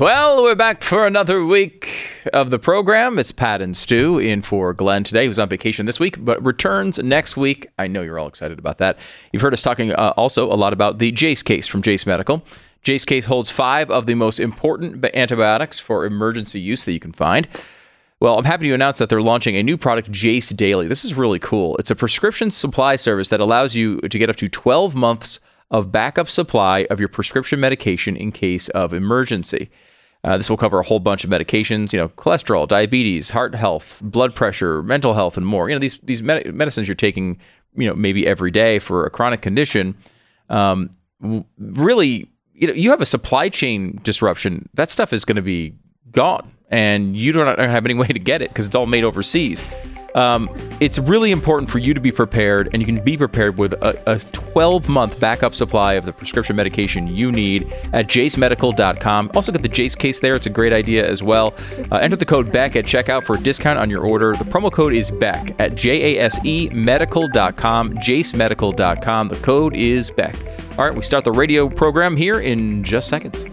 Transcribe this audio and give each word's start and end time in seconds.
Well, 0.00 0.42
we're 0.42 0.54
back 0.54 0.82
for 0.82 1.06
another 1.06 1.44
week 1.44 2.22
of 2.32 2.50
the 2.50 2.58
program. 2.58 3.18
It's 3.18 3.30
Pat 3.30 3.60
and 3.60 3.76
Stu 3.76 4.18
in 4.18 4.40
for 4.40 4.72
Glenn 4.72 5.04
today, 5.04 5.26
who's 5.26 5.38
on 5.38 5.50
vacation 5.50 5.84
this 5.84 6.00
week, 6.00 6.24
but 6.24 6.42
returns 6.42 6.98
next 6.98 7.36
week. 7.36 7.66
I 7.78 7.88
know 7.88 8.00
you're 8.00 8.18
all 8.18 8.26
excited 8.26 8.58
about 8.58 8.78
that. 8.78 8.98
You've 9.34 9.42
heard 9.42 9.52
us 9.52 9.60
talking 9.60 9.92
uh, 9.92 10.14
also 10.16 10.50
a 10.50 10.56
lot 10.56 10.72
about 10.72 10.98
the 10.98 11.12
Jase 11.12 11.42
case 11.42 11.66
from 11.66 11.82
Jase 11.82 12.06
Medical. 12.06 12.42
Jase 12.82 13.04
case 13.04 13.26
holds 13.26 13.50
five 13.50 13.90
of 13.90 14.06
the 14.06 14.14
most 14.14 14.40
important 14.40 15.04
antibiotics 15.14 15.78
for 15.78 16.06
emergency 16.06 16.58
use 16.58 16.86
that 16.86 16.92
you 16.92 17.00
can 17.00 17.12
find. 17.12 17.46
Well, 18.18 18.38
I'm 18.38 18.46
happy 18.46 18.68
to 18.68 18.74
announce 18.74 18.98
that 18.98 19.10
they're 19.10 19.20
launching 19.20 19.56
a 19.56 19.62
new 19.62 19.76
product, 19.76 20.10
Jase 20.10 20.48
Daily. 20.48 20.88
This 20.88 21.04
is 21.04 21.12
really 21.12 21.38
cool. 21.38 21.76
It's 21.76 21.90
a 21.90 21.94
prescription 21.94 22.50
supply 22.50 22.96
service 22.96 23.28
that 23.28 23.40
allows 23.40 23.76
you 23.76 24.00
to 24.00 24.18
get 24.18 24.30
up 24.30 24.36
to 24.36 24.48
12 24.48 24.94
months 24.94 25.38
of 25.72 25.90
backup 25.90 26.28
supply 26.28 26.86
of 26.90 27.00
your 27.00 27.08
prescription 27.08 27.58
medication 27.58 28.14
in 28.14 28.30
case 28.30 28.68
of 28.68 28.92
emergency. 28.92 29.70
Uh, 30.22 30.36
this 30.36 30.48
will 30.48 30.56
cover 30.56 30.78
a 30.78 30.84
whole 30.84 31.00
bunch 31.00 31.24
of 31.24 31.30
medications, 31.30 31.92
you 31.92 31.98
know, 31.98 32.08
cholesterol, 32.10 32.68
diabetes, 32.68 33.30
heart 33.30 33.56
health, 33.56 33.98
blood 34.00 34.34
pressure, 34.36 34.82
mental 34.82 35.14
health, 35.14 35.36
and 35.36 35.44
more. 35.44 35.68
You 35.68 35.74
know, 35.74 35.80
these 35.80 35.98
these 36.02 36.22
med- 36.22 36.54
medicines 36.54 36.86
you're 36.86 36.94
taking, 36.94 37.40
you 37.74 37.88
know, 37.88 37.94
maybe 37.94 38.24
every 38.24 38.52
day 38.52 38.78
for 38.78 39.04
a 39.04 39.10
chronic 39.10 39.40
condition. 39.40 39.96
Um, 40.48 40.90
really, 41.58 42.30
you 42.52 42.68
know, 42.68 42.74
you 42.74 42.90
have 42.90 43.00
a 43.00 43.06
supply 43.06 43.48
chain 43.48 43.98
disruption. 44.04 44.68
That 44.74 44.90
stuff 44.90 45.12
is 45.12 45.24
going 45.24 45.36
to 45.36 45.42
be 45.42 45.74
gone, 46.12 46.52
and 46.68 47.16
you 47.16 47.32
don't 47.32 47.58
have 47.58 47.84
any 47.84 47.94
way 48.02 48.06
to 48.06 48.20
get 48.20 48.42
it 48.42 48.50
because 48.50 48.66
it's 48.66 48.76
all 48.76 48.86
made 48.86 49.02
overseas. 49.02 49.64
Um, 50.14 50.50
it's 50.80 50.98
really 50.98 51.30
important 51.30 51.70
for 51.70 51.78
you 51.78 51.94
to 51.94 52.00
be 52.00 52.12
prepared, 52.12 52.68
and 52.72 52.82
you 52.82 52.86
can 52.86 53.02
be 53.02 53.16
prepared 53.16 53.58
with 53.58 53.72
a 53.74 54.18
12 54.32 54.88
month 54.88 55.18
backup 55.20 55.54
supply 55.54 55.94
of 55.94 56.04
the 56.04 56.12
prescription 56.12 56.56
medication 56.56 57.06
you 57.06 57.32
need 57.32 57.72
at 57.92 58.06
jasemedical.com. 58.06 59.30
Also, 59.34 59.52
get 59.52 59.62
the 59.62 59.68
Jase 59.68 59.94
case 59.94 60.20
there. 60.20 60.34
It's 60.34 60.46
a 60.46 60.50
great 60.50 60.72
idea 60.72 61.08
as 61.08 61.22
well. 61.22 61.54
Uh, 61.90 61.96
enter 61.96 62.16
the 62.16 62.26
code 62.26 62.52
BECK 62.52 62.76
at 62.76 62.84
checkout 62.84 63.24
for 63.24 63.36
a 63.36 63.40
discount 63.40 63.78
on 63.78 63.90
your 63.90 64.04
order. 64.06 64.32
The 64.34 64.44
promo 64.44 64.72
code 64.72 64.94
is 64.94 65.10
BECK 65.10 65.54
at 65.58 65.74
J 65.74 66.16
A 66.16 66.24
S 66.24 66.44
E 66.44 66.68
medical.com, 66.70 67.94
jasemedical.com. 67.94 69.28
The 69.28 69.36
code 69.36 69.76
is 69.76 70.10
BECK. 70.10 70.36
All 70.78 70.86
right, 70.86 70.94
we 70.94 71.02
start 71.02 71.24
the 71.24 71.32
radio 71.32 71.68
program 71.68 72.16
here 72.16 72.40
in 72.40 72.82
just 72.82 73.08
seconds. 73.08 73.44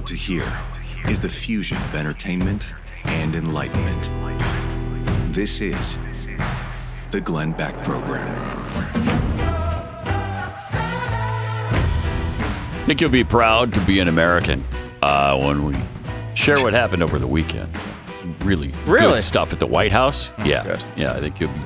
About 0.00 0.06
to 0.06 0.14
hear 0.14 0.50
is 1.10 1.20
the 1.20 1.28
fusion 1.28 1.76
of 1.76 1.94
entertainment 1.94 2.72
and 3.04 3.34
enlightenment. 3.34 4.08
This 5.30 5.60
is 5.60 5.98
the 7.10 7.20
Glenn 7.20 7.52
Beck 7.52 7.74
Program. 7.84 8.26
I 12.72 12.84
think 12.86 13.02
you'll 13.02 13.10
be 13.10 13.24
proud 13.24 13.74
to 13.74 13.80
be 13.80 14.00
an 14.00 14.08
American 14.08 14.64
uh, 15.02 15.38
when 15.38 15.64
we 15.66 15.76
share 16.34 16.62
what 16.62 16.72
happened 16.72 17.02
over 17.02 17.18
the 17.18 17.26
weekend. 17.26 17.68
Really, 18.42 18.72
Really? 18.86 19.14
good 19.14 19.22
stuff 19.22 19.52
at 19.52 19.60
the 19.60 19.66
White 19.66 19.92
House. 19.92 20.32
yeah, 20.44 20.64
good. 20.64 20.82
yeah. 20.96 21.12
I 21.12 21.20
think 21.20 21.38
you'll 21.40 21.52
be. 21.52 21.60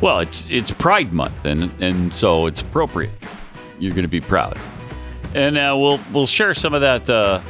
Well, 0.00 0.20
it's 0.20 0.46
it's 0.50 0.70
Pride 0.70 1.12
Month, 1.12 1.44
and 1.44 1.70
and 1.82 2.14
so 2.14 2.46
it's 2.46 2.62
appropriate. 2.62 3.10
You're 3.80 3.92
going 3.92 4.02
to 4.04 4.08
be 4.08 4.20
proud, 4.20 4.56
and 5.34 5.56
uh, 5.56 5.74
we'll 5.76 6.00
we'll 6.12 6.26
share 6.26 6.54
some 6.54 6.74
of 6.74 6.80
that. 6.80 7.08
Uh, 7.08 7.40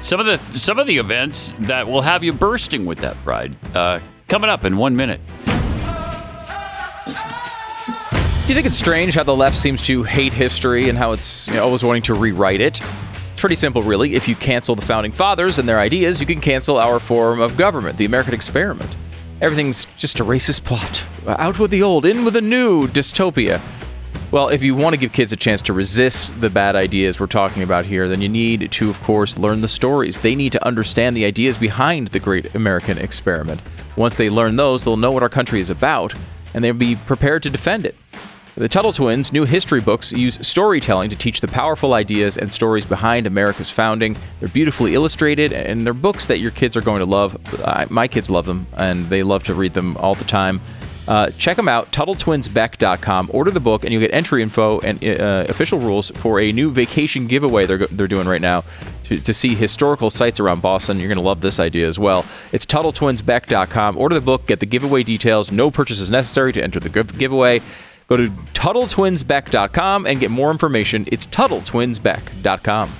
some 0.00 0.20
of 0.20 0.26
the 0.26 0.38
some 0.58 0.78
of 0.78 0.86
the 0.86 0.98
events 0.98 1.54
that 1.60 1.86
will 1.86 2.02
have 2.02 2.22
you 2.22 2.32
bursting 2.32 2.84
with 2.84 2.98
that 2.98 3.16
pride 3.24 3.56
uh, 3.74 4.00
coming 4.28 4.50
up 4.50 4.64
in 4.64 4.76
one 4.76 4.94
minute. 4.96 5.20
Do 8.46 8.52
you 8.52 8.54
think 8.54 8.66
it's 8.66 8.76
strange 8.76 9.14
how 9.14 9.22
the 9.22 9.34
left 9.34 9.56
seems 9.56 9.80
to 9.86 10.02
hate 10.02 10.34
history 10.34 10.90
and 10.90 10.98
how 10.98 11.12
it's 11.12 11.48
you 11.48 11.54
know, 11.54 11.64
always 11.64 11.82
wanting 11.82 12.02
to 12.02 12.14
rewrite 12.14 12.60
it? 12.60 12.78
It's 13.32 13.40
pretty 13.40 13.54
simple, 13.54 13.80
really. 13.80 14.14
If 14.14 14.28
you 14.28 14.36
cancel 14.36 14.74
the 14.74 14.82
founding 14.82 15.12
fathers 15.12 15.58
and 15.58 15.66
their 15.66 15.80
ideas, 15.80 16.20
you 16.20 16.26
can 16.26 16.42
cancel 16.42 16.76
our 16.76 17.00
form 17.00 17.40
of 17.40 17.56
government, 17.56 17.96
the 17.96 18.04
American 18.04 18.34
experiment. 18.34 18.94
Everything's 19.40 19.86
just 19.96 20.20
a 20.20 20.24
racist 20.24 20.64
plot. 20.64 21.04
Out 21.26 21.58
with 21.58 21.70
the 21.70 21.82
old, 21.82 22.04
in 22.04 22.22
with 22.22 22.34
the 22.34 22.42
new 22.42 22.86
dystopia. 22.86 23.62
Well, 24.34 24.48
if 24.48 24.64
you 24.64 24.74
want 24.74 24.94
to 24.94 24.98
give 24.98 25.12
kids 25.12 25.32
a 25.32 25.36
chance 25.36 25.62
to 25.62 25.72
resist 25.72 26.40
the 26.40 26.50
bad 26.50 26.74
ideas 26.74 27.20
we're 27.20 27.28
talking 27.28 27.62
about 27.62 27.84
here, 27.84 28.08
then 28.08 28.20
you 28.20 28.28
need 28.28 28.72
to, 28.72 28.90
of 28.90 29.00
course, 29.04 29.38
learn 29.38 29.60
the 29.60 29.68
stories. 29.68 30.18
They 30.18 30.34
need 30.34 30.50
to 30.50 30.66
understand 30.66 31.16
the 31.16 31.24
ideas 31.24 31.56
behind 31.56 32.08
the 32.08 32.18
great 32.18 32.52
American 32.52 32.98
experiment. 32.98 33.60
Once 33.94 34.16
they 34.16 34.28
learn 34.28 34.56
those, 34.56 34.82
they'll 34.82 34.96
know 34.96 35.12
what 35.12 35.22
our 35.22 35.28
country 35.28 35.60
is 35.60 35.70
about, 35.70 36.14
and 36.52 36.64
they'll 36.64 36.74
be 36.74 36.96
prepared 36.96 37.44
to 37.44 37.50
defend 37.50 37.86
it. 37.86 37.94
The 38.56 38.68
Tuttle 38.68 38.92
Twins' 38.92 39.32
new 39.32 39.44
history 39.44 39.80
books 39.80 40.10
use 40.10 40.44
storytelling 40.44 41.10
to 41.10 41.16
teach 41.16 41.40
the 41.40 41.46
powerful 41.46 41.94
ideas 41.94 42.36
and 42.36 42.52
stories 42.52 42.86
behind 42.86 43.28
America's 43.28 43.70
founding. 43.70 44.16
They're 44.40 44.48
beautifully 44.48 44.96
illustrated, 44.96 45.52
and 45.52 45.86
they're 45.86 45.94
books 45.94 46.26
that 46.26 46.40
your 46.40 46.50
kids 46.50 46.76
are 46.76 46.80
going 46.82 46.98
to 46.98 47.06
love. 47.06 47.36
I, 47.64 47.86
my 47.88 48.08
kids 48.08 48.30
love 48.30 48.46
them, 48.46 48.66
and 48.76 49.08
they 49.10 49.22
love 49.22 49.44
to 49.44 49.54
read 49.54 49.74
them 49.74 49.96
all 49.98 50.16
the 50.16 50.24
time. 50.24 50.60
Uh, 51.06 51.30
check 51.32 51.56
them 51.56 51.68
out, 51.68 51.92
TuttleTwinsBeck.com. 51.92 53.30
Order 53.32 53.50
the 53.50 53.60
book, 53.60 53.84
and 53.84 53.92
you'll 53.92 54.00
get 54.00 54.14
entry 54.14 54.42
info 54.42 54.80
and 54.80 55.02
uh, 55.04 55.44
official 55.48 55.78
rules 55.78 56.10
for 56.12 56.40
a 56.40 56.52
new 56.52 56.70
vacation 56.70 57.26
giveaway 57.26 57.66
they're, 57.66 57.86
they're 57.86 58.08
doing 58.08 58.26
right 58.26 58.40
now 58.40 58.64
to, 59.04 59.20
to 59.20 59.34
see 59.34 59.54
historical 59.54 60.10
sites 60.10 60.40
around 60.40 60.62
Boston. 60.62 60.98
You're 60.98 61.08
going 61.08 61.16
to 61.16 61.22
love 61.22 61.40
this 61.40 61.60
idea 61.60 61.86
as 61.86 61.98
well. 61.98 62.24
It's 62.52 62.66
TuttleTwinsBeck.com. 62.66 63.98
Order 63.98 64.14
the 64.14 64.20
book, 64.20 64.46
get 64.46 64.60
the 64.60 64.66
giveaway 64.66 65.02
details. 65.02 65.52
No 65.52 65.70
purchase 65.70 66.00
is 66.00 66.10
necessary 66.10 66.52
to 66.52 66.62
enter 66.62 66.80
the 66.80 66.88
giveaway. 66.88 67.60
Go 68.08 68.16
to 68.16 68.28
TuttleTwinsBeck.com 68.28 70.06
and 70.06 70.20
get 70.20 70.30
more 70.30 70.50
information. 70.50 71.06
It's 71.10 71.26
TuttleTwinsBeck.com. 71.26 72.92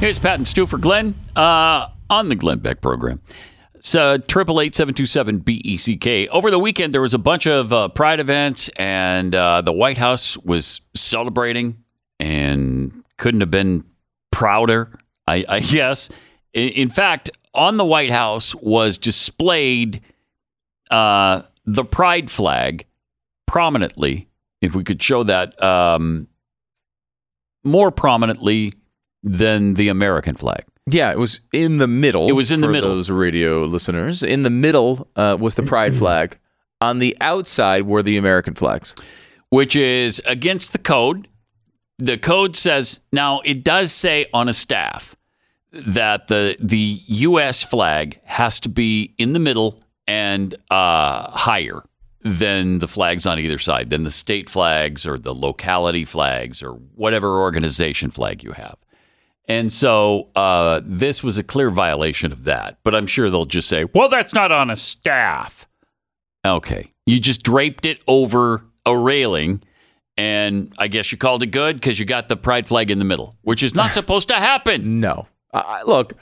Here's 0.00 0.18
Pat 0.18 0.34
and 0.34 0.48
Stu 0.48 0.66
for 0.66 0.78
Glenn 0.78 1.14
uh, 1.36 1.86
on 2.10 2.28
the 2.28 2.34
Glenn 2.34 2.58
Beck 2.58 2.80
program. 2.80 3.20
So 3.84 4.16
triple 4.16 4.60
eight 4.60 4.76
seven 4.76 4.94
two 4.94 5.06
seven 5.06 5.38
B 5.38 5.60
E 5.64 5.76
C 5.76 5.96
K. 5.96 6.28
Over 6.28 6.52
the 6.52 6.58
weekend, 6.58 6.94
there 6.94 7.02
was 7.02 7.14
a 7.14 7.18
bunch 7.18 7.46
of 7.46 7.72
uh, 7.72 7.88
Pride 7.88 8.20
events, 8.20 8.68
and 8.76 9.34
uh, 9.34 9.60
the 9.60 9.72
White 9.72 9.98
House 9.98 10.38
was 10.38 10.82
celebrating, 10.94 11.82
and 12.20 13.02
couldn't 13.16 13.40
have 13.40 13.50
been 13.50 13.84
prouder. 14.30 14.96
I, 15.26 15.44
I 15.48 15.60
guess. 15.60 16.08
In, 16.52 16.68
in 16.68 16.90
fact, 16.90 17.30
on 17.54 17.76
the 17.76 17.84
White 17.84 18.12
House 18.12 18.54
was 18.54 18.98
displayed 18.98 20.00
uh, 20.92 21.42
the 21.66 21.84
Pride 21.84 22.30
flag 22.30 22.86
prominently. 23.46 24.28
If 24.60 24.76
we 24.76 24.84
could 24.84 25.02
show 25.02 25.24
that 25.24 25.60
um, 25.60 26.28
more 27.64 27.90
prominently 27.90 28.74
than 29.24 29.74
the 29.74 29.88
American 29.88 30.36
flag. 30.36 30.64
Yeah, 30.88 31.12
it 31.12 31.18
was 31.18 31.40
in 31.52 31.78
the 31.78 31.86
middle. 31.86 32.28
It 32.28 32.32
was 32.32 32.50
in 32.50 32.60
the 32.60 32.66
for 32.66 32.72
middle. 32.72 32.90
Those 32.90 33.10
radio 33.10 33.64
listeners. 33.64 34.22
In 34.22 34.42
the 34.42 34.50
middle 34.50 35.08
uh, 35.16 35.36
was 35.38 35.54
the 35.54 35.62
pride 35.62 35.94
flag. 36.02 36.38
On 36.80 36.98
the 36.98 37.16
outside 37.20 37.86
were 37.86 38.02
the 38.02 38.16
American 38.16 38.54
flags. 38.54 38.94
which 39.50 39.76
is 39.76 40.20
against 40.26 40.72
the 40.72 40.78
code. 40.78 41.28
The 41.98 42.18
code 42.18 42.56
says 42.56 43.00
now 43.12 43.40
it 43.44 43.62
does 43.62 43.92
say 43.92 44.26
on 44.34 44.48
a 44.48 44.52
staff 44.52 45.14
that 45.70 46.26
the 46.26 46.56
the 46.58 47.00
U.S. 47.06 47.62
flag 47.62 48.18
has 48.24 48.58
to 48.60 48.68
be 48.68 49.14
in 49.18 49.32
the 49.34 49.38
middle 49.38 49.78
and 50.08 50.54
uh, 50.70 51.30
higher 51.30 51.84
than 52.22 52.78
the 52.78 52.88
flags 52.88 53.24
on 53.26 53.38
either 53.38 53.58
side, 53.58 53.90
than 53.90 54.02
the 54.02 54.10
state 54.10 54.50
flags 54.50 55.06
or 55.06 55.16
the 55.18 55.34
locality 55.34 56.04
flags 56.04 56.62
or 56.62 56.72
whatever 56.72 57.40
organization 57.40 58.10
flag 58.10 58.42
you 58.42 58.52
have. 58.52 58.76
And 59.48 59.72
so 59.72 60.28
uh, 60.36 60.80
this 60.84 61.22
was 61.22 61.36
a 61.36 61.42
clear 61.42 61.70
violation 61.70 62.32
of 62.32 62.44
that. 62.44 62.78
But 62.84 62.94
I'm 62.94 63.06
sure 63.06 63.28
they'll 63.28 63.44
just 63.44 63.68
say, 63.68 63.86
well, 63.92 64.08
that's 64.08 64.32
not 64.34 64.52
on 64.52 64.70
a 64.70 64.76
staff. 64.76 65.68
Okay. 66.44 66.92
You 67.06 67.18
just 67.20 67.42
draped 67.42 67.84
it 67.84 68.00
over 68.06 68.64
a 68.86 68.96
railing. 68.96 69.62
And 70.16 70.72
I 70.78 70.88
guess 70.88 71.10
you 71.10 71.18
called 71.18 71.42
it 71.42 71.46
good 71.46 71.76
because 71.76 71.98
you 71.98 72.04
got 72.04 72.28
the 72.28 72.36
pride 72.36 72.66
flag 72.66 72.90
in 72.90 72.98
the 72.98 73.04
middle, 73.04 73.36
which 73.42 73.62
is 73.62 73.74
not 73.74 73.92
supposed 73.94 74.28
to 74.28 74.34
happen. 74.34 75.00
No. 75.00 75.26
Uh, 75.52 75.80
look, 75.86 76.14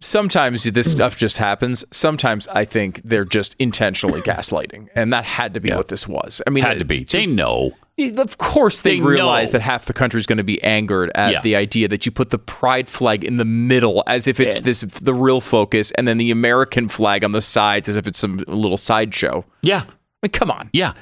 sometimes 0.00 0.64
this 0.64 0.90
stuff 0.90 1.16
just 1.16 1.38
happens. 1.38 1.84
Sometimes 1.90 2.48
I 2.48 2.64
think 2.64 3.00
they're 3.04 3.24
just 3.24 3.54
intentionally 3.58 4.20
gaslighting, 4.20 4.88
and 4.94 5.12
that 5.12 5.24
had 5.24 5.54
to 5.54 5.60
be 5.60 5.70
what 5.70 5.88
this 5.88 6.06
was. 6.06 6.42
I 6.46 6.50
mean, 6.50 6.64
Had 6.64 6.78
to 6.78 6.84
be. 6.84 7.04
They 7.04 7.26
know. 7.26 7.72
Of 7.98 8.38
course, 8.38 8.80
they, 8.80 8.96
They 8.96 9.02
realize 9.02 9.52
know. 9.52 9.58
that 9.58 9.64
half 9.64 9.84
the 9.84 9.92
country 9.92 10.18
is 10.18 10.26
going 10.26 10.38
to 10.38 10.42
be 10.44 10.62
angered 10.62 11.10
at 11.14 11.32
Yeah. 11.32 11.40
the 11.42 11.56
idea 11.56 11.88
that 11.88 12.06
you 12.06 12.12
put 12.12 12.30
the 12.30 12.38
pride 12.38 12.88
flag 12.88 13.22
in 13.22 13.36
the 13.36 13.44
middle 13.44 14.02
as 14.06 14.26
if 14.26 14.40
it's 14.40 14.60
this 14.60 14.80
the 14.80 15.12
real 15.14 15.40
focus, 15.40 15.90
and 15.92 16.08
then 16.08 16.16
the 16.18 16.30
American 16.30 16.88
flag 16.88 17.22
on 17.22 17.32
the 17.32 17.40
sides 17.42 17.88
as 17.88 17.96
if 17.96 18.06
it's 18.06 18.18
some 18.18 18.38
little 18.48 18.78
sideshow. 18.78 19.44
Yeah. 19.62 19.82
I 19.84 19.92
mean, 20.26 20.30
come 20.32 20.50
on. 20.50 20.70
Yeah. 20.72 20.94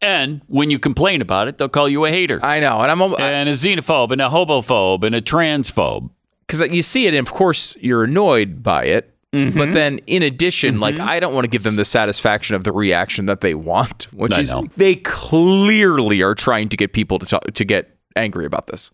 And 0.00 0.42
when 0.46 0.70
you 0.70 0.78
complain 0.78 1.20
about 1.20 1.48
it, 1.48 1.58
they'll 1.58 1.68
call 1.68 1.88
you 1.88 2.04
a 2.04 2.10
hater. 2.10 2.38
I 2.44 2.60
know, 2.60 2.80
and 2.80 2.90
I'm 2.92 3.00
almo- 3.02 3.16
and 3.16 3.48
a 3.48 3.52
xenophobe 3.52 4.12
and 4.12 4.20
a 4.20 4.28
homophobe 4.28 5.02
and 5.04 5.14
a 5.14 5.22
transphobe. 5.22 6.10
because 6.46 6.62
uh, 6.62 6.66
you 6.66 6.82
see 6.82 7.06
it, 7.06 7.14
and 7.14 7.26
of 7.26 7.32
course 7.34 7.76
you're 7.80 8.04
annoyed 8.04 8.62
by 8.62 8.84
it. 8.84 9.15
Mm-hmm. 9.36 9.58
But 9.58 9.72
then, 9.72 9.98
in 10.06 10.22
addition, 10.22 10.80
like 10.80 10.98
I 10.98 11.20
don't 11.20 11.34
want 11.34 11.44
to 11.44 11.48
give 11.50 11.62
them 11.62 11.76
the 11.76 11.84
satisfaction 11.84 12.56
of 12.56 12.64
the 12.64 12.72
reaction 12.72 13.26
that 13.26 13.40
they 13.40 13.54
want, 13.54 14.04
which 14.12 14.36
I 14.36 14.40
is 14.40 14.54
know. 14.54 14.66
they 14.76 14.96
clearly 14.96 16.22
are 16.22 16.34
trying 16.34 16.68
to 16.70 16.76
get 16.76 16.92
people 16.92 17.18
to 17.18 17.26
talk, 17.26 17.44
to 17.52 17.64
get 17.64 17.96
angry 18.16 18.46
about 18.46 18.66
this. 18.68 18.90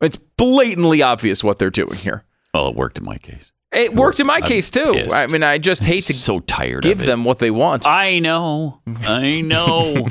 It's 0.00 0.16
blatantly 0.16 1.02
obvious 1.02 1.42
what 1.44 1.58
they're 1.58 1.70
doing 1.70 1.94
here. 1.94 2.24
Well, 2.52 2.68
it 2.68 2.74
worked 2.74 2.98
in 2.98 3.04
my 3.04 3.18
case. 3.18 3.52
It 3.72 3.94
worked 3.94 4.20
in 4.20 4.26
my 4.26 4.36
I'm 4.36 4.42
case 4.42 4.70
too. 4.70 4.92
pissed. 4.92 5.14
I 5.14 5.26
mean, 5.26 5.42
I 5.42 5.58
just 5.58 5.84
hate 5.84 6.04
to 6.04 6.14
so 6.14 6.38
tired 6.40 6.84
give 6.84 6.98
of 6.98 7.04
it. 7.04 7.06
them 7.06 7.24
what 7.24 7.40
they 7.40 7.50
want. 7.50 7.86
I 7.86 8.20
know. 8.20 8.80
I 9.02 9.40
know. 9.40 10.06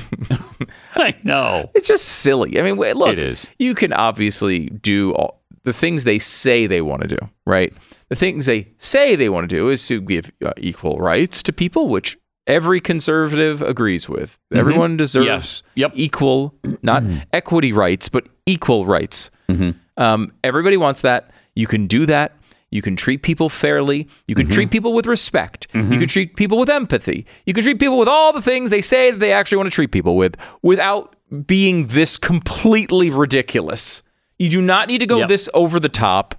I 0.96 1.16
know. 1.24 1.70
It's 1.74 1.88
just 1.88 2.06
silly. 2.06 2.60
I 2.60 2.64
mean, 2.64 2.76
look, 2.76 3.14
It 3.14 3.20
is. 3.24 3.50
you 3.58 3.74
can 3.74 3.94
obviously 3.94 4.68
do 4.68 5.14
all 5.14 5.42
the 5.64 5.72
things 5.74 6.04
they 6.04 6.20
say 6.20 6.68
they 6.68 6.82
want 6.82 7.04
to 7.04 7.08
do, 7.08 7.18
right? 7.46 7.74
The 8.14 8.20
things 8.20 8.46
they 8.46 8.68
say 8.78 9.16
they 9.16 9.28
want 9.28 9.50
to 9.50 9.56
do 9.56 9.70
is 9.70 9.88
to 9.88 10.00
give 10.00 10.32
uh, 10.46 10.52
equal 10.58 10.98
rights 11.00 11.42
to 11.42 11.52
people, 11.52 11.90
which 11.90 12.16
every 12.46 12.80
conservative 12.80 13.64
agrees 13.64 14.08
with. 14.08 14.34
Mm-hmm. 14.52 14.60
Everyone 14.60 14.98
deserves 14.98 15.26
Yes. 15.26 15.64
Yep. 15.74 15.94
equal, 15.96 16.54
not 16.84 17.02
mm-hmm. 17.02 17.22
equity 17.34 17.74
rights, 17.74 18.10
but 18.10 18.28
equal 18.46 18.86
rights. 18.86 19.32
Mm-hmm. 19.50 19.72
Um, 19.98 20.32
everybody 20.44 20.78
wants 20.78 21.02
that. 21.02 21.32
You 21.56 21.66
can 21.66 21.88
do 21.88 22.06
that. 22.06 22.38
You 22.70 22.84
can 22.84 22.96
treat 22.96 23.24
people 23.24 23.50
fairly. 23.50 24.08
You 24.28 24.36
can 24.36 24.48
treat 24.48 24.70
people 24.70 24.94
with 24.94 25.08
respect. 25.08 25.66
You 25.74 25.98
can 25.98 26.08
treat 26.08 26.36
people 26.36 26.60
with 26.60 26.70
empathy. 26.70 27.26
You 27.48 27.56
can 27.56 27.64
treat 27.64 27.80
people 27.80 27.98
with 27.98 28.08
all 28.08 28.32
the 28.32 28.44
things 28.44 28.70
they 28.70 28.82
say 28.84 29.10
that 29.10 29.20
they 29.20 29.34
actually 29.34 29.58
want 29.58 29.72
to 29.72 29.76
treat 29.76 29.92
people 29.92 30.16
with 30.16 30.36
without 30.62 31.16
being 31.48 31.88
this 31.88 32.20
completely 32.20 33.10
ridiculous. 33.10 34.04
You 34.38 34.50
do 34.50 34.62
not 34.62 34.88
need 34.88 35.00
to 35.00 35.08
go 35.08 35.18
Yep. 35.18 35.30
this 35.30 35.50
over 35.56 35.80
the 35.80 35.90
top. 35.90 36.36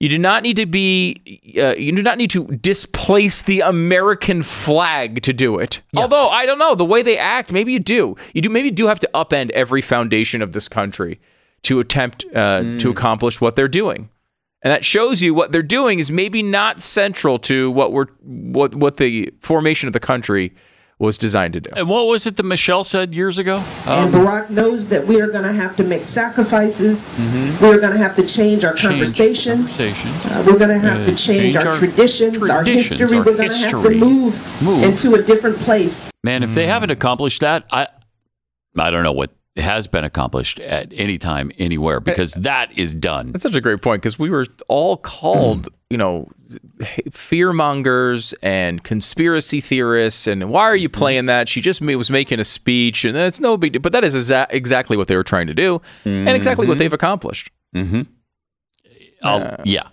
You 0.00 0.08
do 0.08 0.18
not 0.18 0.42
need 0.42 0.56
to 0.56 0.66
be. 0.66 1.16
Uh, 1.56 1.74
you 1.76 1.92
do 1.92 2.02
not 2.02 2.18
need 2.18 2.30
to 2.30 2.46
displace 2.46 3.42
the 3.42 3.60
American 3.60 4.42
flag 4.42 5.22
to 5.22 5.32
do 5.32 5.58
it. 5.58 5.80
Although 5.96 6.28
I 6.28 6.46
don't 6.46 6.58
know 6.58 6.74
the 6.74 6.84
way 6.84 7.02
they 7.02 7.16
act. 7.16 7.52
Maybe 7.52 7.72
you 7.72 7.78
do. 7.78 8.16
You 8.34 8.42
do. 8.42 8.50
Maybe 8.50 8.68
you 8.68 8.74
do 8.74 8.88
have 8.88 8.98
to 9.00 9.10
upend 9.14 9.50
every 9.50 9.80
foundation 9.80 10.42
of 10.42 10.52
this 10.52 10.68
country 10.68 11.20
to 11.62 11.80
attempt 11.80 12.24
uh, 12.34 12.76
to 12.78 12.90
accomplish 12.90 13.40
what 13.40 13.56
they're 13.56 13.68
doing, 13.68 14.10
and 14.62 14.72
that 14.72 14.84
shows 14.84 15.22
you 15.22 15.32
what 15.32 15.52
they're 15.52 15.62
doing 15.62 15.98
is 16.00 16.10
maybe 16.10 16.42
not 16.42 16.80
central 16.80 17.38
to 17.38 17.70
what 17.70 17.92
we're 17.92 18.08
what 18.22 18.74
what 18.74 18.96
the 18.96 19.32
formation 19.38 19.86
of 19.86 19.92
the 19.92 20.00
country 20.00 20.52
was 20.98 21.18
designed 21.18 21.52
to 21.54 21.60
do. 21.60 21.70
And 21.76 21.88
what 21.88 22.06
was 22.06 22.26
it 22.26 22.36
that 22.36 22.44
Michelle 22.44 22.84
said 22.84 23.14
years 23.14 23.38
ago? 23.38 23.56
and 23.86 24.14
Barack 24.14 24.50
knows 24.50 24.88
that 24.90 25.06
we 25.06 25.20
are 25.20 25.26
going 25.26 25.44
to 25.44 25.52
have 25.52 25.76
to 25.76 25.84
make 25.84 26.06
sacrifices. 26.06 27.12
We're 27.60 27.80
going 27.80 27.92
to 27.92 27.98
have 27.98 28.14
to 28.16 28.26
change 28.26 28.64
our 28.64 28.74
conversation. 28.74 29.58
Conversation. 29.66 30.10
Uh, 30.24 30.44
we're 30.46 30.58
going 30.58 30.70
to 30.70 30.78
have 30.78 31.00
Uh, 31.00 31.04
to 31.06 31.14
change, 31.14 31.54
change 31.54 31.56
our, 31.56 31.68
our 31.68 31.74
traditions, 31.78 32.48
our 32.50 32.62
history. 32.64 33.16
our 33.16 33.24
we're 33.24 33.36
going 33.36 33.48
to 33.48 33.56
have 33.56 33.82
to 33.82 33.90
move, 33.90 34.62
Move. 34.62 34.84
into 34.84 35.14
a 35.14 35.22
different 35.22 35.56
place. 35.58 36.10
Man, 36.22 36.42
if 36.42 36.54
they 36.54 36.66
haven't 36.66 36.90
accomplished 36.90 37.40
that, 37.40 37.64
I 37.72 37.88
I 38.78 38.90
don't 38.90 39.02
know 39.02 39.12
what 39.12 39.30
has 39.56 39.86
been 39.86 40.04
accomplished 40.04 40.58
at 40.60 40.92
any 40.94 41.16
time 41.16 41.52
anywhere 41.58 42.00
because 42.00 42.36
eh, 42.36 42.40
that 42.40 42.76
is 42.76 42.92
done. 42.92 43.32
That's 43.32 43.44
such 43.44 43.54
a 43.54 43.60
great 43.60 43.82
point 43.82 44.02
because 44.02 44.18
we 44.18 44.28
were 44.28 44.46
all 44.68 44.96
called, 44.96 45.64
mm. 45.64 45.74
you 45.90 45.96
know, 45.96 46.28
fear 47.12 47.52
mongers 47.52 48.34
and 48.42 48.82
conspiracy 48.82 49.60
theorists. 49.60 50.26
And 50.26 50.50
why 50.50 50.62
are 50.62 50.76
you 50.76 50.88
mm-hmm. 50.88 50.98
playing 50.98 51.26
that? 51.26 51.48
She 51.48 51.60
just 51.60 51.80
was 51.80 52.10
making 52.10 52.40
a 52.40 52.44
speech, 52.44 53.04
and 53.04 53.14
that's 53.14 53.40
no 53.40 53.56
big 53.56 53.72
deal. 53.72 53.80
But 53.80 53.92
that 53.92 54.02
is 54.02 54.14
exa- 54.14 54.48
exactly 54.50 54.96
what 54.96 55.06
they 55.06 55.16
were 55.16 55.24
trying 55.24 55.46
to 55.46 55.54
do, 55.54 55.80
and 56.04 56.28
exactly 56.30 56.66
what 56.66 56.74
mm-hmm. 56.74 56.80
they've 56.80 56.92
accomplished. 56.92 57.50
Mm-hmm. 57.76 58.02
Uh, 59.22 59.28
I'll, 59.28 59.60
yeah. 59.64 59.88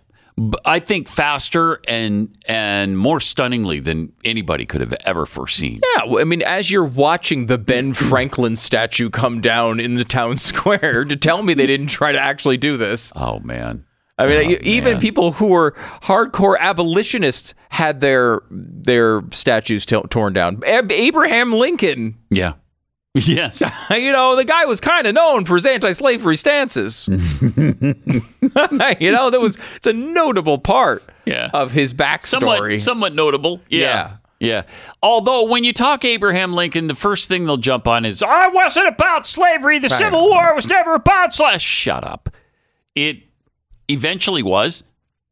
I 0.65 0.79
think 0.79 1.07
faster 1.07 1.79
and 1.87 2.29
and 2.45 2.97
more 2.97 3.19
stunningly 3.19 3.79
than 3.79 4.13
anybody 4.25 4.65
could 4.65 4.81
have 4.81 4.93
ever 5.05 5.25
foreseen. 5.25 5.79
Yeah, 5.97 6.05
well, 6.07 6.21
I 6.21 6.23
mean, 6.23 6.41
as 6.41 6.71
you're 6.71 6.85
watching 6.85 7.45
the 7.47 7.57
Ben 7.57 7.93
Franklin 8.09 8.55
statue 8.57 9.09
come 9.09 9.41
down 9.41 9.79
in 9.79 9.95
the 9.95 10.05
town 10.05 10.37
square, 10.49 11.03
to 11.05 11.15
tell 11.15 11.43
me 11.43 11.53
they 11.53 11.67
didn't 11.67 11.87
try 11.87 12.11
to 12.11 12.19
actually 12.19 12.57
do 12.57 12.77
this. 12.77 13.11
Oh 13.15 13.39
man. 13.39 13.85
I 14.17 14.27
mean, 14.27 14.51
Oh, 14.51 14.57
even 14.61 14.93
man. 14.93 15.01
people 15.01 15.31
who 15.33 15.47
were 15.47 15.71
hardcore 16.03 16.55
abolitionists 16.59 17.53
had 17.69 18.01
their 18.01 18.41
their 18.51 19.21
statues 19.31 19.85
t- 19.85 19.99
torn 20.09 20.33
down. 20.33 20.61
Ab- 20.65 20.91
Abraham 20.91 21.51
Lincoln, 21.51 22.17
Yeah. 22.29 22.53
Yes. 23.13 23.61
you 23.91 24.11
know, 24.11 24.35
the 24.35 24.45
guy 24.45 24.65
was 24.65 24.79
kind 24.79 25.05
of 25.05 25.13
known 25.13 25.45
for 25.45 25.55
his 25.55 25.65
anti-slavery 25.65 26.37
stances. 26.37 27.07
you 27.09 29.11
know, 29.11 29.29
that 29.29 29.39
was 29.41 29.59
it's 29.75 29.87
a 29.87 29.93
notable 29.93 30.57
part 30.57 31.03
Yeah. 31.25 31.49
of 31.53 31.71
his 31.71 31.93
backstory. 31.93 32.79
somewhat 32.79 32.81
somewhat 32.81 33.15
notable. 33.15 33.61
Yeah. 33.69 33.79
Yeah. 33.79 34.17
Yeah. 34.39 34.63
Although 35.03 35.45
when 35.45 35.63
you 35.63 35.71
talk 35.71 36.03
Abraham 36.03 36.53
Lincoln, 36.53 36.87
the 36.87 36.95
first 36.95 37.27
thing 37.27 37.45
they'll 37.45 37.57
jump 37.57 37.87
on 37.87 38.05
is, 38.05 38.23
"I 38.23 38.47
wasn't 38.47 38.87
about 38.87 39.27
slavery. 39.27 39.77
The 39.77 39.89
Civil 39.89 40.29
War 40.29 40.55
was 40.55 40.67
never 40.67 40.95
about 40.95 41.31
slavery." 41.31 41.59
Shut 41.59 42.07
up. 42.07 42.27
It 42.95 43.17
eventually 43.87 44.41
was, 44.41 44.83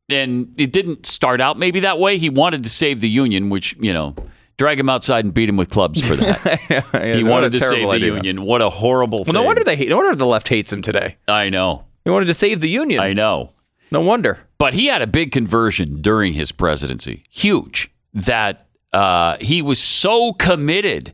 and 0.09 0.53
it 0.57 0.71
didn't 0.71 1.07
start 1.07 1.41
out 1.41 1.57
maybe 1.57 1.79
that 1.79 1.97
way. 1.97 2.19
He 2.19 2.29
wanted 2.29 2.61
to 2.61 2.69
save 2.69 3.01
the 3.01 3.09
Union, 3.09 3.49
which 3.49 3.75
you 3.79 3.93
know, 3.93 4.13
drag 4.59 4.79
him 4.79 4.89
outside 4.89 5.25
and 5.25 5.33
beat 5.33 5.49
him 5.49 5.57
with 5.57 5.71
clubs 5.71 6.01
for 6.05 6.15
that. 6.17 6.59
Yeah, 6.69 7.15
he 7.15 7.23
wanted 7.23 7.53
to 7.53 7.59
save 7.61 7.87
the 7.87 7.95
idea. 7.95 8.13
Union. 8.13 8.43
What 8.43 8.61
a 8.61 8.69
horrible 8.69 9.19
Well, 9.19 9.25
thing. 9.25 9.33
no 9.33 9.43
wonder 9.43 9.63
they 9.63 9.75
hate. 9.75 9.89
No 9.89 9.97
wonder 9.97 10.13
the 10.15 10.25
left 10.27 10.49
hates 10.49 10.71
him 10.71 10.81
today. 10.83 11.15
I 11.27 11.49
know. 11.49 11.85
He 12.03 12.11
wanted 12.11 12.25
to 12.27 12.33
save 12.33 12.59
the 12.59 12.69
Union. 12.69 12.99
I 13.01 13.13
know. 13.13 13.53
no 13.89 14.01
wonder. 14.01 14.39
But 14.59 14.73
he 14.75 14.87
had 14.87 15.01
a 15.01 15.07
big 15.07 15.31
conversion 15.31 16.01
during 16.01 16.33
his 16.33 16.51
presidency, 16.51 17.23
huge, 17.29 17.89
that 18.13 18.67
uh, 18.93 19.37
he 19.39 19.61
was 19.61 19.79
so 19.79 20.33
committed 20.33 21.13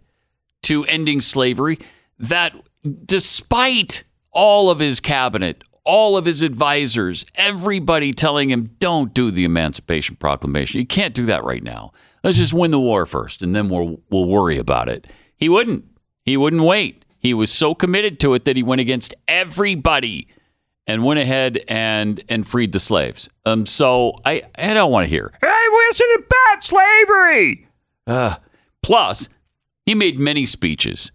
to 0.64 0.84
ending 0.86 1.22
slavery 1.22 1.78
that 2.18 2.54
despite 3.06 4.04
all 4.32 4.70
of 4.70 4.80
his 4.80 5.00
cabinet, 5.00 5.64
all 5.84 6.18
of 6.18 6.26
his 6.26 6.42
advisors, 6.42 7.26
everybody 7.36 8.12
telling 8.12 8.50
him, 8.50 8.72
don't 8.80 9.14
do 9.14 9.30
the 9.32 9.46
Emancipation 9.46 10.16
Proclamation. 10.16 10.80
You 10.80 10.88
can't 10.88 11.14
do 11.14 11.26
that 11.28 11.44
right 11.44 11.64
now. 11.64 11.92
Let's 12.26 12.38
just 12.38 12.56
win 12.56 12.72
the 12.72 12.80
war 12.80 13.06
first 13.06 13.44
and 13.44 13.56
then 13.56 13.70
we'll, 13.70 14.02
we'll 14.10 14.26
worry 14.26 14.58
about 14.58 14.90
it. 14.90 15.06
He 15.38 15.48
wouldn't. 15.48 15.86
He 16.24 16.36
wouldn't 16.36 16.64
wait. 16.64 17.06
He 17.20 17.36
was 17.36 17.52
so 17.52 17.76
committed 17.76 18.20
to 18.22 18.34
it 18.34 18.46
that 18.46 18.56
he 18.56 18.64
went 18.64 18.82
against 18.82 19.14
everybody 19.28 20.28
and 20.88 21.04
went 21.04 21.20
ahead 21.20 21.60
and 21.68 22.24
and 22.28 22.48
freed 22.48 22.72
the 22.72 22.80
slaves. 22.80 23.30
Um, 23.46 23.68
so 23.68 24.14
I 24.26 24.42
I 24.58 24.74
don't 24.74 24.92
want 24.92 25.06
to 25.06 25.10
hear. 25.10 25.34
Hey, 25.40 25.66
wasn't 25.72 26.26
about 26.26 26.64
slavery. 26.64 27.68
Uh, 28.08 28.36
plus, 28.82 29.30
he 29.86 29.94
made 29.94 30.18
many 30.18 30.48
speeches 30.48 31.12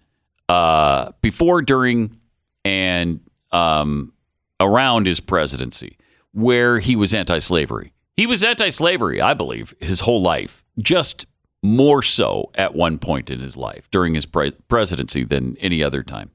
uh, 0.49 1.11
before, 1.23 1.61
during, 1.61 2.21
and 2.65 3.21
um, 3.51 4.13
around 4.61 5.07
his 5.07 5.19
presidency 5.19 5.97
where 6.33 6.79
he 6.79 6.95
was 6.95 7.13
anti-slavery. 7.13 7.93
He 8.17 8.27
was 8.27 8.45
anti-slavery, 8.45 9.21
I 9.21 9.35
believe, 9.35 9.75
his 9.81 10.01
whole 10.01 10.21
life. 10.21 10.65
Just 10.79 11.27
more 11.63 12.03
so 12.03 12.51
at 12.55 12.75
one 12.75 12.99
point 12.99 13.31
in 13.31 13.39
his 13.41 13.57
life 13.57 13.91
during 13.91 14.15
his 14.15 14.27
pre- 14.27 14.53
presidency 14.69 15.25
than 15.25 15.57
any 15.59 15.83
other 15.83 16.03
time. 16.03 16.31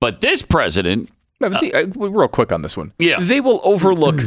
But 0.00 0.20
this 0.20 0.42
president 0.42 1.10
No, 1.40 1.50
but 1.50 1.60
the- 1.60 1.74
uh, 1.74 1.86
real 2.08 2.28
quick 2.28 2.52
on 2.52 2.62
this 2.62 2.76
one. 2.76 2.92
Yeah. 2.98 3.20
They 3.20 3.40
will 3.40 3.60
overlook 3.64 4.20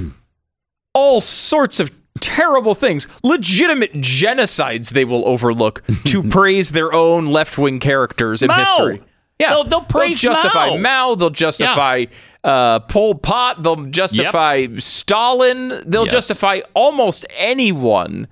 all 0.94 1.22
sorts 1.22 1.80
of 1.80 1.92
terrible 2.20 2.76
things, 2.76 3.08
legitimate 3.24 3.94
genocides 3.94 4.90
they 4.92 5.06
will 5.06 5.26
overlook 5.28 5.82
to 6.06 6.22
praise 6.30 6.72
their 6.74 6.92
own 6.94 7.28
left 7.28 7.58
wing 7.58 7.80
characters 7.80 8.42
in 8.44 8.50
history. 8.52 9.02
Yeah, 9.42 9.50
They'll- 9.50 9.64
they'll 9.66 9.82
praise 9.82 10.22
justify 10.22 10.68
Mao. 10.70 10.78
Mao. 10.78 11.16
They'll 11.16 11.30
justify 11.30 12.06
uh, 12.44 12.80
Pol 12.82 13.16
Pot. 13.16 13.62
They'll 13.64 13.84
justify 13.86 14.68
Stalin. 14.78 15.70
They'll 15.86 16.06
Yes. 16.06 16.12
justify 16.14 16.62
almost 16.74 17.26
anyone 17.38 18.28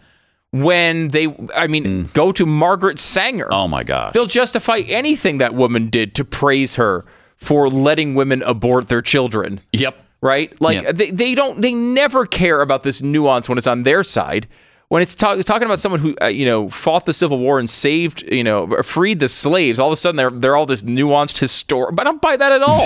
when 0.52 1.10
they. 1.10 1.36
I 1.56 1.68
mean, 1.68 2.10
go 2.14 2.32
to 2.32 2.46
Margaret 2.46 3.00
Sanger. 3.00 3.48
Oh 3.52 3.68
my 3.68 3.84
gosh. 3.84 4.14
They'll 4.14 4.26
justify 4.26 4.78
anything 4.88 5.38
that 5.40 5.54
woman 5.54 5.90
did 5.90 6.16
to 6.16 6.26
praise 6.26 6.76
her 6.76 7.06
for 7.38 7.70
letting 7.70 8.16
women 8.16 8.42
abort 8.44 8.90
their 8.90 9.02
children 9.02 9.62
Yep. 9.72 9.98
right? 10.22 10.60
Like 10.62 10.82
Yeah. 10.82 10.92
they, 10.92 11.10
they 11.12 11.36
don't 11.36 11.62
they 11.62 11.72
never 11.74 12.26
care 12.26 12.62
about 12.62 12.84
this 12.84 13.02
nuance 13.02 13.48
when 13.48 13.58
it's 13.58 13.68
on 13.68 13.84
their 13.84 14.04
side. 14.04 14.48
When 14.90 15.04
it's 15.04 15.14
talk, 15.14 15.40
talking 15.46 15.66
about 15.68 15.80
someone 15.80 16.02
who 16.02 16.16
uh, 16.22 16.28
you 16.28 16.46
know 16.46 16.68
fought 16.68 17.06
the 17.06 17.14
Civil 17.14 17.38
War 17.38 17.60
and 17.60 17.70
saved 17.70 18.24
you 18.24 18.44
know 18.44 18.68
freed 18.82 19.20
the 19.20 19.30
slaves, 19.30 19.78
all 19.80 19.88
of 19.90 19.94
a 19.94 19.96
sudden 19.96 20.16
they're 20.18 20.32
they're 20.32 20.56
all 20.56 20.66
this 20.66 20.82
nuanced 20.82 21.38
historic. 21.38 21.96
But 21.96 22.08
I 22.08 22.10
don't 22.10 22.22
buy 22.22 22.36
that 22.38 22.52
at 22.52 22.64
all. 22.64 22.80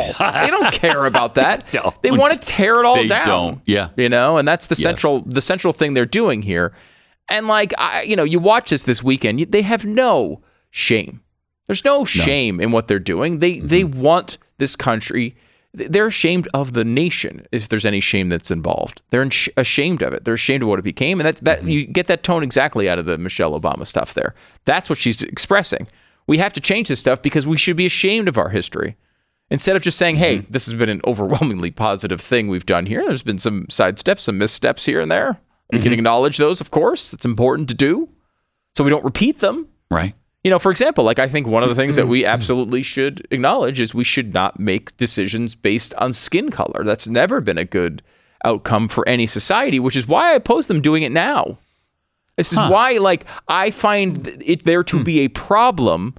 they 0.43 0.49
don't 0.49 0.71
care 0.73 1.05
about 1.05 1.35
that. 1.35 1.71
Don't. 1.71 1.99
They 2.01 2.11
want 2.11 2.33
to 2.33 2.39
tear 2.39 2.79
it 2.81 2.85
all 2.85 2.97
They 2.97 3.07
down. 3.07 3.25
don't. 3.25 3.61
Yeah. 3.65 3.89
you 3.95 4.09
know, 4.09 4.37
and 4.37 4.45
that's 4.45 4.67
the 4.67 4.75
central 4.75 5.21
the 5.21 5.41
central 5.41 5.71
thing 5.71 5.93
they're 5.93 6.05
doing 6.05 6.41
here. 6.41 6.73
And 7.29 7.47
like 7.47 7.73
I, 7.77 8.01
you 8.01 8.17
know, 8.17 8.25
you 8.25 8.37
watch 8.39 8.69
this 8.71 8.83
this 8.83 9.01
weekend, 9.01 9.39
they 9.39 9.61
have 9.61 9.85
no 9.85 10.41
shame. 10.71 11.21
There's 11.67 11.85
no 11.85 12.03
shame 12.03 12.59
in 12.59 12.71
what 12.73 12.89
they're 12.89 12.99
doing. 12.99 13.39
They 13.39 13.53
Mm-hmm. 13.55 13.67
they 13.67 13.83
want 13.85 14.37
this 14.57 14.75
country. 14.75 15.37
They're 15.75 16.07
ashamed 16.07 16.47
of 16.53 16.73
the 16.73 16.85
nation. 16.85 17.47
If 17.51 17.67
there's 17.67 17.85
any 17.85 17.99
shame 17.99 18.29
that's 18.29 18.51
involved, 18.51 19.01
they're 19.09 19.27
ashamed 19.57 20.03
of 20.03 20.13
it. 20.13 20.23
They're 20.23 20.35
ashamed 20.35 20.61
of 20.61 20.69
what 20.69 20.77
it 20.77 20.83
became, 20.83 21.19
and 21.19 21.25
that's 21.27 21.41
that. 21.41 21.59
Mm-hmm. 21.59 21.67
You 21.69 21.85
get 21.87 22.05
that 22.07 22.21
tone 22.21 22.43
exactly 22.43 22.87
out 22.87 22.99
of 22.99 23.05
the 23.05 23.17
Michelle 23.17 23.59
Obama 23.59 23.87
stuff. 23.87 24.13
There, 24.13 24.35
that's 24.65 24.87
what 24.89 24.99
she's 24.99 25.23
expressing. 25.23 25.87
We 26.27 26.37
have 26.37 26.53
to 26.53 26.61
change 26.61 26.89
this 26.89 26.99
stuff 26.99 27.21
because 27.23 27.47
we 27.47 27.57
should 27.57 27.75
be 27.75 27.85
ashamed 27.87 28.27
of 28.27 28.37
our 28.37 28.49
history 28.49 28.97
instead 29.49 29.75
of 29.75 29.81
just 29.81 29.97
saying, 29.97 30.17
"Hey, 30.17 30.37
Mm-hmm. 30.37 30.51
this 30.51 30.65
has 30.67 30.75
been 30.75 30.89
an 30.89 31.01
overwhelmingly 31.07 31.71
positive 31.71 32.21
thing 32.21 32.47
we've 32.49 32.65
done 32.67 32.85
here." 32.85 33.03
There's 33.05 33.23
been 33.23 33.39
some 33.39 33.65
sidesteps, 33.65 34.19
some 34.21 34.37
missteps 34.37 34.85
here 34.85 35.01
and 35.01 35.11
there. 35.11 35.39
We 35.71 35.79
Mm-hmm. 35.79 35.83
can 35.85 35.93
acknowledge 35.93 36.37
those, 36.37 36.61
of 36.61 36.69
course. 36.69 37.13
It's 37.13 37.25
important 37.25 37.67
to 37.69 37.75
do, 37.75 38.09
so 38.75 38.83
we 38.83 38.91
don't 38.91 39.03
repeat 39.03 39.39
them 39.39 39.69
Right. 39.89 40.13
You 40.43 40.49
know, 40.51 40.59
for 40.59 40.71
example, 40.71 41.03
like 41.03 41.19
I 41.19 41.27
think 41.27 41.47
one 41.47 41.63
of 41.63 41.69
the 41.69 41.75
things 41.75 41.95
that 41.95 42.07
we 42.07 42.25
absolutely 42.35 42.83
should 42.83 43.25
acknowledge 43.31 43.79
is 43.79 43.93
we 43.93 44.03
should 44.03 44.33
not 44.33 44.59
make 44.59 44.95
decisions 44.97 45.55
based 45.55 45.93
on 45.95 46.13
skin 46.13 46.51
color. 46.51 46.83
That's 46.83 47.07
never 47.07 47.39
been 47.41 47.57
a 47.57 47.65
good 47.65 48.01
outcome 48.43 48.87
for 48.89 49.07
any 49.07 49.25
society, 49.25 49.79
which 49.79 49.95
is 49.95 50.07
why 50.07 50.31
I 50.31 50.33
oppose 50.33 50.67
them 50.67 50.81
doing 50.81 51.03
it 51.03 51.11
now. 51.11 51.57
This 52.35 52.51
is 52.51 52.57
why, 52.57 52.93
like, 52.93 53.25
I 53.47 53.69
find 53.69 54.27
it 54.43 54.63
there 54.65 54.83
to 54.85 55.03
be 55.03 55.19
a 55.19 55.27
problem 55.27 56.13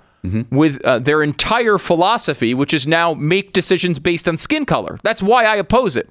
with 0.50 0.80
uh, 0.84 1.00
their 1.00 1.22
entire 1.22 1.76
philosophy, 1.76 2.54
which 2.54 2.72
is 2.72 2.86
now 2.86 3.12
make 3.14 3.52
decisions 3.52 3.98
based 3.98 4.26
on 4.28 4.38
skin 4.38 4.64
color. 4.64 4.98
That's 5.02 5.22
why 5.22 5.44
I 5.44 5.56
oppose 5.56 5.96
it. 5.96 6.08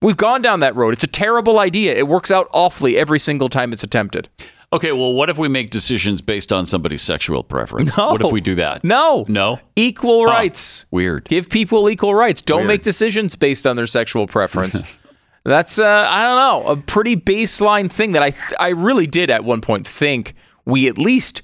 We've 0.00 0.16
gone 0.16 0.40
down 0.40 0.60
that 0.60 0.76
road. 0.76 0.94
It's 0.94 1.02
a 1.02 1.08
terrible 1.08 1.58
idea. 1.58 1.94
It 1.94 2.06
works 2.06 2.30
out 2.30 2.48
awfully 2.52 2.96
every 2.96 3.18
single 3.18 3.48
time 3.48 3.72
it's 3.72 3.82
attempted. 3.82 4.28
Okay, 4.70 4.92
well, 4.92 5.14
what 5.14 5.30
if 5.30 5.38
we 5.38 5.48
make 5.48 5.70
decisions 5.70 6.20
based 6.20 6.52
on 6.52 6.66
somebody's 6.66 7.00
sexual 7.00 7.42
preference? 7.42 7.96
No. 7.96 8.10
What 8.10 8.20
if 8.20 8.32
we 8.32 8.42
do 8.42 8.54
that? 8.56 8.84
No. 8.84 9.24
No? 9.26 9.60
Equal 9.76 10.26
rights. 10.26 10.84
Weird. 10.90 11.24
Give 11.24 11.48
people 11.48 11.88
equal 11.88 12.14
rights. 12.14 12.42
Don't 12.42 12.60
Weird. 12.60 12.68
make 12.68 12.82
decisions 12.82 13.34
based 13.34 13.66
on 13.66 13.76
their 13.76 13.86
sexual 13.86 14.26
preference. 14.26 14.82
That's 15.44 15.78
uh, 15.78 16.06
I 16.06 16.22
don't 16.22 16.36
know 16.66 16.72
a 16.72 16.76
pretty 16.76 17.16
baseline 17.16 17.90
thing 17.90 18.12
that 18.12 18.22
I 18.22 18.30
th- 18.30 18.52
I 18.60 18.68
really 18.68 19.06
did 19.06 19.30
at 19.30 19.44
one 19.44 19.62
point 19.62 19.86
think 19.86 20.34
we 20.66 20.86
at 20.88 20.98
least 20.98 21.40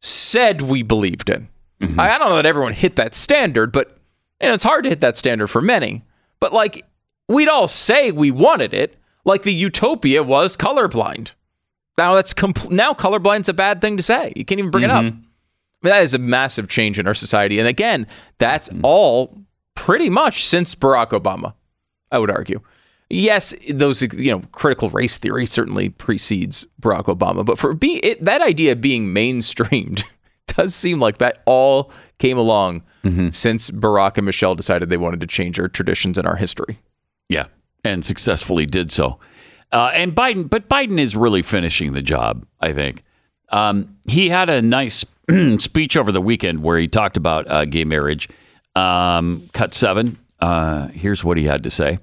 said 0.00 0.62
we 0.62 0.82
believed 0.82 1.28
in. 1.28 1.48
I, 1.98 2.10
I 2.10 2.18
don't 2.18 2.30
know 2.30 2.36
that 2.36 2.46
everyone 2.46 2.72
hit 2.72 2.96
that 2.96 3.14
standard, 3.14 3.70
but 3.70 3.98
you 4.40 4.48
know 4.48 4.54
it's 4.54 4.64
hard 4.64 4.84
to 4.84 4.88
hit 4.88 5.02
that 5.02 5.18
standard 5.18 5.48
for 5.48 5.60
many. 5.60 6.04
But 6.40 6.54
like 6.54 6.86
we'd 7.28 7.48
all 7.48 7.68
say 7.68 8.10
we 8.10 8.30
wanted 8.30 8.72
it, 8.72 8.96
like 9.26 9.42
the 9.42 9.52
utopia 9.52 10.22
was 10.22 10.56
colorblind. 10.56 11.32
Now 11.98 12.14
that's 12.14 12.32
compl- 12.32 12.70
now 12.70 12.94
colorblind's 12.94 13.48
a 13.48 13.52
bad 13.52 13.80
thing 13.80 13.96
to 13.96 14.02
say. 14.02 14.32
You 14.36 14.44
can't 14.44 14.60
even 14.60 14.70
bring 14.70 14.84
it 14.84 14.90
up. 14.90 15.04
Mm-hmm. 15.04 15.16
I 15.16 15.20
mean, 15.82 15.92
that 15.94 16.02
is 16.02 16.14
a 16.14 16.18
massive 16.18 16.68
change 16.68 16.98
in 16.98 17.06
our 17.06 17.14
society. 17.14 17.58
And 17.58 17.68
again, 17.68 18.06
that's 18.38 18.68
mm-hmm. 18.68 18.84
all 18.84 19.36
pretty 19.74 20.08
much 20.08 20.44
since 20.44 20.74
Barack 20.74 21.10
Obama, 21.10 21.54
I 22.10 22.18
would 22.18 22.30
argue. 22.30 22.60
Yes, 23.10 23.54
those 23.72 24.02
you 24.02 24.30
know 24.30 24.42
critical 24.52 24.90
race 24.90 25.18
theory 25.18 25.44
certainly 25.44 25.88
precedes 25.88 26.66
Barack 26.80 27.04
Obama, 27.04 27.44
but 27.44 27.58
for 27.58 27.74
be 27.74 27.96
it, 27.96 28.22
that 28.22 28.42
idea 28.42 28.76
being 28.76 29.06
mainstreamed 29.12 30.04
does 30.46 30.74
seem 30.74 31.00
like 31.00 31.18
that 31.18 31.42
all 31.46 31.90
came 32.18 32.38
along 32.38 32.82
mm-hmm. 33.02 33.30
since 33.30 33.70
Barack 33.70 34.18
and 34.18 34.26
Michelle 34.26 34.54
decided 34.54 34.88
they 34.88 34.98
wanted 34.98 35.20
to 35.20 35.26
change 35.26 35.58
our 35.58 35.68
traditions 35.68 36.18
and 36.18 36.28
our 36.28 36.36
history. 36.36 36.80
Yeah, 37.30 37.46
and 37.82 38.04
successfully 38.04 38.66
did 38.66 38.92
so. 38.92 39.18
Uh, 39.70 39.90
and 39.94 40.14
Biden, 40.14 40.48
but 40.48 40.68
Biden 40.68 40.98
is 40.98 41.14
really 41.14 41.42
finishing 41.42 41.92
the 41.92 42.02
job. 42.02 42.46
I 42.60 42.72
think 42.72 43.02
um, 43.50 43.96
he 44.06 44.30
had 44.30 44.48
a 44.48 44.62
nice 44.62 45.04
speech 45.58 45.96
over 45.96 46.10
the 46.10 46.20
weekend 46.22 46.62
where 46.62 46.78
he 46.78 46.88
talked 46.88 47.16
about 47.16 47.50
uh, 47.50 47.64
gay 47.64 47.84
marriage. 47.84 48.28
Um, 48.74 49.48
cut 49.52 49.74
seven. 49.74 50.18
Uh, 50.40 50.88
here's 50.88 51.24
what 51.24 51.36
he 51.36 51.44
had 51.44 51.62
to 51.64 51.70
say. 51.70 51.98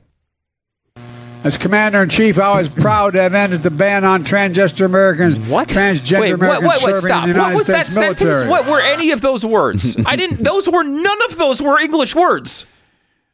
As 1.44 1.60
Commander 1.60 2.02
in 2.02 2.10
Chief, 2.10 2.40
I 2.40 2.58
was 2.60 2.70
proud 2.70 3.12
to 3.14 3.22
have 3.22 3.36
ended 3.36 3.62
the 3.62 3.70
ban 3.70 4.04
on 4.04 4.24
transgender 4.24 4.86
Americans, 4.86 5.38
What? 5.48 5.68
transgender 5.68 6.20
Wait, 6.22 6.32
Americans 6.34 6.66
what, 6.66 6.82
what, 6.82 6.82
what, 6.82 7.02
serving 7.02 7.08
stop. 7.08 7.28
in 7.28 7.34
the 7.34 7.40
What 7.40 7.44
United 7.44 7.58
was 7.58 7.68
that 7.68 7.86
States 7.86 8.20
sentence? 8.20 8.50
What 8.50 8.66
were 8.68 8.82
any 8.82 9.12
of 9.12 9.22
those 9.22 9.46
words? 9.46 9.96
I 10.08 10.16
didn't, 10.16 10.44
those 10.44 10.68
were, 10.68 10.84
none 10.84 11.18
of 11.30 11.38
those 11.38 11.62
were 11.62 11.80
English 11.80 12.16
words. 12.16 12.66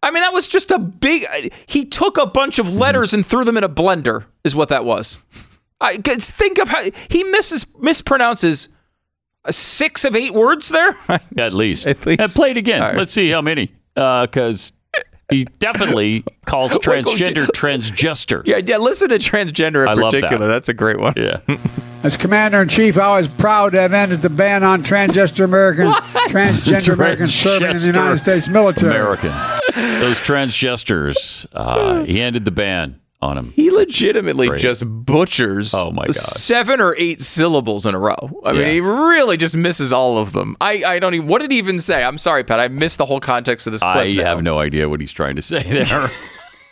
I 0.03 0.12
mean, 0.12 0.22
that 0.22 0.34
was 0.34 0.48
just 0.48 0.72
a 0.72 0.79
big, 0.79 1.25
he 1.67 1.86
took 1.86 2.17
a 2.17 2.25
bunch 2.25 2.58
of 2.60 2.74
letters 2.74 3.13
and 3.13 3.25
threw 3.25 3.46
them 3.46 3.58
in 3.58 3.63
a 3.63 3.70
blender, 3.70 4.25
is 4.43 4.55
what 4.55 4.70
that 4.70 4.84
was. 4.84 5.20
I 5.79 5.98
think 5.98 6.58
of 6.60 6.70
how 6.70 6.84
he 7.10 7.24
misses, 7.24 7.65
mispronounces 7.79 8.67
six 9.50 10.05
of 10.05 10.15
eight 10.15 10.34
words 10.34 10.70
there. 10.70 10.96
At 11.38 11.53
least. 11.53 11.88
At 11.88 12.05
least. 12.05 12.20
Uh, 12.22 12.27
play 12.27 12.51
it 12.51 12.58
again. 12.58 12.81
All 12.81 12.89
right. 12.89 12.98
Let's 12.98 13.12
see 13.12 13.29
how 13.29 13.41
many. 13.41 13.72
Because 13.96 14.74
he 15.31 15.45
definitely 15.59 16.23
calls 16.45 16.71
Wait, 16.73 16.81
transgender 16.81 17.47
transgester. 17.47 18.43
yeah, 18.45 18.57
yeah, 18.63 18.77
listen 18.77 19.09
to 19.09 19.15
transgender 19.15 19.81
in 19.83 19.89
I 19.89 19.93
love 19.93 20.11
that. 20.11 20.21
particular. 20.21 20.47
That's 20.47 20.69
a 20.69 20.73
great 20.73 21.00
one. 21.00 21.13
Yeah. 21.17 21.39
As 22.03 22.17
Commander 22.17 22.61
in 22.63 22.67
Chief, 22.67 22.97
I 22.97 23.15
was 23.17 23.27
proud 23.27 23.73
to 23.73 23.81
have 23.81 23.93
ended 23.93 24.21
the 24.21 24.29
ban 24.29 24.63
on 24.63 24.81
transgender 24.83 25.43
Americans, 25.45 25.93
transgender 26.29 26.93
Americans 26.93 27.33
serving 27.35 27.69
in 27.69 27.77
the 27.77 27.85
United 27.85 28.17
States 28.17 28.47
military. 28.47 28.95
Americans. 28.95 29.47
Those 29.75 30.19
transgesters. 30.19 31.45
Uh, 31.53 32.03
he 32.03 32.19
ended 32.21 32.45
the 32.45 32.51
ban 32.51 33.00
on 33.21 33.35
them. 33.35 33.53
He 33.55 33.69
legitimately 33.71 34.47
Great. 34.47 34.61
just 34.61 34.83
butchers 34.85 35.73
Oh, 35.73 35.91
my 35.91 36.05
God. 36.05 36.15
seven 36.15 36.81
or 36.81 36.95
eight 36.97 37.21
syllables 37.21 37.85
in 37.85 37.93
a 37.93 37.99
row. 37.99 38.41
I 38.43 38.53
mean, 38.53 38.67
he 38.67 38.79
really 38.81 39.37
just 39.37 39.55
misses 39.55 39.93
all 39.93 40.17
of 40.17 40.33
them. 40.33 40.55
I, 40.59 40.83
I 40.83 40.99
don't 40.99 41.13
even, 41.13 41.27
what 41.27 41.41
did 41.41 41.51
he 41.51 41.57
even 41.59 41.79
say? 41.79 42.03
I'm 42.03 42.17
sorry, 42.17 42.43
Pat. 42.43 42.59
I 42.59 42.67
missed 42.67 42.97
the 42.97 43.05
whole 43.05 43.19
context 43.19 43.67
of 43.67 43.73
this 43.73 43.81
clip. 43.81 43.95
I 43.95 44.11
now. 44.13 44.23
have 44.23 44.41
no 44.41 44.59
idea 44.59 44.89
what 44.89 44.99
he's 45.01 45.11
trying 45.11 45.35
to 45.35 45.41
say 45.41 45.61
there. 45.61 46.07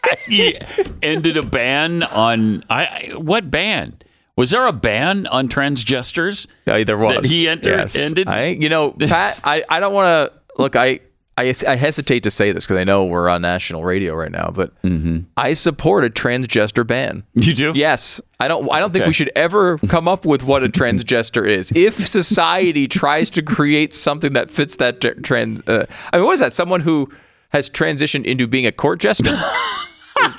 he 0.27 0.57
ended 1.03 1.35
a 1.37 1.43
ban 1.43 2.03
on 2.03 2.63
I, 2.69 3.11
what 3.15 3.51
ban? 3.51 3.97
Was 4.35 4.51
there 4.51 4.65
a 4.65 4.71
ban 4.71 5.27
on 5.27 5.49
transgesters? 5.49 6.47
Yeah, 6.65 6.83
there 6.85 6.97
was. 6.97 7.29
He 7.29 7.47
entered- 7.47 7.77
Yes. 7.77 7.95
ended? 7.97 8.27
I, 8.29 8.47
you 8.47 8.69
know, 8.69 8.91
Pat, 8.91 9.39
I, 9.43 9.63
I 9.69 9.79
don't 9.81 9.93
want 9.93 10.31
to, 10.31 10.61
look, 10.61 10.77
I, 10.77 11.01
I, 11.39 11.53
I 11.67 11.75
hesitate 11.75 12.21
to 12.23 12.31
say 12.31 12.51
this 12.51 12.65
because 12.65 12.77
I 12.77 12.83
know 12.83 13.05
we're 13.05 13.29
on 13.29 13.41
national 13.41 13.83
radio 13.83 14.13
right 14.13 14.31
now, 14.31 14.51
but 14.53 14.69
Mm-hmm. 14.81 15.19
I 15.37 15.53
support 15.53 16.03
a 16.05 16.09
transgender 16.09 16.85
ban. 16.85 17.23
You 17.33 17.53
do? 17.53 17.71
Yes, 17.75 18.19
I 18.39 18.47
don't. 18.47 18.69
I 18.71 18.79
don't 18.79 18.91
think 18.93 19.05
we 19.05 19.13
should 19.13 19.31
ever 19.35 19.77
come 19.87 20.07
up 20.07 20.25
with 20.25 20.43
what 20.43 20.63
a 20.63 20.69
transgender 20.69 21.45
is. 21.47 21.71
If 21.75 22.07
society 22.07 22.87
tries 22.87 23.29
to 23.31 23.41
create 23.41 23.93
something 23.93 24.33
that 24.33 24.51
fits 24.51 24.77
that 24.77 25.01
tr- 25.01 25.19
trans, 25.21 25.61
uh, 25.67 25.85
I 26.11 26.17
mean, 26.17 26.25
what 26.25 26.33
is 26.33 26.39
that? 26.39 26.53
Someone 26.53 26.81
who 26.81 27.11
has 27.49 27.69
transitioned 27.69 28.25
into 28.25 28.47
being 28.47 28.65
a 28.65 28.71
court 28.71 28.99
jester. 28.99 29.31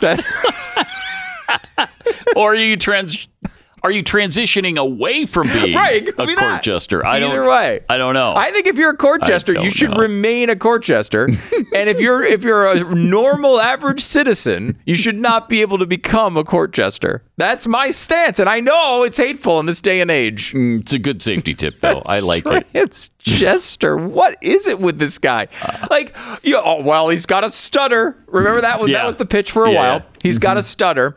That- 0.00 0.24
Or 2.36 2.52
are 2.52 2.54
you 2.54 2.76
trans 2.76 3.28
are 3.82 3.90
you 3.90 4.02
transitioning 4.02 4.76
away 4.76 5.24
from 5.26 5.46
being 5.52 5.74
Right, 5.74 6.02
a 6.08 6.26
be 6.26 6.34
court 6.34 6.38
that. 6.38 6.62
jester? 6.62 7.04
I 7.04 7.16
Either 7.18 7.36
don't 7.36 7.46
way. 7.48 7.80
I 7.88 7.96
don't 7.96 8.14
know. 8.14 8.34
I 8.36 8.50
think 8.52 8.66
if 8.66 8.76
you're 8.76 8.90
a 8.90 8.96
court 8.96 9.22
jester, 9.22 9.52
you 9.52 9.70
should 9.70 9.90
know. 9.90 9.96
remain 9.98 10.50
a 10.50 10.56
court 10.56 10.82
jester. 10.82 11.24
and 11.74 11.88
if 11.88 12.00
you're 12.00 12.22
if 12.22 12.42
you're 12.42 12.68
a 12.68 12.94
normal 12.94 13.60
average 13.60 14.00
citizen, 14.00 14.78
you 14.84 14.96
should 14.96 15.18
not 15.18 15.48
be 15.48 15.60
able 15.62 15.78
to 15.78 15.86
become 15.86 16.36
a 16.36 16.44
court 16.44 16.72
jester. 16.72 17.22
That's 17.36 17.66
my 17.66 17.90
stance, 17.90 18.38
and 18.38 18.48
I 18.50 18.60
know 18.60 19.02
it's 19.02 19.16
hateful 19.16 19.58
in 19.60 19.66
this 19.66 19.80
day 19.80 20.00
and 20.00 20.10
age. 20.10 20.52
Mm, 20.52 20.80
it's 20.82 20.92
a 20.92 20.98
good 20.98 21.22
safety 21.22 21.54
tip 21.54 21.80
though. 21.80 22.02
I 22.06 22.20
like 22.20 22.44
it. 22.46 23.08
Jester, 23.18 23.96
What 23.98 24.36
is 24.42 24.66
it 24.66 24.78
with 24.80 24.98
this 24.98 25.18
guy? 25.18 25.48
Like, 25.90 26.14
you 26.42 26.58
oh, 26.62 26.82
well, 26.82 27.08
he's 27.10 27.26
got 27.26 27.44
a 27.44 27.50
stutter. 27.50 28.16
Remember 28.26 28.60
that 28.62 28.80
was 28.80 28.88
Yeah. 28.90 28.98
that 28.98 29.06
was 29.06 29.16
the 29.16 29.26
pitch 29.26 29.50
for 29.52 29.66
a 29.66 29.70
Yeah, 29.72 29.76
while. 29.78 30.02
He's 30.22 30.38
got 30.38 30.56
a 30.56 30.62
stutter. 30.62 31.16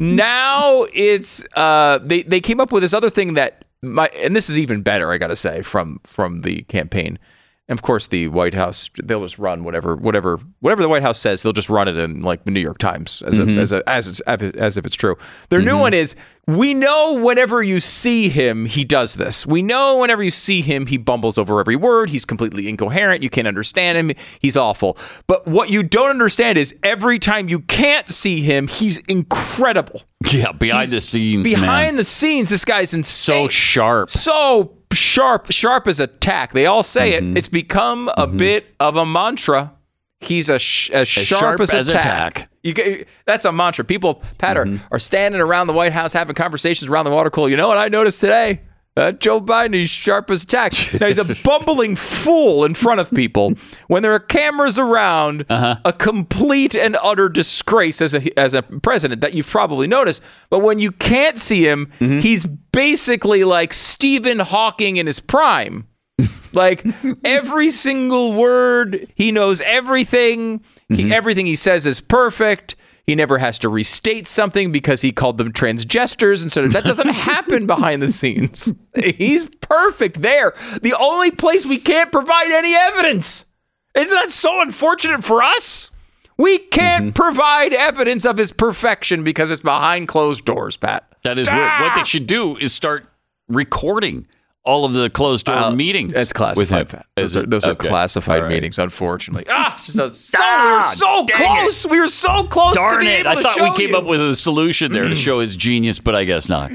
Now 0.00 0.86
it's 0.92 1.44
uh, 1.54 1.98
they 2.02 2.22
they 2.22 2.40
came 2.40 2.58
up 2.58 2.72
with 2.72 2.82
this 2.82 2.94
other 2.94 3.10
thing 3.10 3.34
that 3.34 3.64
my 3.82 4.08
and 4.16 4.34
this 4.34 4.48
is 4.48 4.58
even 4.58 4.82
better. 4.82 5.12
I 5.12 5.18
got 5.18 5.28
to 5.28 5.36
say 5.36 5.62
from 5.62 6.00
from 6.04 6.40
the 6.40 6.62
campaign. 6.62 7.18
And 7.70 7.78
of 7.78 7.82
course, 7.82 8.08
the 8.08 8.26
White 8.26 8.52
House 8.52 8.90
they'll 9.00 9.22
just 9.22 9.38
run 9.38 9.62
whatever 9.62 9.94
whatever 9.94 10.40
whatever 10.58 10.82
the 10.82 10.88
White 10.88 11.02
House 11.02 11.20
says. 11.20 11.44
They'll 11.44 11.52
just 11.52 11.70
run 11.70 11.86
it 11.86 11.96
in 11.96 12.20
like 12.20 12.44
the 12.44 12.50
New 12.50 12.58
York 12.58 12.78
Times 12.78 13.22
as 13.24 13.38
a, 13.38 13.42
mm-hmm. 13.42 13.60
as 13.60 13.70
a, 13.70 13.88
as 13.88 14.20
as 14.26 14.76
if 14.76 14.84
it's 14.84 14.96
true. 14.96 15.16
Their 15.50 15.60
new 15.60 15.74
mm-hmm. 15.74 15.80
one 15.80 15.94
is 15.94 16.16
we 16.48 16.74
know 16.74 17.14
whenever 17.14 17.62
you 17.62 17.78
see 17.78 18.28
him, 18.28 18.66
he 18.66 18.82
does 18.82 19.14
this. 19.14 19.46
We 19.46 19.62
know 19.62 20.00
whenever 20.00 20.20
you 20.20 20.32
see 20.32 20.62
him, 20.62 20.86
he 20.86 20.96
bumbles 20.96 21.38
over 21.38 21.60
every 21.60 21.76
word. 21.76 22.10
He's 22.10 22.24
completely 22.24 22.68
incoherent. 22.68 23.22
You 23.22 23.30
can't 23.30 23.46
understand 23.46 23.96
him. 23.96 24.16
He's 24.40 24.56
awful. 24.56 24.98
But 25.28 25.46
what 25.46 25.70
you 25.70 25.84
don't 25.84 26.10
understand 26.10 26.58
is 26.58 26.76
every 26.82 27.20
time 27.20 27.48
you 27.48 27.60
can't 27.60 28.08
see 28.08 28.40
him, 28.40 28.66
he's 28.66 28.96
incredible. 29.02 30.02
Yeah, 30.28 30.50
behind 30.50 30.90
the 30.90 31.00
scenes, 31.00 31.48
Behind 31.48 31.66
man. 31.66 31.96
the 31.96 32.04
scenes, 32.04 32.50
this 32.50 32.64
guy's 32.64 32.94
insane. 32.94 33.46
so 33.46 33.48
sharp. 33.48 34.10
so 34.10 34.79
sharp, 34.92 35.50
sharp 35.50 35.86
as 35.86 36.00
a 36.00 36.06
tack. 36.06 36.52
They 36.52 36.66
all 36.66 36.82
say 36.82 37.14
it. 37.14 37.24
Mm-hmm. 37.24 37.36
It's 37.36 37.48
become 37.48 38.08
a 38.08 38.26
mm-hmm. 38.26 38.36
bit 38.36 38.66
of 38.78 38.96
a 38.96 39.06
mantra. 39.06 39.72
He's 40.20 40.50
a 40.50 40.58
sh- 40.58 40.90
as, 40.90 41.08
sharp, 41.08 41.40
sharp 41.40 41.60
as, 41.60 41.72
as 41.72 41.88
a 41.88 41.92
tack. 41.92 42.34
tack. 42.34 42.50
You 42.62 42.74
get, 42.74 43.08
that's 43.24 43.44
a 43.46 43.52
mantra. 43.52 43.84
People, 43.84 44.22
Pat, 44.38 44.56
are, 44.58 44.66
mm-hmm. 44.66 44.84
are 44.92 44.98
standing 44.98 45.40
around 45.40 45.66
the 45.66 45.72
White 45.72 45.92
House 45.92 46.12
having 46.12 46.34
conversations 46.34 46.90
around 46.90 47.06
the 47.06 47.10
water 47.10 47.30
cooler. 47.30 47.48
You 47.48 47.56
know 47.56 47.68
what 47.68 47.78
I 47.78 47.88
noticed 47.88 48.20
today? 48.20 48.60
Uh, 49.00 49.12
Joe 49.12 49.40
Biden, 49.40 49.74
is 49.74 49.88
sharp 49.88 50.30
as 50.30 50.44
tack. 50.44 50.72
Now, 51.00 51.06
he's 51.06 51.16
a 51.16 51.24
bumbling 51.24 51.96
fool 51.96 52.64
in 52.66 52.74
front 52.74 53.00
of 53.00 53.10
people. 53.12 53.54
When 53.88 54.02
there 54.02 54.12
are 54.12 54.20
cameras 54.20 54.78
around, 54.78 55.46
uh-huh. 55.48 55.76
a 55.86 55.92
complete 55.94 56.74
and 56.74 56.98
utter 57.02 57.30
disgrace 57.30 58.02
as 58.02 58.14
a, 58.14 58.38
as 58.38 58.52
a 58.52 58.60
president 58.60 59.22
that 59.22 59.32
you've 59.32 59.48
probably 59.48 59.86
noticed. 59.86 60.22
But 60.50 60.58
when 60.58 60.78
you 60.78 60.92
can't 60.92 61.38
see 61.38 61.66
him, 61.66 61.86
mm-hmm. 61.98 62.18
he's 62.18 62.44
basically 62.44 63.42
like 63.44 63.72
Stephen 63.72 64.40
Hawking 64.40 64.98
in 64.98 65.06
his 65.06 65.20
prime. 65.20 65.86
Like 66.52 66.84
every 67.24 67.70
single 67.70 68.32
word, 68.32 69.06
he 69.14 69.30
knows 69.30 69.60
everything. 69.60 70.64
He, 70.88 71.04
mm-hmm. 71.04 71.12
everything 71.12 71.46
he 71.46 71.54
says 71.54 71.86
is 71.86 72.00
perfect. 72.00 72.74
He 73.06 73.14
never 73.14 73.38
has 73.38 73.58
to 73.60 73.68
restate 73.68 74.26
something 74.26 74.72
because 74.72 75.02
he 75.02 75.12
called 75.12 75.38
them 75.38 75.52
transgesters 75.52 76.42
instead 76.42 76.64
of 76.64 76.72
that 76.72 76.84
doesn't 76.84 77.08
happen 77.10 77.66
behind 77.66 78.02
the 78.02 78.08
scenes. 78.08 78.72
He's 78.94 79.48
perfect 79.60 80.22
there. 80.22 80.54
The 80.82 80.94
only 80.98 81.30
place 81.30 81.66
we 81.66 81.78
can't 81.78 82.12
provide 82.12 82.50
any 82.50 82.74
evidence. 82.74 83.46
Isn't 83.94 84.14
that 84.14 84.30
so 84.30 84.60
unfortunate 84.60 85.24
for 85.24 85.42
us? 85.42 85.90
We 86.36 86.58
can't 86.58 87.06
mm-hmm. 87.06 87.14
provide 87.14 87.74
evidence 87.74 88.24
of 88.24 88.38
his 88.38 88.52
perfection 88.52 89.24
because 89.24 89.50
it's 89.50 89.60
behind 89.60 90.08
closed 90.08 90.44
doors, 90.44 90.76
Pat. 90.76 91.06
That 91.22 91.38
is 91.38 91.48
ah! 91.48 91.54
weird. 91.54 91.80
What 91.80 92.00
they 92.00 92.04
should 92.08 92.26
do 92.26 92.56
is 92.56 92.72
start 92.72 93.06
recording 93.48 94.26
all 94.64 94.84
of 94.84 94.92
the 94.92 95.08
closed 95.08 95.46
door 95.46 95.56
Uh, 95.56 95.70
meetings. 95.70 96.12
It's 96.12 96.32
classified. 96.32 96.58
with 96.86 96.92
him. 96.92 97.02
Those, 97.16 97.36
are, 97.36 97.46
those 97.46 97.64
are 97.64 97.70
Okay. 97.70 97.88
classified 97.88 98.42
right. 98.42 98.48
meetings, 98.50 98.78
unfortunately. 98.78 99.46
Ah, 99.50 99.74
so, 99.78 100.12
so, 100.12 100.38
Ah, 100.40 100.70
we 100.70 100.76
were 100.76 100.82
so 100.94 101.26
close. 101.26 101.86
We 101.86 102.00
were 102.00 102.08
so 102.08 102.44
close. 102.44 102.74
to 102.74 102.78
Darn 102.80 103.06
it! 103.06 103.26
I 103.26 103.40
thought 103.40 103.60
we 103.60 103.74
came 103.76 103.90
you. 103.90 103.96
up 103.98 104.04
with 104.04 104.20
a 104.20 104.34
solution 104.36 104.92
there 104.92 105.08
to 105.08 105.14
show 105.14 105.40
his 105.40 105.56
genius, 105.56 105.98
but 105.98 106.14
I 106.14 106.24
guess 106.24 106.48
not. 106.48 106.70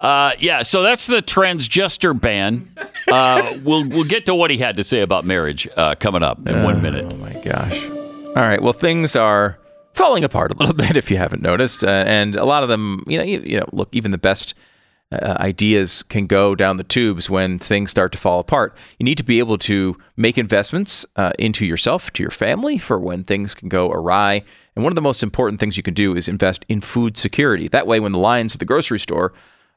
Uh, 0.00 0.32
yeah, 0.38 0.62
so 0.62 0.82
that's 0.82 1.06
the 1.06 1.20
transgender 1.20 2.18
ban. 2.18 2.72
Uh, 3.10 3.58
we'll 3.62 3.86
we'll 3.86 4.04
get 4.04 4.24
to 4.26 4.34
what 4.34 4.50
he 4.50 4.56
had 4.58 4.76
to 4.76 4.84
say 4.84 5.00
about 5.02 5.26
marriage 5.26 5.68
uh, 5.76 5.94
coming 5.94 6.22
up 6.22 6.46
in 6.48 6.62
one 6.62 6.80
minute. 6.80 7.06
Oh 7.12 7.16
my 7.16 7.34
gosh. 7.44 7.86
All 7.88 8.34
right. 8.34 8.62
Well, 8.62 8.72
things 8.72 9.14
are 9.14 9.58
falling 9.92 10.24
apart 10.24 10.52
a 10.52 10.54
little 10.54 10.74
bit 10.86 10.96
if 10.96 11.10
you 11.10 11.18
haven't 11.18 11.42
noticed, 11.42 11.84
uh, 11.84 11.88
and 11.88 12.34
a 12.36 12.44
lot 12.46 12.62
of 12.62 12.68
them, 12.70 13.04
you 13.06 13.18
know, 13.18 13.24
you, 13.24 13.40
you 13.40 13.58
know, 13.60 13.66
look, 13.72 13.90
even 13.92 14.10
the 14.10 14.18
best 14.18 14.54
uh, 15.12 15.36
ideas 15.40 16.02
can 16.04 16.26
go 16.26 16.54
down 16.54 16.76
the 16.76 16.84
tubes 16.84 17.28
when 17.28 17.58
things 17.58 17.90
start 17.90 18.12
to 18.12 18.18
fall 18.18 18.38
apart. 18.38 18.76
You 18.98 19.04
need 19.04 19.18
to 19.18 19.24
be 19.24 19.40
able 19.40 19.58
to 19.58 19.96
make 20.16 20.38
investments 20.38 21.04
uh, 21.16 21.32
into 21.38 21.66
yourself, 21.66 22.12
to 22.12 22.22
your 22.22 22.30
family, 22.30 22.78
for 22.78 22.98
when 22.98 23.24
things 23.24 23.54
can 23.54 23.68
go 23.68 23.90
awry. 23.90 24.44
And 24.76 24.84
one 24.84 24.92
of 24.92 24.96
the 24.96 25.02
most 25.02 25.22
important 25.22 25.58
things 25.58 25.76
you 25.76 25.82
can 25.82 25.94
do 25.94 26.14
is 26.14 26.28
invest 26.28 26.64
in 26.68 26.80
food 26.80 27.16
security. 27.16 27.66
That 27.66 27.86
way, 27.86 27.98
when 27.98 28.12
the 28.12 28.18
lines 28.18 28.54
at 28.54 28.60
the 28.60 28.64
grocery 28.64 29.00
store 29.00 29.32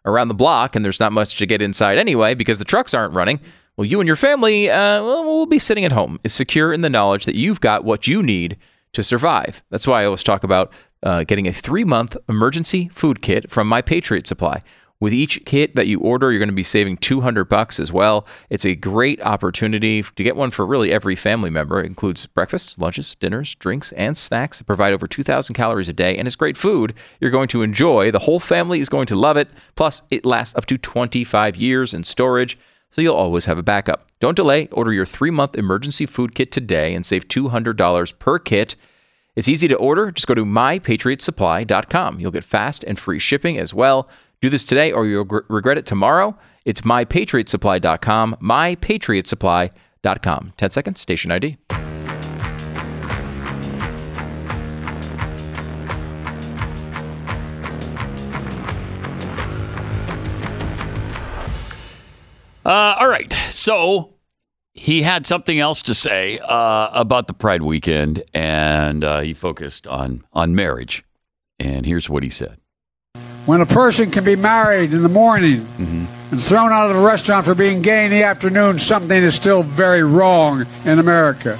around 0.05 0.27
the 0.27 0.33
block 0.35 0.75
and 0.75 0.85
there's 0.85 0.99
not 0.99 1.11
much 1.11 1.37
to 1.37 1.45
get 1.45 1.61
inside 1.61 1.97
anyway 1.97 2.35
because 2.35 2.59
the 2.59 2.65
trucks 2.65 2.93
aren't 2.93 3.13
running, 3.13 3.39
well, 3.75 3.85
you 3.85 3.99
and 3.99 4.07
your 4.07 4.15
family 4.15 4.69
uh, 4.69 5.01
will 5.01 5.47
be 5.47 5.57
sitting 5.57 5.83
at 5.83 5.91
home, 5.91 6.19
is 6.23 6.33
secure 6.33 6.71
in 6.71 6.81
the 6.81 6.89
knowledge 6.91 7.25
that 7.25 7.35
you've 7.35 7.59
got 7.59 7.83
what 7.83 8.05
you 8.05 8.21
need 8.21 8.57
to 8.91 9.03
survive. 9.03 9.63
That's 9.71 9.87
why 9.87 10.03
I 10.03 10.05
always 10.05 10.23
talk 10.23 10.43
about 10.43 10.71
uh, 11.01 11.23
getting 11.23 11.47
a 11.47 11.53
three 11.53 11.83
month 11.83 12.15
emergency 12.29 12.89
food 12.89 13.21
kit 13.23 13.49
from 13.49 13.67
My 13.67 13.81
Patriot 13.81 14.27
Supply. 14.27 14.61
With 15.03 15.11
each 15.11 15.43
kit 15.43 15.75
that 15.75 15.87
you 15.87 15.99
order, 15.99 16.31
you're 16.31 16.39
going 16.39 16.47
to 16.47 16.55
be 16.55 16.63
saving 16.63 16.95
200 16.95 17.43
bucks 17.49 17.77
as 17.77 17.91
well. 17.91 18.25
It's 18.49 18.65
a 18.65 18.73
great 18.73 19.21
opportunity 19.21 20.01
to 20.01 20.23
get 20.23 20.37
one 20.37 20.49
for 20.49 20.65
really 20.65 20.93
every 20.93 21.17
family 21.17 21.49
member. 21.49 21.81
It 21.81 21.87
includes 21.87 22.25
breakfasts, 22.25 22.79
lunches, 22.79 23.13
dinners, 23.15 23.53
drinks, 23.55 23.91
and 23.91 24.17
snacks 24.17 24.59
that 24.59 24.63
provide 24.63 24.93
over 24.93 25.05
2,000 25.05 25.55
calories 25.55 25.89
a 25.89 25.93
day, 25.93 26.15
and 26.15 26.25
it's 26.25 26.37
great 26.37 26.55
food 26.55 26.93
you're 27.19 27.31
going 27.31 27.49
to 27.49 27.63
enjoy. 27.63 28.11
The 28.11 28.19
whole 28.19 28.39
family 28.39 28.79
is 28.79 28.87
going 28.87 29.07
to 29.07 29.17
love 29.17 29.35
it. 29.35 29.49
Plus, 29.75 30.03
it 30.09 30.25
lasts 30.25 30.55
up 30.55 30.65
to 30.67 30.77
25 30.77 31.57
years 31.57 31.93
in 31.93 32.05
storage, 32.05 32.57
so 32.89 33.01
you'll 33.01 33.13
always 33.13 33.43
have 33.43 33.57
a 33.57 33.61
backup. 33.61 34.07
Don't 34.21 34.37
delay. 34.37 34.69
Order 34.71 34.93
your 34.93 35.05
three 35.05 35.31
month 35.31 35.57
emergency 35.57 36.05
food 36.05 36.33
kit 36.33 36.49
today 36.49 36.95
and 36.95 37.05
save 37.05 37.27
$200 37.27 38.19
per 38.19 38.39
kit. 38.39 38.77
It's 39.35 39.49
easy 39.49 39.67
to 39.67 39.75
order. 39.75 40.11
Just 40.11 40.27
go 40.27 40.35
to 40.35 40.45
mypatriotsupply.com. 40.45 42.19
You'll 42.19 42.31
get 42.31 42.43
fast 42.43 42.83
and 42.83 42.99
free 42.99 43.19
shipping 43.19 43.57
as 43.57 43.73
well. 43.73 44.07
Do 44.43 44.49
this 44.49 44.65
today 44.65 44.91
or 44.91 45.05
you'll 45.05 45.23
gr- 45.23 45.45
regret 45.47 45.77
it 45.77 45.85
tomorrow. 45.85 46.37
It's 46.65 46.81
mypatriotsupply.com. 46.81 48.35
Mypatriotsupply.com. 48.41 50.53
10 50.57 50.69
seconds, 50.69 50.99
station 50.99 51.31
ID. 51.31 51.55
Uh, 62.65 62.95
all 62.99 63.07
right, 63.07 63.31
so 63.47 64.15
he 64.73 65.03
had 65.03 65.25
something 65.25 65.61
else 65.61 65.81
to 65.83 65.93
say 65.93 66.39
uh, 66.39 66.89
about 66.91 67.27
the 67.27 67.33
Pride 67.33 67.61
weekend, 67.61 68.23
and 68.33 69.05
uh, 69.05 69.21
he 69.21 69.33
focused 69.33 69.87
on 69.87 70.25
on 70.33 70.53
marriage. 70.53 71.05
And 71.57 71.85
here's 71.85 72.09
what 72.09 72.23
he 72.23 72.29
said. 72.29 72.57
When 73.45 73.59
a 73.59 73.65
person 73.65 74.09
can 74.09 74.23
be 74.23 74.35
married 74.37 74.93
in 74.93 75.03
the 75.03 75.09
morning 75.09 75.67
and 75.77 76.41
thrown 76.41 76.71
out 76.71 76.89
of 76.89 76.95
the 76.95 77.01
restaurant 77.03 77.43
for 77.45 77.53
being 77.53 77.81
gay 77.81 78.05
in 78.05 78.11
the 78.11 78.23
afternoon, 78.23 78.79
something 78.79 79.21
is 79.21 79.35
still 79.35 79.63
very 79.63 80.01
wrong 80.03 80.65
in 80.85 80.97
America. 80.99 81.59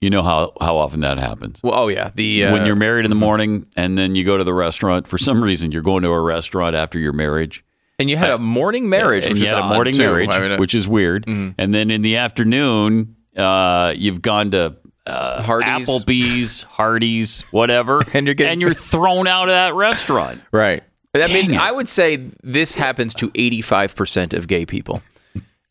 You 0.00 0.10
know 0.10 0.22
how 0.22 0.52
how 0.60 0.76
often 0.76 1.00
that 1.00 1.18
happens. 1.18 1.60
Well, 1.64 1.74
oh, 1.74 1.88
yeah. 1.88 2.10
The 2.14 2.44
uh, 2.44 2.52
when 2.52 2.64
you're 2.66 2.76
married 2.76 3.04
in 3.06 3.10
the 3.10 3.16
morning 3.16 3.66
and 3.76 3.98
then 3.98 4.14
you 4.14 4.24
go 4.24 4.36
to 4.36 4.44
the 4.44 4.54
restaurant 4.54 5.08
for 5.08 5.18
some 5.18 5.42
reason 5.42 5.72
you're 5.72 5.82
going 5.82 6.02
to 6.04 6.10
a 6.10 6.20
restaurant 6.20 6.76
after 6.76 6.98
your 6.98 7.12
marriage 7.12 7.64
And 7.98 8.08
you 8.08 8.16
had 8.16 8.30
a 8.30 8.38
morning 8.38 8.88
marriage, 8.88 9.24
and 9.24 9.32
which 9.32 9.40
you 9.40 9.46
is 9.46 9.52
had 9.52 9.58
a 9.58 9.62
odd, 9.64 9.74
morning 9.74 9.94
too. 9.94 10.02
marriage 10.02 10.28
I 10.30 10.38
mean, 10.40 10.52
uh, 10.52 10.56
which 10.58 10.74
is 10.74 10.86
weird 10.86 11.24
and 11.26 11.54
then 11.74 11.90
in 11.90 12.02
the 12.02 12.18
afternoon 12.18 13.16
uh, 13.36 13.94
you've 13.96 14.22
gone 14.22 14.50
to 14.52 14.76
uh, 15.06 15.42
Hardee's. 15.42 15.88
Applebee's, 15.88 16.62
Hardee's, 16.64 17.42
whatever, 17.50 18.02
And 18.12 18.26
you're 18.26 18.34
getting- 18.34 18.52
and 18.52 18.60
you're 18.60 18.74
thrown 18.74 19.26
out 19.26 19.44
of 19.48 19.54
that 19.54 19.74
restaurant. 19.74 20.40
Right. 20.52 20.82
I 21.22 21.26
Dang 21.26 21.34
mean, 21.48 21.54
it. 21.54 21.60
I 21.60 21.72
would 21.72 21.88
say 21.88 22.30
this 22.42 22.74
happens 22.74 23.14
to 23.16 23.30
85% 23.30 24.32
of 24.34 24.46
gay 24.48 24.66
people. 24.66 25.02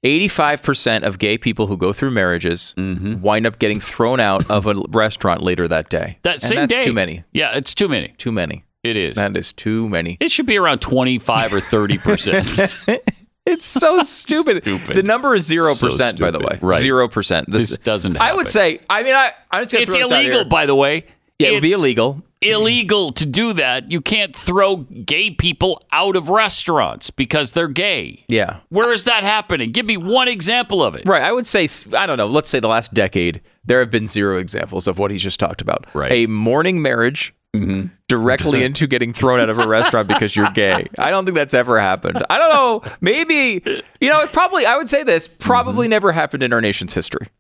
85% 0.04 1.04
of 1.04 1.18
gay 1.18 1.38
people 1.38 1.66
who 1.68 1.78
go 1.78 1.92
through 1.92 2.12
marriages 2.12 2.74
Mm-hmm. 2.78 3.22
wind 3.22 3.48
up 3.48 3.58
getting 3.60 3.80
thrown 3.80 4.20
out 4.20 4.50
of 4.52 4.68
a 4.68 4.76
restaurant 4.90 5.42
later 5.42 5.68
that 5.68 5.90
day. 5.90 6.20
That 6.22 6.34
And 6.36 6.42
same 6.42 6.56
that's 6.58 6.76
day, 6.76 6.82
too 6.82 6.94
many. 6.94 7.24
Yeah, 7.34 7.56
it's 7.58 7.74
too 7.74 7.88
many. 7.88 8.10
Too 8.18 8.32
many. 8.32 8.66
It 8.84 8.96
is. 8.98 9.16
That 9.16 9.36
is 9.36 9.52
too 9.52 9.90
many. 9.90 10.18
it 10.20 10.32
should 10.32 10.46
be 10.46 10.58
around 10.60 10.80
twenty 10.80 11.18
five 11.18 11.52
or 11.54 11.60
thirty 11.60 11.98
percent. 11.98 12.48
It's 13.48 13.66
so 13.68 14.00
stupid. 14.02 14.64
Stupid. 14.64 14.98
The 14.98 15.04
number 15.04 15.36
is 15.36 15.48
0%, 15.48 15.76
So 15.76 16.14
by 16.18 16.32
the 16.32 16.40
way. 16.40 16.58
Right. 16.64 16.84
0%. 16.84 17.46
This 17.46 17.78
doesn't 17.78 18.18
I 18.18 18.34
would 18.34 18.50
say, 18.50 18.80
I 18.90 19.04
mean, 19.04 19.14
I, 19.14 19.34
I'm 19.52 19.62
just 19.62 19.70
to 19.70 19.82
It's 19.84 19.94
this 19.94 20.10
illegal, 20.10 20.46
by 20.46 20.66
the 20.66 20.74
way. 20.74 21.06
Yeah, 21.38 21.50
it 21.50 21.52
would 21.54 21.62
be 21.62 21.74
illegal. 21.74 22.24
Illegal 22.52 23.12
to 23.12 23.26
do 23.26 23.54
that. 23.54 23.92
You 23.92 24.02
can't 24.02 24.36
throw 24.36 24.78
gay 24.78 25.32
people 25.32 25.82
out 25.92 26.16
of 26.16 26.30
restaurants 26.30 27.10
because 27.10 27.52
they're 27.54 27.68
gay. 27.68 28.24
Yeah. 28.28 28.60
Where 28.70 28.94
is 28.94 29.06
that 29.06 29.24
happening? 29.24 29.72
Give 29.72 29.86
me 29.86 29.98
one 29.98 30.28
example 30.28 30.84
of 30.84 30.96
it. 30.96 31.04
Right. 31.06 31.24
I 31.24 31.32
would 31.32 31.48
say, 31.48 31.68
I 31.96 32.06
don't 32.06 32.18
know, 32.18 32.28
let's 32.28 32.50
say 32.50 32.60
the 32.60 32.68
last 32.68 32.94
decade, 32.94 33.42
there 33.64 33.80
have 33.80 33.92
been 33.92 34.08
zero 34.08 34.38
examples 34.38 34.88
of 34.88 35.00
what 35.00 35.12
he's 35.12 35.24
just 35.24 35.40
talked 35.40 35.62
about. 35.62 35.86
Right. 35.94 36.12
A 36.12 36.28
morning 36.28 36.82
marriage 36.82 37.34
mm-hmm. 37.54 37.88
directly 38.08 38.64
into 38.66 38.88
getting 38.88 39.14
thrown 39.14 39.40
out 39.40 39.50
of 39.50 39.60
a 39.60 39.68
restaurant 39.68 40.08
because 40.08 40.36
you're 40.36 40.52
gay. 40.52 40.88
I 41.00 41.10
don't 41.10 41.26
think 41.26 41.36
that's 41.36 41.54
ever 41.54 41.80
happened. 41.80 42.24
I 42.30 42.38
don't 42.38 42.50
know. 42.50 42.92
Maybe, 43.02 43.62
you 44.00 44.10
know, 44.10 44.22
it 44.22 44.32
probably, 44.32 44.66
I 44.66 44.78
would 44.78 44.90
say 44.90 45.04
this, 45.04 45.28
probably 45.28 45.86
mm-hmm. 45.86 45.92
never 45.92 46.12
happened 46.12 46.44
in 46.44 46.54
our 46.54 46.62
nation's 46.62 46.94
history. 46.94 47.28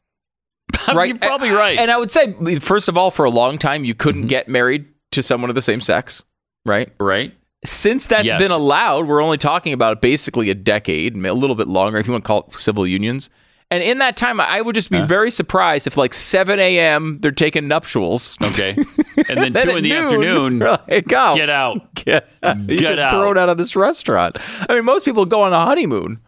Right. 0.93 1.07
You're 1.07 1.17
probably 1.17 1.49
right. 1.49 1.79
And 1.79 1.89
I 1.89 1.97
would 1.97 2.11
say, 2.11 2.59
first 2.59 2.89
of 2.89 2.95
all, 2.95 3.09
for 3.09 3.25
a 3.25 3.29
long 3.31 3.57
time, 3.57 3.83
you 3.85 3.95
couldn't 3.95 4.23
mm-hmm. 4.23 4.27
get 4.27 4.47
married 4.47 4.85
to 5.15 5.23
someone 5.23 5.49
of 5.49 5.55
the 5.55 5.61
same 5.61 5.81
sex. 5.81 6.23
right? 6.65 6.91
Right. 6.99 7.33
Since 7.63 8.07
that's 8.07 8.25
Yes. 8.25 8.39
been 8.41 8.51
allowed, 8.51 9.07
we're 9.07 9.21
only 9.21 9.37
talking 9.37 9.73
about 9.73 10.01
basically 10.01 10.49
a 10.49 10.55
decade, 10.55 11.15
a 11.15 11.33
little 11.33 11.55
bit 11.55 11.67
longer 11.67 11.97
if 11.99 12.05
you 12.07 12.11
want 12.13 12.23
to 12.23 12.27
call 12.27 12.47
it 12.49 12.55
civil 12.55 12.85
unions. 12.87 13.29
And 13.71 13.81
in 13.83 13.97
that 13.97 14.15
time, 14.15 14.39
I 14.39 14.61
would 14.61 14.75
just 14.75 14.91
be 14.91 14.99
uh. 14.99 15.05
very 15.07 15.31
surprised 15.31 15.87
if, 15.87 15.97
like 15.97 16.13
7 16.13 16.59
a.m., 16.59 17.15
they're 17.15 17.31
taking 17.31 17.67
nuptials. 17.67 18.37
Okay. 18.41 18.75
And 19.29 19.37
then 19.39 19.53
Then 19.53 19.63
two 19.63 19.77
in 19.77 19.83
the 19.83 19.89
noon, 19.89 20.03
afternoon, 20.03 20.59
like, 20.89 21.13
oh, 21.13 21.35
get 21.35 21.49
out. 21.49 21.95
Get, 21.95 22.27
Get 22.41 22.67
get 22.67 23.09
thrown 23.09 23.37
out 23.37 23.47
of 23.49 23.57
this 23.57 23.73
restaurant. 23.75 24.37
I 24.69 24.73
mean, 24.73 24.83
most 24.83 25.05
people 25.05 25.25
go 25.25 25.41
on 25.41 25.53
a 25.53 25.59
honeymoon. 25.65 26.19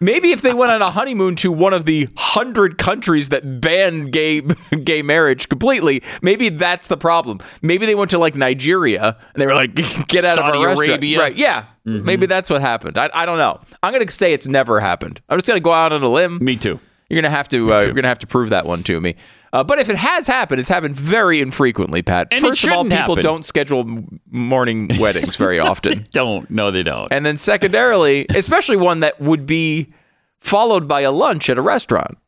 Maybe 0.00 0.30
if 0.32 0.42
they 0.42 0.52
went 0.52 0.72
on 0.72 0.82
a 0.82 0.90
honeymoon 0.90 1.36
to 1.36 1.50
one 1.50 1.72
of 1.72 1.84
the 1.86 2.08
hundred 2.16 2.78
countries 2.78 3.30
that 3.30 3.60
ban 3.60 4.06
gay 4.06 4.40
gay 4.84 5.02
marriage 5.02 5.48
completely, 5.48 6.02
maybe 6.22 6.48
that's 6.48 6.88
the 6.88 6.96
problem. 6.96 7.38
Maybe 7.62 7.86
they 7.86 7.94
went 7.94 8.10
to 8.10 8.18
like 8.18 8.34
Nigeria 8.34 9.16
and 9.34 9.40
they 9.40 9.46
were 9.46 9.54
like, 9.54 9.74
"Get 10.08 10.24
out 10.24 10.36
Saudi 10.36 10.58
of 10.58 10.62
our 10.62 10.66
restaurant." 10.68 10.90
Arabia. 10.90 11.18
right? 11.18 11.36
Yeah, 11.36 11.64
maybe 11.84 12.26
that's 12.26 12.50
what 12.50 12.60
happened. 12.60 12.98
I, 12.98 13.10
I 13.14 13.26
don't 13.26 13.38
know. 13.38 13.60
I'm 13.82 13.92
gonna 13.92 14.10
say 14.10 14.32
it's 14.32 14.48
never 14.48 14.80
happened. 14.80 15.20
I'm 15.28 15.36
just 15.38 15.46
gonna 15.46 15.60
go 15.60 15.72
out 15.72 15.92
on 15.92 16.02
a 16.02 16.08
limb. 16.08 16.38
Me 16.42 16.56
too. 16.56 16.78
You're 17.08 17.22
gonna 17.22 17.34
have 17.34 17.48
to. 17.50 17.72
Uh, 17.72 17.80
you're 17.84 17.94
gonna 17.94 18.08
have 18.08 18.18
to 18.20 18.26
prove 18.26 18.50
that 18.50 18.66
one 18.66 18.82
to 18.84 19.00
me. 19.00 19.14
Uh, 19.56 19.64
but 19.64 19.78
if 19.78 19.88
it 19.88 19.96
has 19.96 20.26
happened, 20.26 20.60
it's 20.60 20.68
happened 20.68 20.94
very 20.94 21.40
infrequently, 21.40 22.02
Pat. 22.02 22.28
And 22.30 22.42
First 22.42 22.64
of 22.64 22.72
all, 22.72 22.84
people 22.84 22.96
happen. 22.96 23.22
don't 23.22 23.44
schedule 23.44 24.04
morning 24.30 24.90
weddings 25.00 25.36
very 25.36 25.58
often. 25.58 26.06
Don't. 26.12 26.50
No, 26.50 26.70
they 26.70 26.82
don't. 26.82 27.10
And 27.10 27.24
then 27.24 27.36
secondarily, 27.38 28.26
especially 28.34 28.76
one 28.76 29.00
that 29.00 29.18
would 29.20 29.46
be 29.46 29.92
followed 30.40 30.86
by 30.86 31.00
a 31.00 31.10
lunch 31.10 31.48
at 31.48 31.56
a 31.58 31.62
restaurant, 31.62 32.18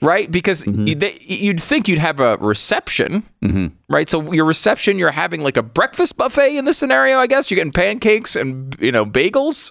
right? 0.00 0.30
Because 0.30 0.64
Mm-hmm. 0.64 0.98
they, 0.98 1.18
you'd 1.20 1.62
think 1.62 1.86
you'd 1.86 1.98
have 1.98 2.18
a 2.18 2.36
reception, 2.38 3.22
right? 3.88 4.08
So 4.08 4.32
your 4.32 4.44
reception, 4.46 4.98
you're 4.98 5.10
having 5.12 5.42
like 5.42 5.56
a 5.58 5.62
breakfast 5.62 6.16
buffet 6.16 6.56
in 6.56 6.64
this 6.64 6.78
scenario, 6.78 7.18
I 7.18 7.26
guess. 7.26 7.50
You're 7.50 7.56
getting 7.56 7.72
pancakes 7.72 8.34
and 8.36 8.74
you 8.80 8.90
know 8.90 9.04
bagels. 9.04 9.70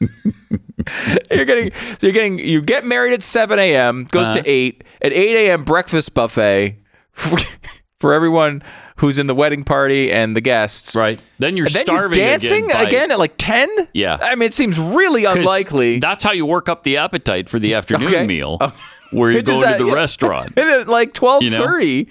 you're 1.30 1.44
getting 1.44 1.70
so 1.98 2.06
you're 2.06 2.12
getting 2.12 2.38
you 2.38 2.60
get 2.62 2.84
married 2.84 3.12
at 3.12 3.22
7 3.22 3.58
a.m. 3.58 4.04
goes 4.10 4.28
Uh-huh. 4.28 4.40
to 4.42 4.48
8 4.50 4.84
at 5.02 5.12
8 5.12 5.48
a.m. 5.48 5.64
breakfast 5.64 6.14
buffet 6.14 6.76
for 8.00 8.12
everyone 8.14 8.62
who's 8.96 9.18
in 9.18 9.26
the 9.26 9.34
wedding 9.34 9.62
party 9.64 10.10
and 10.12 10.36
the 10.36 10.40
guests. 10.40 10.94
right. 10.94 11.22
Then 11.38 11.56
you're 11.56 11.66
then 11.68 11.82
starving 11.84 12.18
you're 12.18 12.26
dancing 12.28 12.66
again, 12.70 12.86
again, 12.86 13.10
at 13.12 13.18
like 13.18 13.34
10? 13.38 13.68
Yeah. 13.94 14.18
I 14.20 14.34
mean, 14.34 14.46
it 14.46 14.54
seems 14.54 14.78
really 14.78 15.24
unlikely. 15.24 15.98
That's 16.00 16.22
how 16.22 16.32
you 16.32 16.44
work 16.44 16.68
up 16.68 16.82
the 16.82 16.98
appetite 16.98 17.48
for 17.48 17.58
the 17.58 17.72
afternoon 17.78 18.08
Okay. 18.08 18.26
meal, 18.26 18.58
where 19.10 19.30
you 19.30 19.42
go 19.42 19.54
to 19.60 19.78
the 19.78 19.86
yeah. 19.86 19.94
restaurant. 19.94 20.52
and 20.56 20.68
at 20.68 20.88
like 20.88 21.12
12:30, 21.14 22.08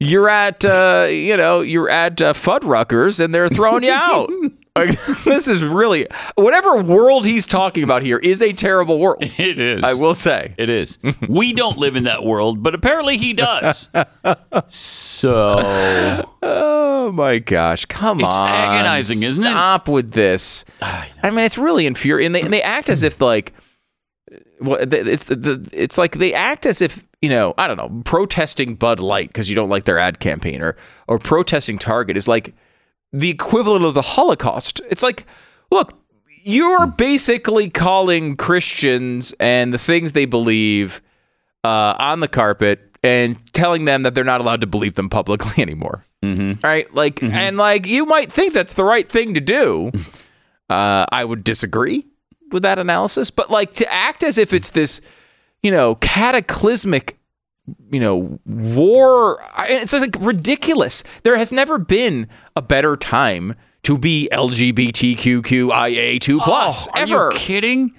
you're 0.00 0.28
at 0.28 0.64
uh, 0.64 1.06
you 1.10 1.36
know, 1.36 1.60
you're 1.60 1.90
at 1.90 2.20
uh, 2.22 2.32
Fuddruckers 2.34 3.18
and 3.22 3.34
they're 3.34 3.48
throwing 3.48 3.82
you 3.84 3.92
out. 3.92 4.30
Like, 4.74 4.98
this 5.24 5.48
is 5.48 5.62
really 5.62 6.06
whatever 6.34 6.82
world 6.82 7.26
he's 7.26 7.44
talking 7.44 7.84
about 7.84 8.02
here 8.02 8.18
is 8.18 8.40
a 8.40 8.52
terrible 8.52 8.98
world. 8.98 9.22
It 9.42 9.58
is. 9.58 9.82
I 9.82 9.94
will 9.94 10.14
say. 10.14 10.54
It 10.56 10.70
is. 10.70 10.98
we 11.28 11.52
don't 11.52 11.78
live 11.78 11.96
in 11.96 12.04
that 12.04 12.24
world, 12.24 12.62
but 12.62 12.74
apparently 12.74 13.18
he 13.18 13.32
does. 13.32 13.88
So 14.68 16.24
Oh 16.42 17.12
my 17.12 17.38
gosh, 17.38 17.84
come 17.86 18.20
It's 18.20 18.28
on. 18.28 18.48
It's 18.48 18.58
agonizing, 18.58 19.22
isn't 19.22 19.42
it? 19.42 19.46
Stop 19.50 19.88
with 19.88 20.12
this. 20.12 20.64
I 20.80 21.30
mean, 21.30 21.40
it's 21.40 21.58
really 21.58 21.86
infuriating. 21.86 22.26
And 22.26 22.34
they, 22.34 22.42
and 22.42 22.52
they 22.52 22.62
act 22.62 22.88
as 22.88 23.02
if 23.02 23.20
like 23.20 23.52
well, 24.60 24.78
it's 24.80 25.26
the, 25.26 25.36
the 25.36 25.68
it's 25.72 25.98
like 25.98 26.12
they 26.12 26.32
act 26.32 26.66
as 26.66 26.80
if 26.80 27.04
you 27.20 27.28
know 27.28 27.52
I 27.58 27.66
don't 27.66 27.76
know 27.76 28.02
protesting 28.04 28.76
Bud 28.76 29.00
Light 29.00 29.28
because 29.28 29.50
you 29.50 29.56
don't 29.56 29.68
like 29.68 29.84
their 29.84 29.98
ad 29.98 30.20
campaign 30.20 30.62
or 30.62 30.76
or 31.08 31.18
protesting 31.18 31.78
Target 31.78 32.16
is 32.16 32.28
like 32.28 32.54
the 33.12 33.30
equivalent 33.30 33.84
of 33.84 33.94
the 33.94 34.02
Holocaust. 34.02 34.80
It's 34.88 35.02
like 35.02 35.26
look. 35.70 35.98
You're 36.44 36.88
basically 36.88 37.70
calling 37.70 38.36
Christians 38.36 39.32
and 39.38 39.72
the 39.72 39.78
things 39.78 40.10
they 40.10 40.24
believe 40.24 41.00
uh, 41.62 41.94
on 41.96 42.18
the 42.18 42.26
carpet 42.26 42.80
and 43.04 43.38
telling 43.52 43.84
them 43.84 44.02
that 44.02 44.16
they're 44.16 44.24
not 44.24 44.40
allowed 44.40 44.60
to 44.62 44.66
believe 44.66 44.96
them 44.96 45.08
publicly 45.08 45.62
anymore. 45.62 46.04
Mm-hmm. 46.22 46.64
Right? 46.64 46.92
Like, 46.92 47.22
and 47.22 47.56
like 47.56 47.86
you 47.86 48.06
might 48.06 48.32
think 48.32 48.54
that's 48.54 48.74
the 48.74 48.84
right 48.84 49.08
thing 49.08 49.34
to 49.34 49.40
do. 49.40 49.92
Uh, 50.70 51.04
I 51.12 51.26
would 51.26 51.44
disagree 51.44 52.06
with 52.50 52.62
that 52.62 52.78
analysis, 52.78 53.30
but 53.30 53.50
like 53.50 53.74
to 53.74 53.92
act 53.92 54.22
as 54.22 54.38
if 54.38 54.54
it's 54.54 54.70
this, 54.70 55.02
you 55.62 55.70
know, 55.70 55.96
cataclysmic, 55.96 57.18
you 57.90 58.00
know, 58.00 58.38
war. 58.46 59.42
It's 59.60 59.92
like 59.92 60.16
ridiculous. 60.20 61.04
There 61.22 61.36
has 61.36 61.52
never 61.52 61.78
been 61.78 62.28
a 62.56 62.62
better 62.62 62.96
time 62.96 63.54
to 63.84 63.96
be 63.98 64.28
LGBTQIA 64.32 66.20
two 66.20 66.40
oh, 66.40 66.44
plus 66.44 66.88
Oh, 66.88 66.90
are 66.94 67.02
ever. 67.02 67.30
you 67.32 67.38
kidding? 67.38 67.94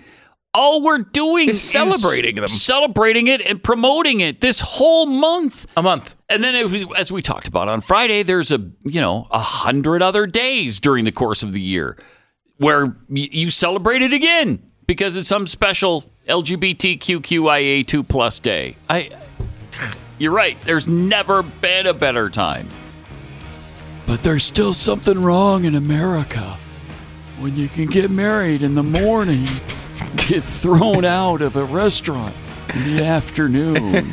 All 0.56 0.84
we're 0.84 1.00
doing 1.00 1.50
Is 1.50 1.60
celebrating 1.60 2.36
them. 2.36 2.48
celebrating 2.48 3.26
it, 3.26 3.42
and 3.42 3.62
promoting 3.64 4.20
it 4.20 4.40
this 4.40 4.62
whole 4.62 5.08
month. 5.08 5.66
a 5.76 5.82
month. 5.82 6.14
And 6.30 6.44
then, 6.44 6.54
as 6.54 6.72
we- 6.72 6.96
as 6.96 7.12
we 7.12 7.24
talked 7.24 7.48
about 7.48 7.68
on 7.70 7.82
Friday, 7.82 8.22
there's 8.22 8.52
a 8.52 8.60
you 8.86 9.02
know 9.02 9.26
a 9.32 9.40
hundred 9.40 10.04
other 10.04 10.28
days 10.28 10.80
during 10.80 11.06
the 11.06 11.12
course 11.12 11.42
of 11.42 11.54
the 11.54 11.62
year 11.62 11.98
where 12.58 12.96
you 13.10 13.50
celebrate 13.50 14.04
it 14.04 14.14
again 14.14 14.62
because 14.86 15.16
it's 15.16 15.28
some 15.28 15.48
special 15.48 16.04
LGBTQIA 16.30 17.86
two 17.88 18.04
plus 18.04 18.40
day. 18.40 18.76
I, 18.90 19.10
you're 20.20 20.32
right. 20.32 20.60
There's 20.62 20.88
never 20.88 21.44
been 21.44 21.86
a 21.88 21.94
better 21.94 22.30
time. 22.30 22.68
But 24.06 24.24
there's 24.24 24.44
still 24.44 24.74
something 24.74 25.22
wrong 25.22 25.64
in 25.66 25.76
America 25.76 26.58
when 27.40 27.56
you 27.56 27.68
can 27.68 27.86
get 27.88 28.12
married 28.12 28.62
in 28.62 28.76
the 28.76 28.84
morning, 28.84 29.46
get 30.16 30.44
thrown 30.44 31.04
out 31.06 31.42
of 31.42 31.56
a 31.56 31.64
restaurant 31.64 32.36
in 32.74 32.98
the 32.98 33.06
afternoon. 33.06 34.12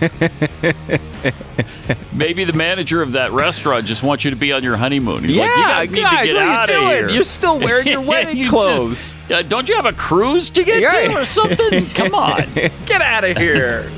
Maybe 2.12 2.44
the 2.44 2.52
manager 2.52 3.02
of 3.02 3.12
that 3.12 3.32
restaurant 3.32 3.86
just 3.86 4.02
wants 4.02 4.24
you 4.24 4.30
to 4.30 4.36
be 4.36 4.52
on 4.52 4.62
your 4.62 4.76
honeymoon. 4.76 5.24
He's 5.24 5.36
like, 5.36 5.50
you 5.56 5.62
Yeah, 5.62 5.68
guys 5.68 5.90
need 5.90 5.96
to 5.96 6.02
get 6.02 6.10
what 6.10 6.36
are 6.36 6.44
you 6.44 6.50
out 6.50 6.62
of 6.62 6.74
doing? 6.76 6.88
here. 6.88 7.08
You're 7.10 7.22
still 7.24 7.58
wearing 7.58 7.86
your 7.88 8.00
wedding 8.06 8.36
You 8.36 8.48
clothes. 8.50 9.14
just- 9.14 9.30
uh, 9.30 9.42
don't 9.42 9.68
you 9.68 9.76
have 9.76 9.86
a 9.86 9.92
cruise 9.92 10.50
to 10.50 10.64
get 10.64 10.82
Right. 10.84 11.10
to 11.10 11.16
or 11.18 11.24
something? 11.24 11.86
Come 11.90 12.14
on. 12.14 12.44
Get 12.86 13.00
out 13.02 13.24
of 13.24 13.36
here. 13.36 13.90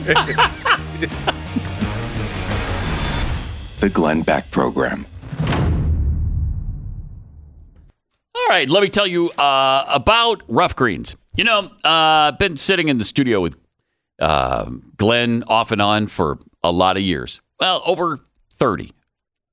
The 3.83 3.91
Glenn 3.91 4.23
Beck 4.23 4.49
Program. 4.53 5.07
All 8.33 8.47
right, 8.49 8.71
let 8.71 8.81
me 8.81 8.89
tell 8.89 9.09
you 9.09 9.31
uh, 9.31 9.85
about 9.89 10.45
rough 10.47 10.77
greens. 10.77 11.17
You 11.37 11.43
know, 11.43 11.65
uh, 11.85 12.31
I've 12.31 12.39
been 12.39 12.57
sitting 12.57 12.87
in 12.87 12.99
the 12.99 13.05
studio 13.05 13.41
with 13.41 13.59
uh, 14.21 14.71
Glenn 14.97 15.43
off 15.49 15.73
and 15.73 15.83
on 15.83 16.07
for 16.07 16.39
a 16.63 16.71
lot 16.71 16.97
of 16.97 17.03
years. 17.03 17.41
Well, 17.59 17.83
over 17.85 18.21
30. 18.53 18.93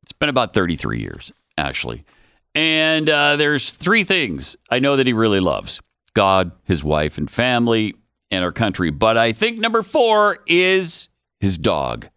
It's 0.04 0.14
been 0.14 0.30
about 0.30 0.54
33 0.54 1.00
years, 1.00 1.32
actually. 1.58 2.06
And 2.54 3.10
uh, 3.10 3.36
there's 3.36 3.72
three 3.72 4.04
things 4.04 4.56
I 4.70 4.78
know 4.78 4.96
that 4.96 5.08
he 5.08 5.14
really 5.14 5.40
loves 5.40 5.82
God, 6.14 6.52
his 6.66 6.84
wife 6.84 7.18
and 7.18 7.32
family, 7.32 7.96
and 8.30 8.44
our 8.44 8.52
country. 8.52 8.92
But 8.92 9.18
I 9.18 9.32
think 9.32 9.58
number 9.58 9.82
four 9.82 10.44
is 10.46 11.10
his 11.40 11.58
dog. 11.58 12.10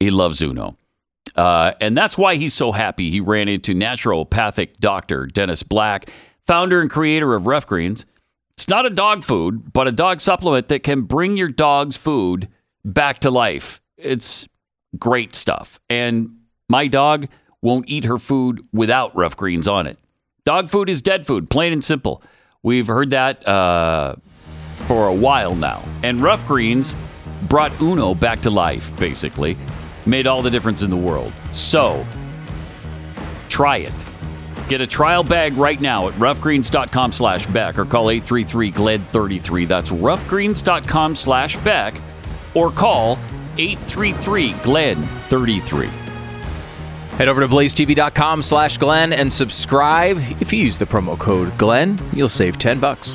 He 0.00 0.10
loves 0.10 0.42
Uno. 0.42 0.76
Uh, 1.36 1.72
and 1.80 1.96
that's 1.96 2.18
why 2.18 2.36
he's 2.36 2.54
so 2.54 2.72
happy 2.72 3.10
he 3.10 3.20
ran 3.20 3.48
into 3.48 3.74
naturopathic 3.74 4.76
doctor 4.78 5.26
Dennis 5.26 5.62
Black, 5.62 6.10
founder 6.46 6.80
and 6.80 6.90
creator 6.90 7.34
of 7.34 7.46
Rough 7.46 7.66
Greens. 7.66 8.04
It's 8.52 8.68
not 8.68 8.86
a 8.86 8.90
dog 8.90 9.24
food, 9.24 9.72
but 9.72 9.88
a 9.88 9.92
dog 9.92 10.20
supplement 10.20 10.68
that 10.68 10.82
can 10.82 11.02
bring 11.02 11.36
your 11.36 11.48
dog's 11.48 11.96
food 11.96 12.48
back 12.84 13.18
to 13.20 13.30
life. 13.30 13.80
It's 13.96 14.46
great 14.98 15.34
stuff. 15.34 15.80
And 15.88 16.36
my 16.68 16.86
dog 16.86 17.28
won't 17.62 17.88
eat 17.88 18.04
her 18.04 18.18
food 18.18 18.60
without 18.72 19.16
Rough 19.16 19.36
Greens 19.36 19.66
on 19.66 19.86
it. 19.86 19.98
Dog 20.44 20.68
food 20.68 20.88
is 20.88 21.00
dead 21.00 21.26
food, 21.26 21.48
plain 21.48 21.72
and 21.72 21.82
simple. 21.82 22.22
We've 22.62 22.86
heard 22.86 23.10
that 23.10 23.46
uh, 23.46 24.16
for 24.86 25.08
a 25.08 25.14
while 25.14 25.54
now. 25.54 25.82
And 26.02 26.20
Rough 26.20 26.46
Greens 26.46 26.94
brought 27.48 27.72
Uno 27.80 28.14
back 28.14 28.40
to 28.42 28.50
life, 28.50 28.96
basically. 28.98 29.56
Made 30.06 30.26
all 30.26 30.42
the 30.42 30.50
difference 30.50 30.82
in 30.82 30.90
the 30.90 30.96
world. 30.96 31.32
So, 31.52 32.04
try 33.48 33.76
it. 33.78 33.94
Get 34.68 34.80
a 34.80 34.86
trial 34.86 35.22
bag 35.22 35.52
right 35.54 35.80
now 35.80 36.08
at 36.08 36.14
roughgreens.com 36.14 37.12
slash 37.12 37.46
Beck 37.46 37.78
or 37.78 37.84
call 37.84 38.06
833-GLENN33. 38.06 39.68
That's 39.68 39.90
roughgreens.com 39.90 41.14
slash 41.14 41.56
Beck 41.58 41.94
or 42.54 42.70
call 42.70 43.16
833-GLENN33. 43.56 45.86
Head 47.18 47.28
over 47.28 47.42
to 47.42 47.48
blazetv.com 47.48 48.42
slash 48.42 48.78
Glenn 48.78 49.12
and 49.12 49.30
subscribe. 49.32 50.16
If 50.40 50.52
you 50.52 50.64
use 50.64 50.78
the 50.78 50.86
promo 50.86 51.18
code 51.18 51.56
Glenn, 51.58 52.00
you'll 52.14 52.30
save 52.30 52.58
10 52.58 52.80
bucks. 52.80 53.14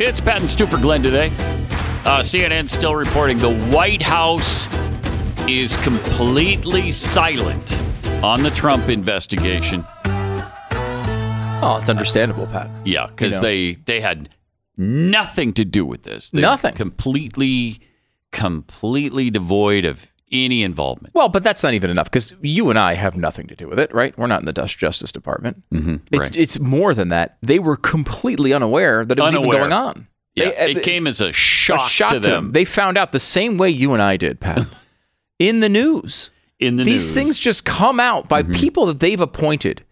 It's 0.00 0.20
Pat 0.20 0.38
and 0.40 0.48
Stu 0.48 0.66
for 0.66 0.78
Glenn 0.78 1.02
today. 1.02 1.26
Uh, 2.04 2.20
CNN 2.20 2.68
still 2.68 2.94
reporting 2.94 3.36
the 3.38 3.52
White 3.74 4.00
House 4.00 4.68
is 5.48 5.76
completely 5.78 6.92
silent 6.92 7.82
on 8.22 8.44
the 8.44 8.50
Trump 8.50 8.88
investigation. 8.88 9.84
Oh, 11.60 11.78
it's 11.80 11.90
understandable, 11.90 12.46
Pat. 12.46 12.70
Yeah, 12.84 13.08
because 13.08 13.32
you 13.32 13.36
know. 13.36 13.42
they 13.42 13.72
they 13.72 14.00
had 14.00 14.28
nothing 14.76 15.52
to 15.54 15.64
do 15.64 15.84
with 15.84 16.04
this. 16.04 16.30
They 16.30 16.42
nothing. 16.42 16.74
Completely, 16.74 17.80
completely 18.30 19.30
devoid 19.30 19.84
of 19.84 20.12
any 20.32 20.62
involvement. 20.62 21.14
Well, 21.14 21.28
but 21.28 21.42
that's 21.42 21.62
not 21.62 21.74
even 21.74 21.90
enough 21.90 22.10
because 22.10 22.32
you 22.42 22.70
and 22.70 22.78
I 22.78 22.94
have 22.94 23.16
nothing 23.16 23.46
to 23.48 23.56
do 23.56 23.68
with 23.68 23.78
it, 23.78 23.92
right? 23.94 24.16
We're 24.18 24.26
not 24.26 24.40
in 24.40 24.46
the 24.46 24.52
Dust 24.52 24.76
Justice 24.78 25.12
Department. 25.12 25.62
Mm-hmm, 25.72 25.96
it's, 26.12 26.20
right. 26.30 26.36
it's 26.36 26.58
more 26.58 26.94
than 26.94 27.08
that. 27.08 27.38
They 27.42 27.58
were 27.58 27.76
completely 27.76 28.52
unaware 28.52 29.04
that 29.04 29.18
it 29.18 29.22
was 29.22 29.32
Unaware. 29.32 29.48
even 29.58 29.70
going 29.70 29.72
on. 29.72 30.06
Yeah, 30.34 30.50
They- 30.50 30.70
it 30.72 30.76
uh, 30.78 30.80
came 30.80 31.06
as 31.06 31.20
a 31.20 31.28
a 31.28 31.32
shock, 31.32 31.88
shock 31.88 32.10
to 32.10 32.20
them 32.20 32.52
They 32.52 32.64
found 32.64 32.96
out 32.98 33.12
the 33.12 33.20
same 33.20 33.58
way 33.58 33.70
you 33.70 33.92
and 33.92 34.02
I 34.02 34.16
did, 34.16 34.38
Pat, 34.40 34.66
in 35.38 35.60
the 35.60 35.68
news. 35.68 36.30
in 36.60 36.76
the 36.76 36.84
These 36.84 36.92
news. 36.92 37.06
Mm-hmm. 37.06 37.14
things 37.14 37.38
just 37.38 37.64
come 37.64 37.98
out 38.00 38.28
by 38.28 38.42
people 38.42 38.86
that 38.86 39.00
they've 39.00 39.20
appointed, 39.20 39.84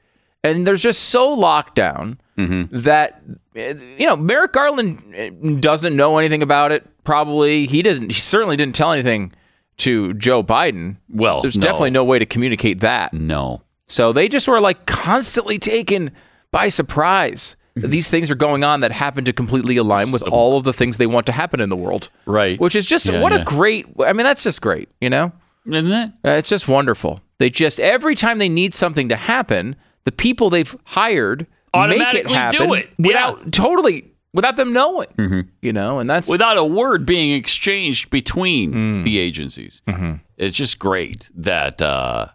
and 0.44 0.66
they're 0.66 0.76
just 0.76 1.04
so 1.04 1.32
locked 1.32 1.74
down 1.74 2.20
Mm-hmm. 2.38 2.76
that 2.80 3.22
uh, 3.56 3.60
you 3.96 4.06
know 4.06 4.14
Merrick 4.14 4.52
Garland 4.52 5.02
uh, 5.18 5.30
doesn't 5.60 5.96
know 5.96 6.18
anything 6.18 6.42
about 6.42 6.70
it. 6.70 6.86
Probably 7.02 7.66
he 7.66 7.80
doesn't. 7.80 8.10
He 8.12 8.20
certainly 8.20 8.58
didn't 8.58 8.74
tell 8.74 8.92
anything 8.92 9.32
to 9.78 10.14
Joe 10.14 10.42
Biden. 10.42 10.96
Well, 11.08 11.42
there's 11.42 11.56
no. 11.56 11.62
definitely 11.62 11.90
no 11.90 12.04
way 12.04 12.18
to 12.18 12.26
communicate 12.26 12.80
that. 12.80 13.12
no. 13.12 13.62
So 13.88 14.12
they 14.12 14.26
just 14.26 14.48
were 14.48 14.60
like 14.60 14.84
constantly 14.86 15.58
taken 15.58 16.10
by 16.50 16.68
surprise. 16.70 17.54
That 17.76 17.88
These 17.88 18.08
things 18.08 18.30
are 18.32 18.34
going 18.34 18.64
on 18.64 18.80
that 18.80 18.90
happen 18.90 19.24
to 19.26 19.32
completely 19.32 19.76
align 19.76 20.10
with 20.10 20.22
all 20.22 20.56
of 20.56 20.64
the 20.64 20.72
things 20.72 20.96
they 20.96 21.06
want 21.06 21.26
to 21.26 21.32
happen 21.32 21.60
in 21.60 21.68
the 21.68 21.76
world. 21.76 22.08
Right. 22.24 22.58
Which 22.58 22.74
is 22.74 22.86
just 22.86 23.06
Yeah, 23.06 23.20
what 23.20 23.32
yeah. 23.32 23.42
a 23.42 23.44
great. 23.44 23.86
I 24.04 24.12
mean, 24.12 24.24
that's 24.24 24.42
just 24.42 24.60
great. 24.60 24.88
You 25.00 25.10
know. 25.10 25.30
Isn't 25.66 25.92
it? 25.92 26.10
Uh, 26.24 26.30
It's 26.30 26.48
just 26.48 26.66
wonderful. 26.66 27.20
They 27.38 27.50
just 27.50 27.78
every 27.78 28.14
time 28.16 28.38
they 28.38 28.48
need 28.48 28.72
something 28.74 29.08
to 29.10 29.16
happen, 29.16 29.76
the 30.04 30.10
people 30.12 30.48
they've 30.50 30.74
hired 30.86 31.46
Automatically 31.74 32.32
make 32.32 32.44
it 32.44 32.50
do 32.52 32.58
happen 32.58 32.74
it. 32.78 32.90
Yeah. 32.98 33.06
without 33.08 33.52
totally 33.52 34.10
without 34.36 34.54
them 34.56 34.72
knowing. 34.72 35.48
You 35.60 35.72
know, 35.72 35.98
and 35.98 36.08
that's 36.08 36.28
Without 36.28 36.56
a 36.56 36.64
word 36.64 37.04
being 37.04 37.32
exchanged 37.34 38.10
between 38.10 38.72
Mm. 38.72 39.04
the 39.04 39.18
agencies. 39.18 39.82
Mm-hmm. 39.88 40.12
It's 40.36 40.56
just 40.56 40.78
great 40.78 41.28
that 41.34 41.82
uh, 41.82 42.26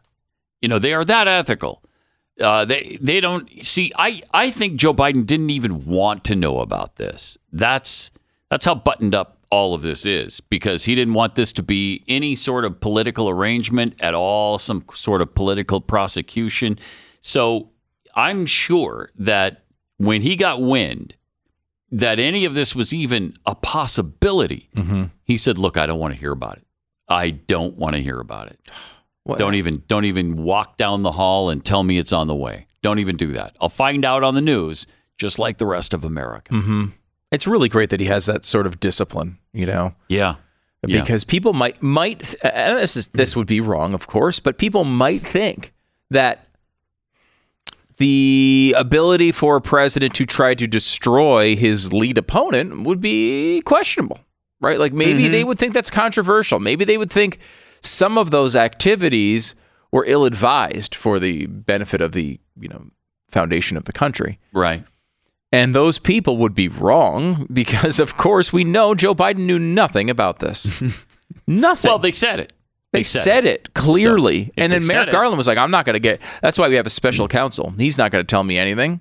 you 0.62 0.68
know 0.68 0.80
they 0.80 0.94
are 0.94 1.06
that 1.06 1.28
ethical. 1.30 1.82
Uh, 2.42 2.66
they 2.66 2.98
they 3.02 3.20
don't 3.22 3.48
see. 3.64 3.92
I 3.98 4.22
I 4.34 4.52
think 4.52 4.76
Joe 4.76 4.94
Biden 4.94 5.26
didn't 5.26 5.52
even 5.52 5.86
want 5.86 6.24
to 6.26 6.36
know 6.36 6.60
about 6.60 6.96
this. 6.98 7.38
That's 7.54 8.12
that's 8.50 8.66
how 8.66 8.76
buttoned 8.76 9.14
up 9.16 9.38
all 9.52 9.74
of 9.74 9.82
this 9.82 10.06
is 10.06 10.40
because 10.40 10.86
he 10.86 10.96
didn't 10.96 11.14
want 11.14 11.36
this 11.36 11.52
to 11.52 11.62
be 11.64 12.04
any 12.08 12.36
sort 12.38 12.64
of 12.66 12.80
political 12.80 13.30
arrangement 13.30 13.94
at 14.00 14.14
all, 14.16 14.58
some 14.58 14.84
sort 14.96 15.22
of 15.22 15.36
political 15.36 15.82
prosecution. 15.82 16.80
So 17.20 17.70
I'm 18.16 18.46
sure 18.46 19.10
that 19.20 19.64
when 19.98 20.22
he 20.22 20.36
got 20.38 20.62
wind 20.62 21.16
that 21.92 22.20
any 22.20 22.46
of 22.46 22.54
this 22.54 22.76
was 22.76 22.94
even 22.94 23.34
a 23.46 23.56
possibility, 23.56 24.70
mm-hmm. 24.76 25.06
he 25.24 25.38
said, 25.38 25.58
"Look, 25.58 25.78
I 25.78 25.86
don't 25.86 26.00
want 26.00 26.14
to 26.14 26.20
hear 26.20 26.32
about 26.32 26.58
it. 26.58 26.66
I 27.08 27.30
don't 27.32 27.78
want 27.78 27.96
to 27.96 28.02
hear 28.02 28.20
about 28.20 28.48
it. 28.48 28.60
What- 29.24 29.38
Don't 29.38 29.54
even 29.54 29.84
don't 29.88 30.06
even 30.06 30.42
walk 30.42 30.78
down 30.78 31.04
the 31.04 31.12
hall 31.12 31.52
and 31.52 31.64
tell 31.64 31.84
me 31.84 32.00
it's 32.00 32.12
on 32.12 32.26
the 32.26 32.34
way. 32.34 32.66
Don't 32.82 32.98
even 32.98 33.18
do 33.18 33.34
that. 33.34 33.56
I'll 33.62 33.70
find 33.70 34.04
out 34.04 34.24
on 34.24 34.34
the 34.34 34.42
news, 34.42 34.88
just 35.16 35.38
like 35.38 35.60
the 35.60 35.68
rest 35.68 35.94
of 35.94 36.04
America. 36.04 36.52
Mm-hmm. 36.52 36.86
it's 37.32 37.46
really 37.46 37.70
great 37.70 37.92
that 37.92 38.00
he 38.00 38.08
has 38.08 38.26
that 38.26 38.46
sort 38.46 38.66
of 38.66 38.80
discipline. 38.80 39.38
You 39.54 39.68
know. 39.68 39.94
Yeah, 40.08 40.38
yeah. 40.88 41.02
because 41.02 41.24
people 41.24 41.54
might 41.54 41.82
might 41.84 42.34
and 42.44 42.78
this 42.78 42.98
is 42.98 43.08
this 43.10 43.34
mm. 43.34 43.38
would 43.38 43.48
be 43.48 43.62
wrong 43.62 43.94
of 43.94 44.08
course 44.08 44.40
but 44.40 44.58
people 44.58 44.84
might 44.84 45.22
think 45.22 45.74
that 46.10 46.48
the 48.02 48.74
ability 48.76 49.32
for 49.32 49.58
a 49.58 49.62
president 49.62 50.16
to 50.16 50.26
try 50.26 50.56
to 50.56 50.66
destroy 50.66 51.56
his 51.56 51.94
lead 51.94 52.18
opponent 52.18 52.82
would 52.82 53.00
be 53.00 53.62
questionable 53.64 54.20
right 54.60 54.80
like 54.80 54.92
maybe 54.92 55.28
they 55.28 55.42
mm-hmm. 55.42 55.50
would 55.50 55.60
think 55.60 55.72
that's 55.72 55.92
controversial 55.92 56.60
maybe 56.60 56.84
they 56.84 56.98
would 56.98 57.12
think 57.12 57.38
some 57.82 58.18
of 58.18 58.32
those 58.32 58.56
activities 58.56 59.54
were 59.92 60.04
ill-advised 60.08 60.96
for 60.96 61.20
the 61.20 61.46
benefit 61.46 62.02
of 62.02 62.14
the 62.14 62.40
you 62.60 62.68
know 62.68 62.88
foundation 63.28 63.78
of 63.78 63.86
the 63.86 63.94
country 63.94 64.40
right. 64.52 64.84
and 65.52 65.76
those 65.76 66.00
people 66.00 66.38
would 66.38 66.56
be 66.56 66.68
wrong 66.68 67.46
because, 67.54 68.00
of 68.00 68.18
course, 68.18 68.52
we 68.52 68.64
know 68.64 68.96
Joe 68.96 69.14
Biden 69.14 69.46
knew 69.46 69.58
nothing 69.58 70.10
about 70.10 70.40
this. 70.40 70.82
nothing. 71.48 71.88
Well, 71.88 71.98
they 71.98 72.12
said 72.12 72.42
it. 72.42 72.52
They 72.94 73.04
said, 73.04 73.46
it, 73.46 73.74
clearly. 73.74 74.46
So, 74.48 74.52
and 74.58 74.72
then 74.72 74.82
said 74.82 74.94
Merrick 74.94 75.08
it- 75.10 75.12
Garland 75.14 75.38
was 75.38 75.48
like, 75.48 75.58
I'm 75.58 75.72
not 75.72 75.86
going 75.86 75.94
to 75.94 76.00
get. 76.00 76.22
That's 76.42 76.58
why 76.58 76.68
we 76.68 76.76
have 76.76 76.86
a 76.86 76.90
special 76.90 77.28
counsel. 77.28 77.74
He's 77.78 77.98
not 77.98 78.12
going 78.12 78.22
to 78.24 78.28
tell 78.28 78.44
me 78.44 78.58
anything. 78.58 79.00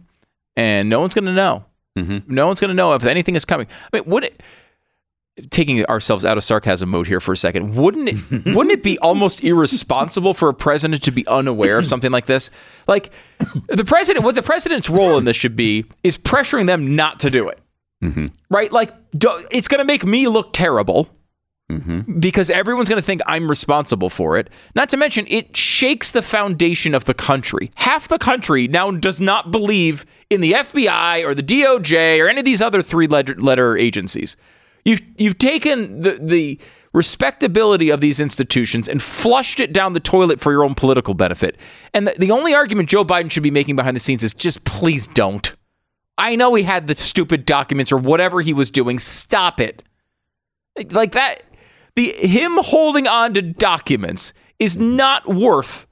And 0.56 0.88
no 0.88 1.00
one's 1.00 1.14
going 1.14 1.24
to 1.24 1.32
know. 1.32 1.64
Mm-hmm. 1.98 2.32
No 2.32 2.46
one's 2.46 2.60
going 2.60 2.68
to 2.68 2.74
know 2.74 2.94
if 2.94 3.04
anything 3.04 3.34
is 3.34 3.44
coming. 3.44 3.66
I 3.92 3.96
mean, 3.96 4.04
would 4.06 4.24
it. 4.24 4.40
Taking 5.50 5.82
ourselves 5.86 6.24
out 6.24 6.36
of 6.36 6.44
sarcasm 6.44 6.90
mode 6.90 7.06
here 7.06 7.18
for 7.20 7.32
a 7.32 7.36
second, 7.36 7.74
wouldn't 7.74 8.08
it 8.10 8.44
wouldn't 8.54 8.72
it 8.72 8.82
be 8.82 8.98
almost 8.98 9.42
irresponsible 9.42 10.34
for 10.34 10.50
a 10.50 10.54
president 10.54 11.02
to 11.04 11.10
be 11.12 11.26
unaware 11.28 11.78
of 11.78 11.86
something 11.86 12.10
like 12.10 12.26
this? 12.26 12.50
Like 12.86 13.10
the 13.68 13.84
president, 13.84 14.24
what 14.24 14.34
the 14.34 14.42
president's 14.42 14.90
role 14.90 15.16
in 15.16 15.24
this 15.24 15.36
should 15.36 15.56
be 15.56 15.86
is 16.04 16.18
pressuring 16.18 16.66
them 16.66 16.94
not 16.94 17.20
to 17.20 17.30
do 17.30 17.48
it, 17.48 17.58
Mm-hmm. 18.04 18.26
right? 18.50 18.70
Like 18.70 18.92
it's 19.50 19.66
going 19.68 19.78
to 19.78 19.84
make 19.86 20.04
me 20.04 20.28
look 20.28 20.52
terrible 20.52 21.08
Mm-hmm. 21.70 22.18
because 22.18 22.50
everyone's 22.50 22.88
going 22.88 23.00
to 23.00 23.06
think 23.06 23.20
I'm 23.26 23.48
responsible 23.48 24.10
for 24.10 24.36
it. 24.36 24.50
Not 24.74 24.90
to 24.90 24.96
mention, 24.96 25.24
it 25.28 25.56
shakes 25.56 26.10
the 26.10 26.20
foundation 26.20 26.94
of 26.96 27.04
the 27.04 27.14
country. 27.14 27.70
Half 27.76 28.08
the 28.08 28.18
country 28.18 28.66
now 28.66 28.90
does 28.90 29.20
not 29.20 29.52
believe 29.52 30.04
in 30.30 30.40
the 30.40 30.52
FBI 30.52 31.24
or 31.24 31.32
the 31.32 31.44
DOJ 31.44 32.20
or 32.20 32.28
any 32.28 32.40
of 32.40 32.44
these 32.44 32.60
other 32.60 32.82
three 32.82 33.06
letter, 33.06 33.36
letter 33.36 33.76
agencies. 33.76 34.36
You've 34.84 35.02
you've 35.16 35.38
taken 35.38 36.00
the 36.00 36.18
the 36.20 36.58
respectability 36.92 37.90
of 37.90 38.00
these 38.00 38.18
institutions 38.18 38.88
and 38.88 39.00
flushed 39.00 39.60
it 39.60 39.72
down 39.72 39.92
the 39.92 40.00
toilet 40.00 40.40
for 40.40 40.50
your 40.50 40.64
own 40.64 40.74
political 40.74 41.14
benefit. 41.14 41.56
And 41.94 42.08
the, 42.08 42.14
the 42.18 42.32
only 42.32 42.52
argument 42.52 42.88
Joe 42.88 43.04
Biden 43.04 43.30
should 43.30 43.44
be 43.44 43.52
making 43.52 43.76
behind 43.76 43.94
the 43.94 44.00
scenes 44.00 44.24
is 44.24 44.34
just 44.34 44.64
please 44.64 45.06
don't. 45.06 45.54
I 46.18 46.34
know 46.34 46.54
he 46.54 46.64
had 46.64 46.88
the 46.88 46.96
stupid 46.96 47.46
documents 47.46 47.92
or 47.92 47.96
whatever 47.96 48.40
he 48.40 48.52
was 48.52 48.72
doing. 48.72 48.98
Stop 48.98 49.60
it 49.60 49.84
like 50.92 51.12
that 51.12 51.42
the 51.96 52.12
him 52.12 52.58
holding 52.62 53.06
on 53.06 53.34
to 53.34 53.42
documents 53.42 54.32
is 54.58 54.76
not 54.76 55.26
worth 55.26 55.86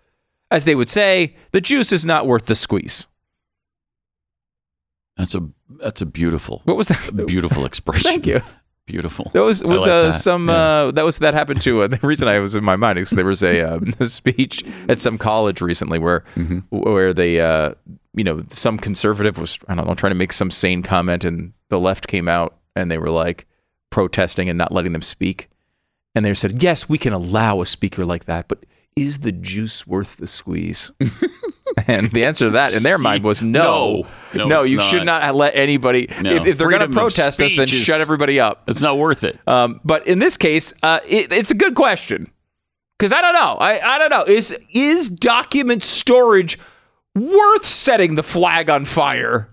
as 0.51 0.65
they 0.65 0.75
would 0.75 0.89
say 0.89 1.35
the 1.53 1.61
juice 1.61 1.93
is 1.93 2.05
not 2.07 2.27
worth 2.27 2.47
the 2.47 2.55
squeeze 2.55 3.07
That's 5.17 5.35
a 5.35 5.49
that's 5.83 6.01
a 6.01 6.07
beautiful, 6.07 6.63
what 6.65 6.77
was 6.77 6.89
that 6.89 7.27
beautiful 7.27 7.65
expression. 7.71 8.03
thank 8.11 8.27
you 8.27 8.41
Beautiful. 8.87 9.31
that 9.35 9.43
was 9.43 9.63
was 9.63 9.83
like 9.83 9.91
uh, 9.91 10.03
that. 10.05 10.13
some 10.15 10.49
Yeah. 10.49 10.55
uh, 10.55 10.91
that 10.93 11.05
was 11.05 11.19
that 11.19 11.35
happened 11.35 11.61
to 11.63 11.83
uh, 11.83 11.87
the 11.95 11.99
reason 12.03 12.27
I 12.27 12.39
was 12.39 12.55
in 12.55 12.65
my 12.65 12.77
mind 12.77 12.99
is 12.99 13.11
there 13.11 13.25
was 13.27 13.43
a, 13.43 13.61
um, 13.61 13.93
a 14.01 14.07
speech 14.07 14.65
at 14.89 14.99
some 14.99 15.19
college 15.19 15.61
recently 15.61 15.99
where 15.99 16.25
Mm-hmm. 16.37 16.59
where 16.71 17.13
they 17.13 17.39
uh, 17.41 17.73
you 18.15 18.25
know 18.25 18.43
some 18.49 18.79
conservative 18.79 19.37
was 19.39 19.59
I 19.69 19.75
don't 19.75 19.87
know 19.87 19.95
trying 19.95 20.13
to 20.13 20.19
make 20.19 20.33
some 20.33 20.51
sane 20.51 20.83
comment 20.83 21.23
and 21.25 21.53
the 21.69 21.79
left 21.79 22.07
came 22.09 22.29
out 22.29 22.57
and 22.75 22.91
they 22.91 22.97
were 22.99 23.11
like 23.11 23.45
protesting 23.91 24.49
and 24.49 24.57
not 24.57 24.73
letting 24.73 24.93
them 24.93 25.03
speak 25.03 25.51
and 26.19 26.27
they 26.27 26.35
said 26.35 26.63
yes 26.63 26.89
we 26.89 26.99
can 26.99 27.13
allow 27.13 27.61
a 27.63 27.67
speaker 27.67 28.05
like 28.05 28.25
that 28.27 28.47
but 28.49 28.65
is 28.97 29.21
the 29.21 29.33
juice 29.33 29.87
worth 29.87 30.17
the 30.17 30.27
squeeze 30.27 30.91
and 31.87 32.11
the 32.11 32.25
answer 32.25 32.47
to 32.47 32.51
that 32.51 32.75
in 32.75 32.83
their 32.83 32.99
mind 32.99 33.23
was 33.23 33.43
no 33.43 34.03
No. 34.35 34.47
No, 34.47 34.61
it's 34.61 34.71
you 34.71 34.79
not. 34.79 34.87
should 34.91 35.05
not 35.07 35.35
let 35.35 35.55
anybody 35.55 36.09
No. 36.21 36.31
if, 36.33 36.47
if 36.47 36.59
they're 36.59 36.69
going 36.69 36.81
to 36.83 36.89
protest 36.89 37.41
us 37.41 37.55
then 37.55 37.65
is- 37.65 37.71
shut 37.71 38.01
everybody 38.01 38.41
up 38.41 38.65
It's 38.67 38.83
not 38.83 38.99
worth 38.99 39.23
it. 39.25 39.39
um, 39.47 39.81
but 39.85 40.07
in 40.07 40.19
this 40.19 40.37
case, 40.37 40.73
uh, 40.83 40.99
it, 41.09 41.33
it's 41.33 41.51
a 41.51 41.55
good 41.55 41.75
question 41.77 42.31
because 42.99 43.13
I 43.13 43.21
don't 43.21 43.35
know. 43.35 43.55
I, 43.61 43.95
I 43.95 43.99
don't 44.01 44.11
know. 44.11 44.25
Is 44.25 44.57
is 44.73 45.09
document 45.09 45.85
storage 45.85 46.59
worth 47.15 47.65
setting 47.65 48.17
the 48.17 48.25
flag 48.25 48.69
on 48.69 48.85
fire? 48.85 49.49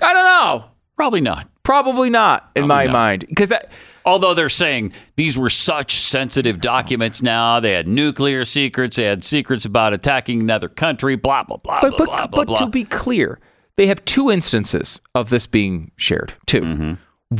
I 0.00 0.12
don't 0.12 0.24
know. 0.24 0.64
Probably 0.96 1.20
not. 1.20 1.48
Probably 1.64 2.10
not 2.10 2.48
in 2.54 2.68
my 2.68 2.84
not. 2.84 2.92
mind 2.92 3.24
because 3.28 3.48
that. 3.48 3.72
Although 4.04 4.34
they're 4.34 4.48
saying 4.48 4.92
these 5.16 5.38
were 5.38 5.50
such 5.50 5.92
sensitive 5.96 6.60
documents 6.60 7.22
now, 7.22 7.58
they 7.60 7.72
had 7.72 7.88
nuclear 7.88 8.44
secrets, 8.44 8.96
they 8.96 9.04
had 9.04 9.24
secrets 9.24 9.64
about 9.64 9.94
attacking 9.94 10.40
another 10.40 10.68
country, 10.68 11.16
blah, 11.16 11.42
blah, 11.44 11.56
blah, 11.56 11.80
But 11.80 11.96
blah, 11.96 11.98
but, 11.98 12.06
blah, 12.06 12.26
but 12.26 12.46
blah, 12.48 12.56
to 12.56 12.66
be 12.66 12.84
clear, 12.84 13.40
they 13.76 13.86
have 13.86 14.04
two 14.04 14.30
instances 14.30 15.00
of 15.14 15.30
this 15.30 15.46
being 15.46 15.90
shared. 15.96 16.34
2 16.46 16.60
Mm-hmm. 16.60 16.92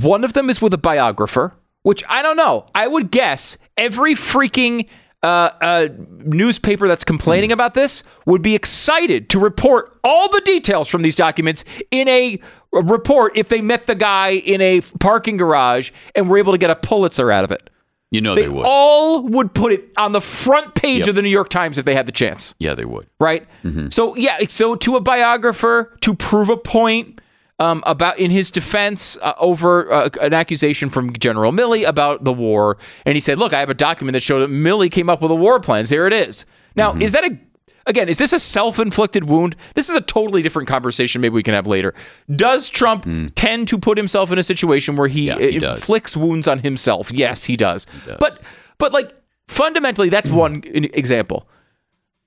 One 0.06 0.24
of 0.24 0.32
them 0.32 0.50
is 0.50 0.60
with 0.62 0.72
a 0.74 0.78
biographer, 0.78 1.52
which 1.82 2.02
I 2.08 2.22
don't 2.22 2.36
know. 2.36 2.66
I 2.74 2.88
would 2.88 3.10
guess 3.10 3.56
every 3.76 4.14
freaking 4.14 4.88
uh, 5.24 5.50
uh, 5.60 5.88
newspaper 6.24 6.86
that's 6.86 7.02
complaining 7.04 7.50
about 7.50 7.74
this 7.74 8.02
would 8.26 8.42
be 8.42 8.54
excited 8.54 9.28
to 9.30 9.38
report 9.38 9.98
all 10.04 10.28
the 10.30 10.42
details 10.44 10.88
from 10.88 11.02
these 11.02 11.16
documents 11.16 11.64
in 11.90 12.06
a, 12.08 12.38
report 12.72 13.36
if 13.36 13.48
they 13.48 13.60
met 13.60 13.84
the 13.84 13.94
guy 13.94 14.30
in 14.30 14.60
a 14.60 14.80
parking 14.98 15.36
garage 15.36 15.90
and 16.16 16.28
were 16.28 16.38
able 16.38 16.50
to 16.52 16.58
get 16.58 16.70
a 16.70 16.74
Pulitzer 16.76 17.30
out 17.30 17.44
of 17.44 17.52
it. 17.52 17.70
You 18.10 18.20
know 18.20 18.34
They, 18.34 18.42
they, 18.42 18.48
would. 18.48 18.66
all 18.66 19.22
would 19.22 19.54
put 19.54 19.72
it 19.72 19.90
on 19.96 20.10
the 20.12 20.20
front 20.20 20.74
page 20.74 21.00
Yep. 21.00 21.08
of 21.08 21.14
the 21.14 21.22
New 21.22 21.28
York 21.30 21.48
Times 21.50 21.78
if 21.78 21.84
they 21.84 21.94
had 21.94 22.06
the 22.06 22.12
chance 22.12 22.54
yeah, 22.58 22.74
they 22.74 22.84
would. 22.84 23.06
right? 23.20 23.46
So 23.90 24.14
yeah, 24.16 24.38
so 24.48 24.74
to 24.76 24.96
a 24.96 25.00
biographer 25.00 25.96
to 26.02 26.14
prove 26.14 26.48
a 26.48 26.56
point 26.56 27.20
um, 27.58 27.82
about 27.86 28.18
in 28.18 28.30
his 28.30 28.50
defense 28.50 29.16
uh, 29.22 29.34
over 29.38 29.92
uh, 29.92 30.08
an 30.20 30.32
accusation 30.34 30.90
from 30.90 31.12
General 31.12 31.52
Milley 31.52 31.86
about 31.86 32.24
the 32.24 32.32
war, 32.32 32.76
and 33.06 33.14
he 33.16 33.20
said, 33.20 33.38
"Look, 33.38 33.52
I 33.52 33.60
have 33.60 33.70
a 33.70 33.74
document 33.74 34.14
that 34.14 34.22
showed 34.22 34.40
that 34.40 34.50
Milley 34.50 34.90
came 34.90 35.08
up 35.08 35.22
with 35.22 35.30
a 35.30 35.36
war 35.36 35.60
plans. 35.60 35.90
Here 35.90 36.06
it 36.06 36.12
is." 36.12 36.44
Now, 36.76 36.94
is 36.94 37.12
that 37.12 37.24
a 37.24 37.38
Again, 37.86 38.08
is 38.08 38.16
this 38.16 38.32
a 38.32 38.38
self-inflicted 38.38 39.24
wound? 39.24 39.56
This 39.74 39.90
is 39.90 39.94
a 39.94 40.00
totally 40.00 40.40
different 40.40 40.68
conversation. 40.68 41.20
Maybe 41.20 41.34
we 41.34 41.42
can 41.42 41.52
have 41.52 41.66
later. 41.66 41.92
Does 42.34 42.70
Trump 42.70 43.04
tend 43.34 43.68
to 43.68 43.78
put 43.78 43.98
himself 43.98 44.32
in 44.32 44.38
a 44.38 44.42
situation 44.42 44.96
where 44.96 45.06
he, 45.06 45.26
Yeah, 45.26 45.38
he 45.38 45.58
uh, 45.58 45.60
does. 45.60 45.80
inflicts 45.80 46.16
wounds 46.16 46.48
on 46.48 46.60
himself? 46.60 47.12
Yes, 47.12 47.44
he 47.44 47.56
does. 47.56 47.86
But 48.18 48.40
but 48.78 48.92
like 48.94 49.14
fundamentally, 49.48 50.08
that's 50.08 50.30
one 50.30 50.62
example 50.64 51.46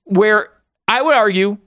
where 0.03 0.49
I 0.87 1.01
would 1.01 1.15
argue 1.15 1.57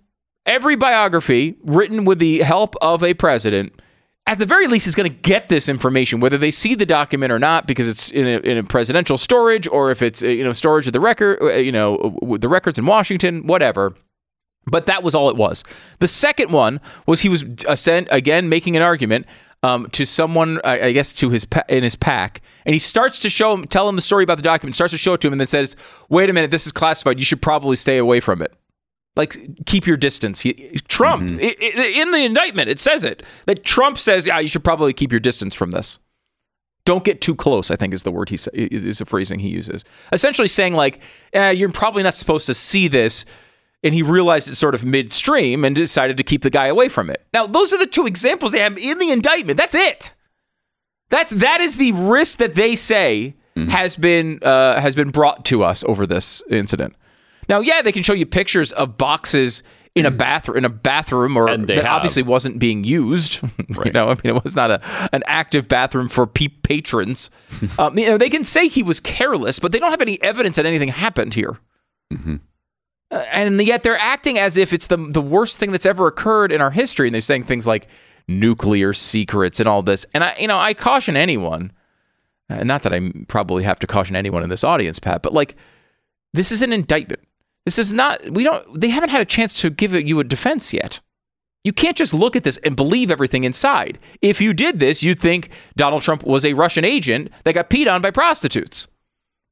every 0.46 0.76
biography 0.76 1.57
written 1.64 2.05
with 2.05 2.18
the 2.18 2.40
help 2.40 2.74
of 2.81 3.03
a 3.03 3.14
president, 3.14 3.81
at 4.26 4.38
the 4.38 4.46
very 4.46 4.66
least, 4.66 4.87
is 4.87 4.94
going 4.94 5.11
to 5.11 5.16
get 5.16 5.48
this 5.48 5.68
information, 5.68 6.20
whether 6.20 6.38
they 6.38 6.50
see 6.50 6.74
the 6.74 6.87
document 6.87 7.33
or 7.33 7.38
not, 7.38 7.66
because 7.66 7.88
it's 7.88 8.11
in 8.11 8.26
a, 8.26 8.38
in 8.38 8.57
a 8.59 8.62
presidential 8.62 9.18
storage, 9.18 9.66
or 9.68 9.90
if 9.90 10.03
it's 10.03 10.22
uh, 10.22 10.29
you 10.29 10.44
know 10.44 10.53
storage 10.53 10.87
of 10.87 10.92
the 10.92 11.00
record, 11.00 11.38
uh, 11.42 11.55
you 11.55 11.72
know, 11.72 12.18
the 12.38 12.48
records 12.48 12.79
in 12.79 12.87
Washington, 12.87 13.46
whatever. 13.46 13.94
But 14.66 14.87
that 14.87 15.03
was 15.03 15.14
all 15.14 15.31
it 15.31 15.37
was. 15.37 15.64
The 16.00 16.07
second 16.07 16.53
one 16.53 16.81
was 17.07 17.22
he 17.22 17.29
was 17.29 17.44
ascend, 17.66 18.09
again 18.11 18.48
making 18.48 18.76
an 18.76 18.83
argument 18.83 19.26
um, 19.62 19.88
to 19.90 20.05
someone, 20.05 20.61
I, 20.64 20.88
I 20.88 20.92
guess, 20.92 21.12
to 21.14 21.31
his 21.31 21.44
pa- 21.44 21.64
in 21.68 21.83
his 21.83 21.96
PAC, 21.96 22.40
and 22.64 22.74
he 22.74 22.79
starts 22.79 23.18
to 23.20 23.31
show 23.31 23.53
him, 23.55 23.66
tell 23.66 23.88
him 23.88 23.96
the 23.96 24.03
story 24.03 24.22
about 24.22 24.37
the 24.37 24.42
document, 24.42 24.74
starts 24.74 24.92
to 24.92 24.98
show 24.98 25.14
it 25.14 25.20
to 25.22 25.29
him, 25.29 25.33
and 25.33 25.40
then 25.40 25.46
says, 25.48 25.76
"Wait 26.09 26.31
a 26.31 26.33
minute, 26.33 26.50
this 26.50 26.66
is 26.66 26.72
classified. 26.72 27.18
You 27.18 27.24
should 27.24 27.42
probably 27.42 27.76
stay 27.76 27.98
away 27.98 28.20
from 28.20 28.42
it. 28.42 28.53
Like, 29.16 29.64
keep 29.66 29.87
your 29.87 29.96
distance." 29.96 30.40
He, 30.40 30.53
Trump 30.88 31.31
i- 31.40 31.57
i- 31.61 31.92
in 31.96 32.11
the 32.12 32.25
indictment, 32.25 32.68
it 32.68 32.79
says 32.81 33.05
it 33.05 33.23
that 33.46 33.64
Trump 33.64 33.99
says, 33.99 34.27
"Yeah, 34.27 34.38
you 34.38 34.49
should 34.49 34.64
probably 34.64 34.92
keep 34.92 35.11
your 35.12 35.20
distance 35.20 35.55
from 35.55 35.70
this." 35.73 35.99
Don't 36.87 37.05
get 37.05 37.20
too 37.20 37.35
close. 37.35 37.70
I 37.70 37.77
think 37.77 37.92
is 37.92 38.03
the 38.05 38.11
word 38.11 38.31
he 38.31 38.38
is 38.55 39.01
a 39.01 39.05
phrasing 39.05 39.38
he 39.40 39.49
uses. 39.49 39.85
Essentially 40.12 40.49
saying 40.49 40.75
like, 40.75 41.01
eh, 41.33 41.51
"You're 41.51 41.70
probably 41.70 42.03
not 42.03 42.14
supposed 42.14 42.46
to 42.46 42.55
see 42.55 42.88
this." 42.88 43.25
and 43.83 43.94
he 43.94 44.03
realized 44.03 44.46
it 44.46 44.57
sort 44.57 44.75
of 44.75 44.85
midstream 44.85 45.64
and 45.64 45.75
decided 45.75 46.18
to 46.18 46.23
keep 46.23 46.42
the 46.42 46.51
guy 46.51 46.66
away 46.66 46.87
from 46.87 47.09
it. 47.09 47.25
Now, 47.33 47.46
those 47.46 47.73
are 47.73 47.79
the 47.79 47.87
two 47.87 48.07
examples 48.07 48.53
they 48.53 48.59
have 48.59 48.77
in 48.77 48.99
the 48.99 49.11
indictment. 49.11 49.57
That's 49.57 49.75
it. 49.75 50.11
That's 51.09 51.33
that 51.33 51.62
is 51.62 51.79
the 51.79 51.92
risk 51.92 52.40
that 52.40 52.55
they 52.57 52.77
say 52.77 53.37
has 53.70 53.96
been 53.96 54.38
uh, 54.42 54.79
has 54.83 54.94
been 54.94 55.09
brought 55.11 55.46
to 55.46 55.64
us 55.64 55.83
over 55.85 56.07
this 56.07 56.42
incident. 56.51 56.94
Now, 57.50 57.60
yeah, 57.60 57.82
they 57.82 57.92
can 57.92 58.02
show 58.02 58.14
you 58.14 58.24
pictures 58.24 58.72
of 58.72 58.96
boxes 58.96 59.62
in 59.96 60.06
a 60.06 60.10
bathroom 60.10 60.56
in 60.58 60.64
a 60.64 60.68
bathroom 60.68 61.36
or 61.36 61.54
that 61.56 61.76
have. 61.76 61.86
obviously 61.86 62.22
wasn't 62.22 62.58
being 62.60 62.84
used. 62.84 63.42
you 63.42 63.50
Right. 63.70 63.92
know, 63.92 64.06
I 64.10 64.14
mean, 64.14 64.36
it 64.36 64.44
was 64.44 64.54
not 64.56 64.70
a 64.70 64.80
an 65.12 65.22
active 65.26 65.66
bathroom 65.66 66.08
for 66.08 66.26
pe- 66.28 66.46
patrons. 66.48 67.28
um, 67.78 67.98
you 67.98 68.06
know, 68.06 68.16
they 68.16 68.30
can 68.30 68.44
say 68.44 68.68
he 68.68 68.82
was 68.84 69.00
careless, 69.00 69.58
but 69.58 69.72
they 69.72 69.78
don't 69.80 69.90
have 69.90 70.00
any 70.00 70.22
evidence 70.22 70.56
that 70.56 70.64
anything 70.64 70.88
happened 70.90 71.34
here 71.34 71.58
Uh, 73.12 73.16
and 73.32 73.60
yet 73.66 73.82
they're 73.82 73.98
acting 73.98 74.38
as 74.38 74.56
if 74.56 74.72
it's 74.72 74.86
the 74.86 74.96
the 74.96 75.20
worst 75.20 75.58
thing 75.58 75.72
that's 75.72 75.86
ever 75.86 76.06
occurred 76.06 76.52
in 76.52 76.60
our 76.60 76.70
history 76.70 77.08
and 77.08 77.14
they're 77.14 77.20
saying 77.20 77.42
things 77.42 77.66
like 77.66 77.88
nuclear 78.28 78.92
secrets 78.92 79.58
and 79.58 79.68
all 79.68 79.82
this 79.82 80.06
and 80.14 80.22
i 80.22 80.32
you 80.38 80.46
know 80.46 80.58
i 80.58 80.72
caution 80.72 81.16
anyone 81.16 81.72
and 82.48 82.68
not 82.68 82.84
that 82.84 82.92
i 82.94 83.00
probably 83.26 83.64
have 83.64 83.80
to 83.80 83.86
caution 83.88 84.14
anyone 84.14 84.44
in 84.44 84.48
this 84.50 84.62
audience 84.62 85.00
pat 85.00 85.22
but 85.22 85.32
like 85.32 85.56
this 86.32 86.52
is 86.52 86.62
an 86.62 86.72
indictment 86.72 87.20
this 87.64 87.79
is 87.79 87.92
not 87.92 88.29
we 88.31 88.44
don't 88.44 88.81
they 88.81 88.88
haven't 88.88 89.11
had 89.11 89.20
a 89.20 89.27
chance 89.27 89.53
to 89.53 89.70
give 89.70 89.92
you 89.92 90.20
a 90.20 90.25
defense 90.25 90.73
yet 90.73 91.01
you 91.62 91.73
can't 91.73 91.96
just 91.96 92.14
look 92.14 92.35
at 92.37 92.42
this 92.42 92.57
and 92.59 92.75
believe 92.75 93.11
everything 93.11 93.44
inside 93.44 93.99
if 94.23 94.40
you 94.40 94.55
did 94.55 94.81
this 94.81 95.03
you'd 95.03 95.18
think 95.18 95.51
donald 95.77 96.03
trump 96.03 96.25
was 96.25 96.44
a 96.44 96.55
russian 96.55 96.85
agent 96.85 97.31
that 97.44 97.53
got 97.53 97.70
peed 97.70 97.92
on 97.92 98.01
by 98.01 98.11
prostitutes 98.11 98.88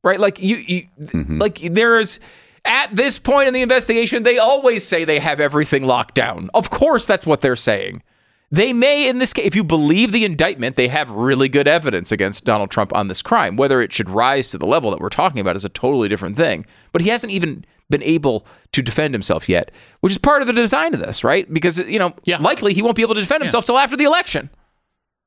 right? 0.05 0.21
Like 0.21 0.40
you, 0.40 0.57
you 0.57 0.88
mm-hmm. 1.01 1.38
like 1.38 1.59
there's 1.61 2.21
at 2.64 2.94
this 2.94 3.18
point 3.18 3.49
in 3.49 3.55
the 3.55 3.62
investigation, 3.62 4.23
they 4.23 4.38
always 4.38 4.87
say 4.87 5.05
they 5.05 5.21
have 5.21 5.40
everything 5.40 5.87
locked 5.87 6.14
down. 6.14 6.51
Of 6.55 6.71
course, 6.71 7.07
that's 7.07 7.27
what 7.27 7.40
they're 7.40 7.57
saying. 7.57 8.03
They 8.50 8.72
may, 8.72 9.08
in 9.08 9.18
this 9.18 9.34
case, 9.34 9.46
if 9.46 9.54
you 9.54 9.62
believe 9.62 10.11
the 10.11 10.24
indictment, 10.24 10.76
they 10.76 10.88
have 10.88 11.11
really 11.11 11.50
good 11.50 11.68
evidence 11.68 12.11
against 12.11 12.44
Donald 12.44 12.70
Trump 12.70 12.94
on 12.94 13.08
this 13.08 13.20
crime. 13.20 13.56
Whether 13.56 13.82
it 13.82 13.92
should 13.92 14.08
rise 14.08 14.48
to 14.48 14.58
the 14.58 14.64
level 14.66 14.90
that 14.90 15.00
we're 15.00 15.11
talking 15.11 15.40
about 15.40 15.54
is 15.56 15.66
a 15.66 15.68
totally 15.68 16.08
different 16.08 16.37
thing. 16.37 16.64
But 16.92 17.02
he 17.02 17.08
hasn't 17.11 17.30
even 17.32 17.64
been 17.90 18.02
able 18.02 18.46
to 18.72 18.80
defend 18.82 19.12
himself 19.14 19.48
yet, 19.50 19.70
which 20.00 20.12
is 20.12 20.18
part 20.18 20.40
of 20.40 20.46
the 20.46 20.54
design 20.54 20.94
of 20.94 21.00
this, 21.00 21.22
right? 21.24 21.52
Because 21.52 21.78
you 21.78 21.98
know, 21.98 22.14
Yeah. 22.24 22.38
likely 22.38 22.72
he 22.72 22.80
won't 22.82 22.96
be 22.96 23.02
able 23.02 23.14
to 23.16 23.20
defend 23.20 23.42
himself 23.42 23.66
till 23.66 23.78
after 23.78 23.96
the 23.96 24.04
election. 24.04 24.48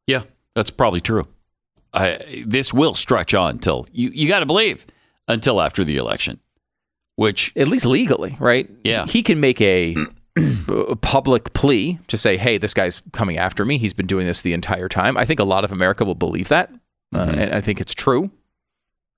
Yeah, 0.07 0.23
that's 0.55 0.71
probably 0.71 0.99
true. 1.01 1.27
I, 1.93 2.43
this 2.45 2.73
will 2.73 2.95
stretch 2.95 3.33
on 3.33 3.59
till 3.59 3.85
you, 3.91 4.09
you 4.13 4.27
got 4.27 4.39
to 4.39 4.45
believe 4.45 4.85
until 5.27 5.61
after 5.61 5.83
the 5.83 5.97
election, 5.97 6.39
which 7.17 7.51
at 7.55 7.67
least 7.67 7.85
legally, 7.85 8.35
right? 8.39 8.69
Yeah. 8.83 9.05
He 9.07 9.21
can 9.23 9.39
make 9.39 9.59
a, 9.61 9.95
a 9.95 10.05
public 11.01 11.53
plea 11.53 11.99
to 12.07 12.17
say, 12.17 12.37
"Hey, 12.37 12.57
this 12.57 12.73
guy's 12.73 13.01
coming 13.11 13.37
after 13.37 13.65
me. 13.65 13.77
He's 13.77 13.93
been 13.93 14.07
doing 14.07 14.25
this 14.25 14.41
the 14.41 14.53
entire 14.53 14.89
time." 14.89 15.17
I 15.17 15.25
think 15.25 15.39
a 15.39 15.43
lot 15.43 15.63
of 15.63 15.71
America 15.71 16.05
will 16.05 16.15
believe 16.15 16.47
that, 16.49 16.71
uh, 17.13 17.33
and 17.37 17.53
I 17.53 17.61
think 17.61 17.81
it's 17.81 17.93
true, 17.93 18.31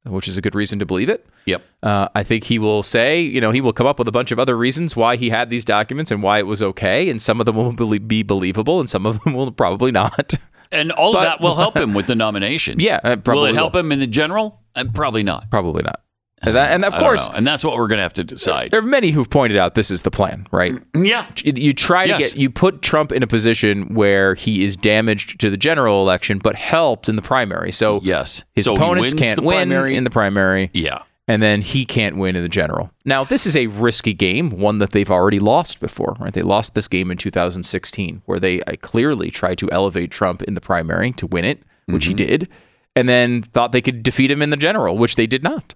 which 0.06 0.28
is 0.28 0.38
a 0.38 0.41
good 0.41 0.56
reason 0.56 0.80
to 0.80 0.86
believe 0.86 1.10
it. 1.10 1.26
yep, 1.45 1.62
Uh, 1.82 2.08
I 2.15 2.23
think 2.23 2.45
he 2.45 2.60
will 2.60 2.84
say, 2.84 3.21
you 3.21 3.39
know, 3.41 3.52
he 3.52 3.62
will 3.62 3.73
come 3.73 3.88
up 3.88 3.99
with 3.99 4.08
a 4.08 4.12
bunch 4.12 4.32
of 4.32 4.39
other 4.39 4.58
reasons 4.58 4.95
why 4.95 5.15
he 5.15 5.30
had 5.30 5.49
these 5.49 5.63
documents 5.65 6.12
and 6.12 6.21
why 6.23 6.39
it 6.39 6.47
was 6.47 6.62
okay, 6.63 7.10
and 7.10 7.21
some 7.21 7.39
of 7.39 7.45
them 7.45 7.56
will 7.56 7.99
be 7.99 8.23
believable, 8.23 8.80
and 8.80 8.89
some 8.89 9.06
of 9.06 9.23
them 9.23 9.34
will 9.38 9.52
probably 9.52 9.91
not. 9.91 10.34
and 10.71 10.91
all 10.91 11.13
But- 11.13 11.19
of 11.19 11.23
that 11.26 11.41
will 11.41 11.56
help 11.56 11.78
him 11.84 11.93
with 11.93 12.08
the 12.08 12.15
nomination. 12.15 12.80
yeah, 12.80 12.99
uh, 13.04 13.15
probably 13.17 13.41
will 13.43 13.49
it 13.49 13.56
help 13.56 13.76
him 13.76 13.91
in 13.91 13.99
the 13.99 14.08
general? 14.08 14.62
Uh, 14.76 14.86
probably 14.93 15.23
not. 15.23 15.49
Probably 15.52 15.84
not. 15.84 16.02
And, 16.43 16.56
that- 16.56 16.71
and 16.71 16.84
of 16.86 16.93
course, 16.93 17.27
and 17.34 17.45
that's 17.47 17.63
what 17.63 17.75
we're 17.77 17.88
going 17.88 17.97
to 17.99 18.03
have 18.03 18.13
to 18.15 18.23
decide. 18.23 18.71
there 18.71 18.79
are 18.79 18.84
many 18.84 19.12
who've 19.12 19.29
pointed 19.29 19.58
out 19.58 19.75
this 19.75 19.89
is 19.89 20.01
the 20.01 20.12
plan, 20.12 20.45
right? 20.51 20.73
Yeah, 20.95 21.25
you 21.43 21.73
try 21.73 22.03
to 22.06 22.10
Yes. 22.10 22.19
get 22.34 22.38
you 22.38 22.49
put 22.49 22.82
Trump 22.82 23.12
in 23.12 23.23
a 23.23 23.27
position 23.27 23.93
where 23.93 24.36
he 24.36 24.63
is 24.63 24.75
damaged 24.75 25.39
to 25.41 25.49
the 25.49 25.58
general 25.58 26.01
election, 26.01 26.39
but 26.39 26.56
helped 26.56 27.08
in 27.10 27.15
the 27.15 27.21
primary. 27.21 27.71
So 27.71 27.99
yes. 28.03 28.43
his 28.53 28.65
So 28.65 28.73
opponents 28.73 29.13
can't 29.13 29.39
win 29.41 29.69
primary. 29.69 29.95
in 29.95 30.03
the 30.03 30.10
primary, 30.10 30.69
yeah, 30.73 31.03
and 31.27 31.41
then 31.41 31.62
he 31.62 31.86
can't 31.86 32.17
win 32.17 32.36
in 32.36 32.43
the 32.43 32.49
general. 32.49 32.91
Now 33.06 33.23
this 33.23 33.45
is 33.45 33.56
a 33.56 33.67
risky 33.67 34.13
game, 34.13 34.49
one 34.51 34.79
that 34.79 34.91
they've 34.91 35.10
already 35.10 35.39
lost 35.39 35.79
before. 35.79 36.17
Right? 36.19 36.34
They 36.34 36.41
lost 36.41 36.75
this 36.75 36.88
game 36.89 37.10
in 37.10 37.17
2016, 37.17 38.21
where 38.25 38.39
they 38.39 38.62
uh, 38.63 38.73
clearly 38.82 39.32
tried 39.32 39.58
to 39.60 39.71
elevate 39.71 40.12
Trump 40.12 40.41
in 40.43 40.53
the 40.56 40.62
primary 40.62 41.12
to 41.13 41.25
win 41.27 41.45
it, 41.45 41.62
which 41.86 42.06
he 42.06 42.13
did, 42.13 42.49
and 42.95 43.08
then 43.08 43.41
thought 43.41 43.71
they 43.71 43.82
could 43.82 44.03
defeat 44.03 44.29
him 44.32 44.41
in 44.41 44.49
the 44.49 44.58
general, 44.58 44.97
which 44.97 45.15
they 45.15 45.25
did 45.27 45.43
not. 45.43 45.73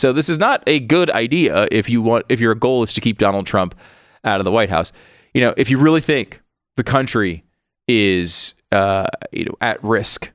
So 0.00 0.14
this 0.14 0.30
is 0.30 0.38
not 0.38 0.62
a 0.66 0.80
good 0.80 1.10
idea 1.10 1.68
if 1.70 1.90
you 1.90 2.00
want 2.00 2.24
if 2.30 2.40
your 2.40 2.54
goal 2.54 2.82
is 2.82 2.94
to 2.94 3.02
keep 3.02 3.18
Donald 3.18 3.46
Trump 3.46 3.74
out 4.24 4.40
of 4.40 4.44
the 4.44 4.50
White 4.50 4.70
House. 4.70 4.92
You 5.34 5.42
know, 5.42 5.54
if 5.58 5.70
you 5.70 5.78
really 5.78 6.00
think 6.00 6.40
the 6.76 6.82
country 6.82 7.44
is 7.86 8.54
uh, 8.72 9.06
you 9.30 9.44
know 9.44 9.54
at 9.60 9.82
risk, 9.84 10.32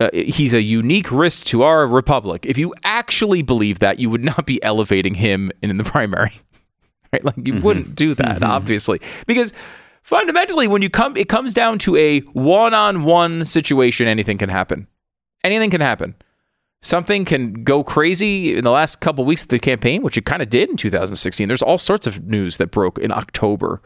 uh, 0.00 0.10
he's 0.12 0.54
a 0.54 0.60
unique 0.60 1.12
risk 1.12 1.46
to 1.46 1.62
our 1.62 1.86
republic. 1.86 2.44
If 2.46 2.58
you 2.58 2.74
actually 2.82 3.42
believe 3.42 3.78
that, 3.78 4.00
you 4.00 4.10
would 4.10 4.24
not 4.24 4.44
be 4.44 4.60
elevating 4.62 5.14
him 5.14 5.52
in 5.62 5.76
the 5.78 5.84
primary. 5.84 6.32
Right? 7.12 7.24
Like 7.24 7.46
you 7.46 7.60
wouldn't 7.60 7.94
do 7.94 8.12
that, 8.16 8.42
obviously, 8.42 9.00
because 9.28 9.52
fundamentally, 10.02 10.66
when 10.66 10.82
you 10.82 10.90
come, 10.90 11.16
it 11.16 11.28
comes 11.28 11.54
down 11.54 11.78
to 11.78 11.94
a 11.94 12.18
one-on-one 12.32 13.44
situation. 13.44 14.08
Anything 14.08 14.36
can 14.36 14.48
happen. 14.48 14.88
Anything 15.44 15.70
can 15.70 15.80
happen 15.80 16.16
something 16.84 17.24
can 17.24 17.64
go 17.64 17.82
crazy 17.82 18.56
in 18.56 18.62
the 18.62 18.70
last 18.70 19.00
couple 19.00 19.24
weeks 19.24 19.42
of 19.42 19.48
the 19.48 19.58
campaign, 19.58 20.02
which 20.02 20.18
it 20.18 20.26
kind 20.26 20.42
of 20.42 20.50
did 20.50 20.68
in 20.68 20.76
2016. 20.76 21.48
There's 21.48 21.62
all 21.62 21.78
sorts 21.78 22.06
of 22.06 22.24
news 22.24 22.58
that 22.58 22.70
broke 22.70 22.98
in 22.98 23.10
October 23.10 23.80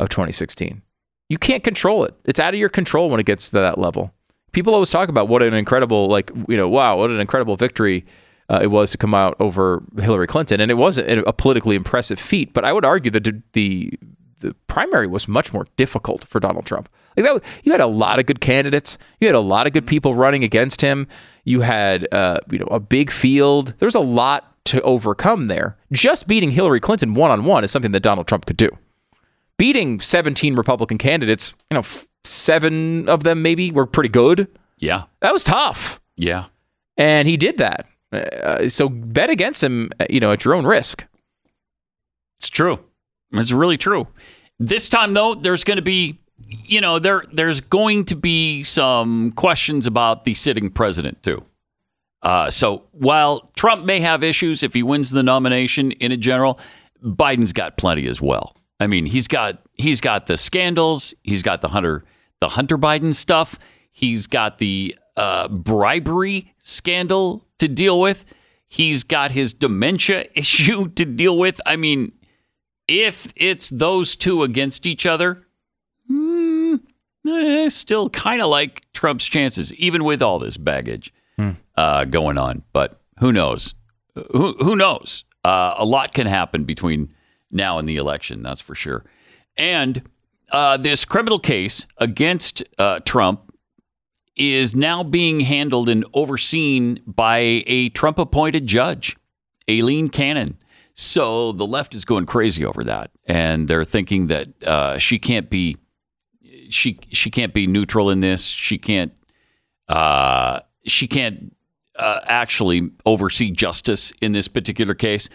of 0.00 0.08
2016. 0.08 0.82
You 1.28 1.38
can't 1.38 1.62
control 1.62 2.04
it. 2.04 2.14
It's 2.24 2.40
out 2.40 2.54
of 2.54 2.60
your 2.60 2.68
control 2.68 3.10
when 3.10 3.20
it 3.20 3.26
gets 3.26 3.50
to 3.50 3.56
that 3.56 3.78
level. 3.78 4.14
People 4.52 4.72
always 4.72 4.90
talk 4.90 5.08
about 5.08 5.28
what 5.28 5.42
an 5.42 5.52
incredible, 5.52 6.08
like, 6.08 6.30
you 6.48 6.56
know, 6.56 6.68
wow, 6.68 6.96
what 6.96 7.10
an 7.10 7.20
incredible 7.20 7.56
victory 7.56 8.06
uh, 8.48 8.60
it 8.62 8.68
was 8.68 8.92
to 8.92 8.98
come 8.98 9.14
out 9.14 9.36
over 9.38 9.82
Hillary 9.98 10.26
Clinton. 10.26 10.60
And 10.60 10.70
it 10.70 10.74
was 10.74 10.98
a, 10.98 11.18
a 11.26 11.32
politically 11.32 11.76
impressive 11.76 12.18
feat. 12.18 12.54
But 12.54 12.64
I 12.64 12.72
would 12.72 12.84
argue 12.84 13.10
that 13.10 13.42
the, 13.52 13.92
the, 14.40 14.54
primary 14.66 15.06
was 15.06 15.28
much 15.28 15.52
more 15.52 15.66
difficult 15.76 16.24
for 16.24 16.40
Donald 16.40 16.66
Trump. 16.66 16.88
Like 17.16 17.26
that, 17.26 17.44
you 17.64 17.72
had 17.72 17.80
a 17.80 17.86
lot 17.86 18.18
of 18.18 18.26
good 18.26 18.40
candidates. 18.40 18.98
You 19.20 19.28
had 19.28 19.34
a 19.36 19.40
lot 19.40 19.66
of 19.66 19.72
good 19.72 19.86
people 19.86 20.14
running 20.14 20.44
against 20.44 20.80
him. 20.82 21.06
You 21.44 21.62
had, 21.62 22.06
uh, 22.12 22.40
you 22.50 22.58
know, 22.58 22.66
a 22.66 22.80
big 22.80 23.10
field. 23.10 23.74
There 23.78 23.86
was 23.86 23.94
a 23.94 24.00
lot 24.00 24.52
to 24.66 24.82
overcome 24.82 25.46
there. 25.46 25.76
Just 25.92 26.26
beating 26.26 26.50
Hillary 26.50 26.80
Clinton 26.80 27.14
one 27.14 27.30
on 27.30 27.44
one 27.44 27.64
is 27.64 27.70
something 27.70 27.92
that 27.92 28.00
Donald 28.00 28.26
Trump 28.26 28.46
could 28.46 28.56
do. 28.56 28.68
Beating 29.58 30.00
17 30.00 30.54
Republican 30.54 30.98
candidates, 30.98 31.54
you 31.70 31.76
know, 31.76 31.80
f- 31.80 32.06
seven 32.24 33.08
of 33.08 33.22
them 33.22 33.40
maybe 33.40 33.70
were 33.70 33.86
pretty 33.86 34.10
good. 34.10 34.48
Yeah. 34.78 35.04
That 35.20 35.32
was 35.32 35.44
tough. 35.44 36.00
Yeah. 36.16 36.46
And 36.98 37.26
he 37.26 37.36
did 37.36 37.56
that. 37.58 37.86
Uh, 38.12 38.68
so 38.68 38.88
bet 38.88 39.30
against 39.30 39.62
him, 39.62 39.90
uh, 39.98 40.06
you 40.10 40.20
know, 40.20 40.32
at 40.32 40.44
your 40.44 40.54
own 40.54 40.66
risk. 40.66 41.06
It's 42.38 42.50
true. 42.50 42.84
It's 43.32 43.52
really 43.52 43.76
true. 43.76 44.08
This 44.58 44.88
time 44.88 45.14
though, 45.14 45.34
there's 45.34 45.64
going 45.64 45.76
to 45.76 45.82
be 45.82 46.18
you 46.48 46.80
know, 46.80 46.98
there 46.98 47.24
there's 47.32 47.60
going 47.60 48.04
to 48.06 48.16
be 48.16 48.62
some 48.62 49.32
questions 49.32 49.86
about 49.86 50.24
the 50.24 50.34
sitting 50.34 50.70
president 50.70 51.22
too. 51.22 51.44
Uh, 52.22 52.50
so 52.50 52.84
while 52.92 53.40
Trump 53.56 53.84
may 53.84 54.00
have 54.00 54.22
issues 54.22 54.62
if 54.62 54.74
he 54.74 54.82
wins 54.82 55.10
the 55.10 55.22
nomination 55.22 55.92
in 55.92 56.12
a 56.12 56.16
general, 56.16 56.58
Biden's 57.02 57.52
got 57.52 57.76
plenty 57.76 58.06
as 58.08 58.20
well. 58.20 58.54
I 58.80 58.86
mean, 58.86 59.06
he's 59.06 59.28
got 59.28 59.62
he's 59.74 60.00
got 60.00 60.26
the 60.26 60.36
scandals, 60.36 61.14
he's 61.22 61.42
got 61.42 61.60
the 61.60 61.68
Hunter 61.68 62.04
the 62.40 62.50
Hunter 62.50 62.76
Biden 62.76 63.14
stuff, 63.14 63.58
he's 63.90 64.26
got 64.26 64.58
the 64.58 64.96
uh, 65.16 65.48
bribery 65.48 66.54
scandal 66.58 67.46
to 67.58 67.68
deal 67.68 67.98
with, 67.98 68.26
he's 68.68 69.04
got 69.04 69.30
his 69.30 69.54
dementia 69.54 70.26
issue 70.34 70.88
to 70.90 71.04
deal 71.04 71.38
with. 71.38 71.60
I 71.64 71.76
mean, 71.76 72.12
if 72.88 73.32
it's 73.36 73.70
those 73.70 74.16
two 74.16 74.42
against 74.42 74.86
each 74.86 75.06
other, 75.06 75.46
mm, 76.10 76.80
eh, 77.28 77.68
still 77.68 78.10
kind 78.10 78.40
of 78.40 78.48
like 78.48 78.82
Trump's 78.92 79.26
chances, 79.26 79.72
even 79.74 80.04
with 80.04 80.22
all 80.22 80.38
this 80.38 80.56
baggage 80.56 81.12
uh, 81.76 82.04
going 82.04 82.38
on. 82.38 82.62
But 82.72 83.00
who 83.18 83.32
knows? 83.32 83.74
Who, 84.32 84.54
who 84.58 84.76
knows? 84.76 85.24
Uh, 85.44 85.74
a 85.76 85.84
lot 85.84 86.14
can 86.14 86.26
happen 86.26 86.64
between 86.64 87.14
now 87.50 87.78
and 87.78 87.88
the 87.88 87.96
election, 87.96 88.42
that's 88.42 88.60
for 88.60 88.74
sure. 88.74 89.04
And 89.56 90.02
uh, 90.50 90.76
this 90.76 91.04
criminal 91.04 91.38
case 91.38 91.86
against 91.98 92.62
uh, 92.78 93.00
Trump 93.00 93.52
is 94.36 94.76
now 94.76 95.02
being 95.02 95.40
handled 95.40 95.88
and 95.88 96.04
overseen 96.12 97.00
by 97.06 97.64
a 97.66 97.88
Trump 97.90 98.18
appointed 98.18 98.66
judge, 98.66 99.16
Aileen 99.70 100.08
Cannon. 100.08 100.58
So 100.98 101.52
the 101.52 101.66
left 101.66 101.94
is 101.94 102.06
going 102.06 102.24
crazy 102.24 102.64
over 102.64 102.82
that, 102.84 103.10
and 103.26 103.68
they're 103.68 103.84
thinking 103.84 104.28
that 104.28 104.62
uh, 104.62 104.96
she 104.98 105.18
can't 105.18 105.50
be 105.50 105.76
she 106.70 106.98
she 107.12 107.30
can't 107.30 107.52
be 107.52 107.66
neutral 107.66 108.08
in 108.08 108.20
this. 108.20 108.46
She 108.46 108.78
can't 108.78 109.12
uh, 109.88 110.60
she 110.86 111.06
can't 111.06 111.54
uh, 111.96 112.20
actually 112.24 112.90
oversee 113.04 113.50
justice 113.50 114.12
in 114.22 114.32
this 114.32 114.48
particular 114.48 114.94
case. 114.94 115.28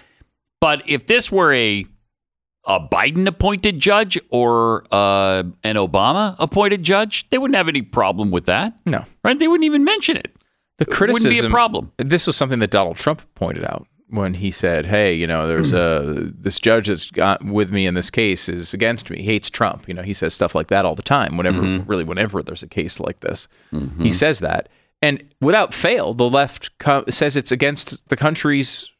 But 0.59 0.81
if 0.89 1.05
this 1.05 1.31
were 1.31 1.53
a 1.53 1.85
a 2.65 2.79
Biden 2.79 3.27
appointed 3.27 3.79
judge 3.79 4.19
or 4.29 4.85
uh, 4.91 5.43
an 5.63 5.75
Obama 5.75 6.35
appointed 6.39 6.81
judge, 6.81 7.29
they 7.29 7.37
wouldn't 7.37 7.55
have 7.55 7.67
any 7.67 7.83
problem 7.83 8.31
with 8.31 8.45
that. 8.45 8.73
No. 8.85 9.05
Right? 9.23 9.37
They 9.37 9.47
wouldn't 9.47 9.65
even 9.65 9.83
mention 9.83 10.17
it. 10.17 10.35
The 10.77 10.85
criticism 10.85 11.29
wouldn't 11.29 11.43
be 11.43 11.47
a 11.47 11.51
problem. 11.51 11.91
This 11.97 12.25
was 12.25 12.35
something 12.35 12.59
that 12.59 12.71
Donald 12.71 12.97
Trump 12.97 13.21
pointed 13.35 13.63
out 13.63 13.87
when 14.11 14.35
he 14.35 14.51
said, 14.51 14.85
"Hey, 14.85 15.13
you 15.13 15.25
know, 15.25 15.47
there's 15.47 15.73
a 15.73 16.31
this 16.37 16.59
judge 16.59 16.87
that's 16.87 17.09
got 17.09 17.43
with 17.43 17.71
me 17.71 17.87
in 17.87 17.93
this 17.93 18.09
case 18.09 18.49
is 18.49 18.73
against 18.73 19.09
me. 19.09 19.17
He 19.17 19.23
hates 19.23 19.49
Trump." 19.49 19.87
You 19.87 19.93
know, 19.93 20.03
he 20.03 20.13
says 20.13 20.33
stuff 20.33 20.53
like 20.53 20.67
that 20.67 20.85
all 20.85 20.95
the 20.95 21.01
time. 21.01 21.37
Whenever, 21.37 21.61
mm-hmm. 21.61 21.89
really, 21.89 22.03
whenever 22.03 22.43
there's 22.43 22.61
a 22.61 22.67
case 22.67 22.99
like 22.99 23.21
this, 23.21 23.47
he 23.71 23.77
mm-hmm. 23.77 24.09
says 24.09 24.39
that, 24.41 24.69
and 25.01 25.23
without 25.39 25.73
fail, 25.73 26.13
the 26.13 26.29
left 26.29 26.77
co- 26.77 27.05
says 27.09 27.35
it's 27.35 27.51
against 27.51 28.07
the 28.09 28.17
country's, 28.17 28.91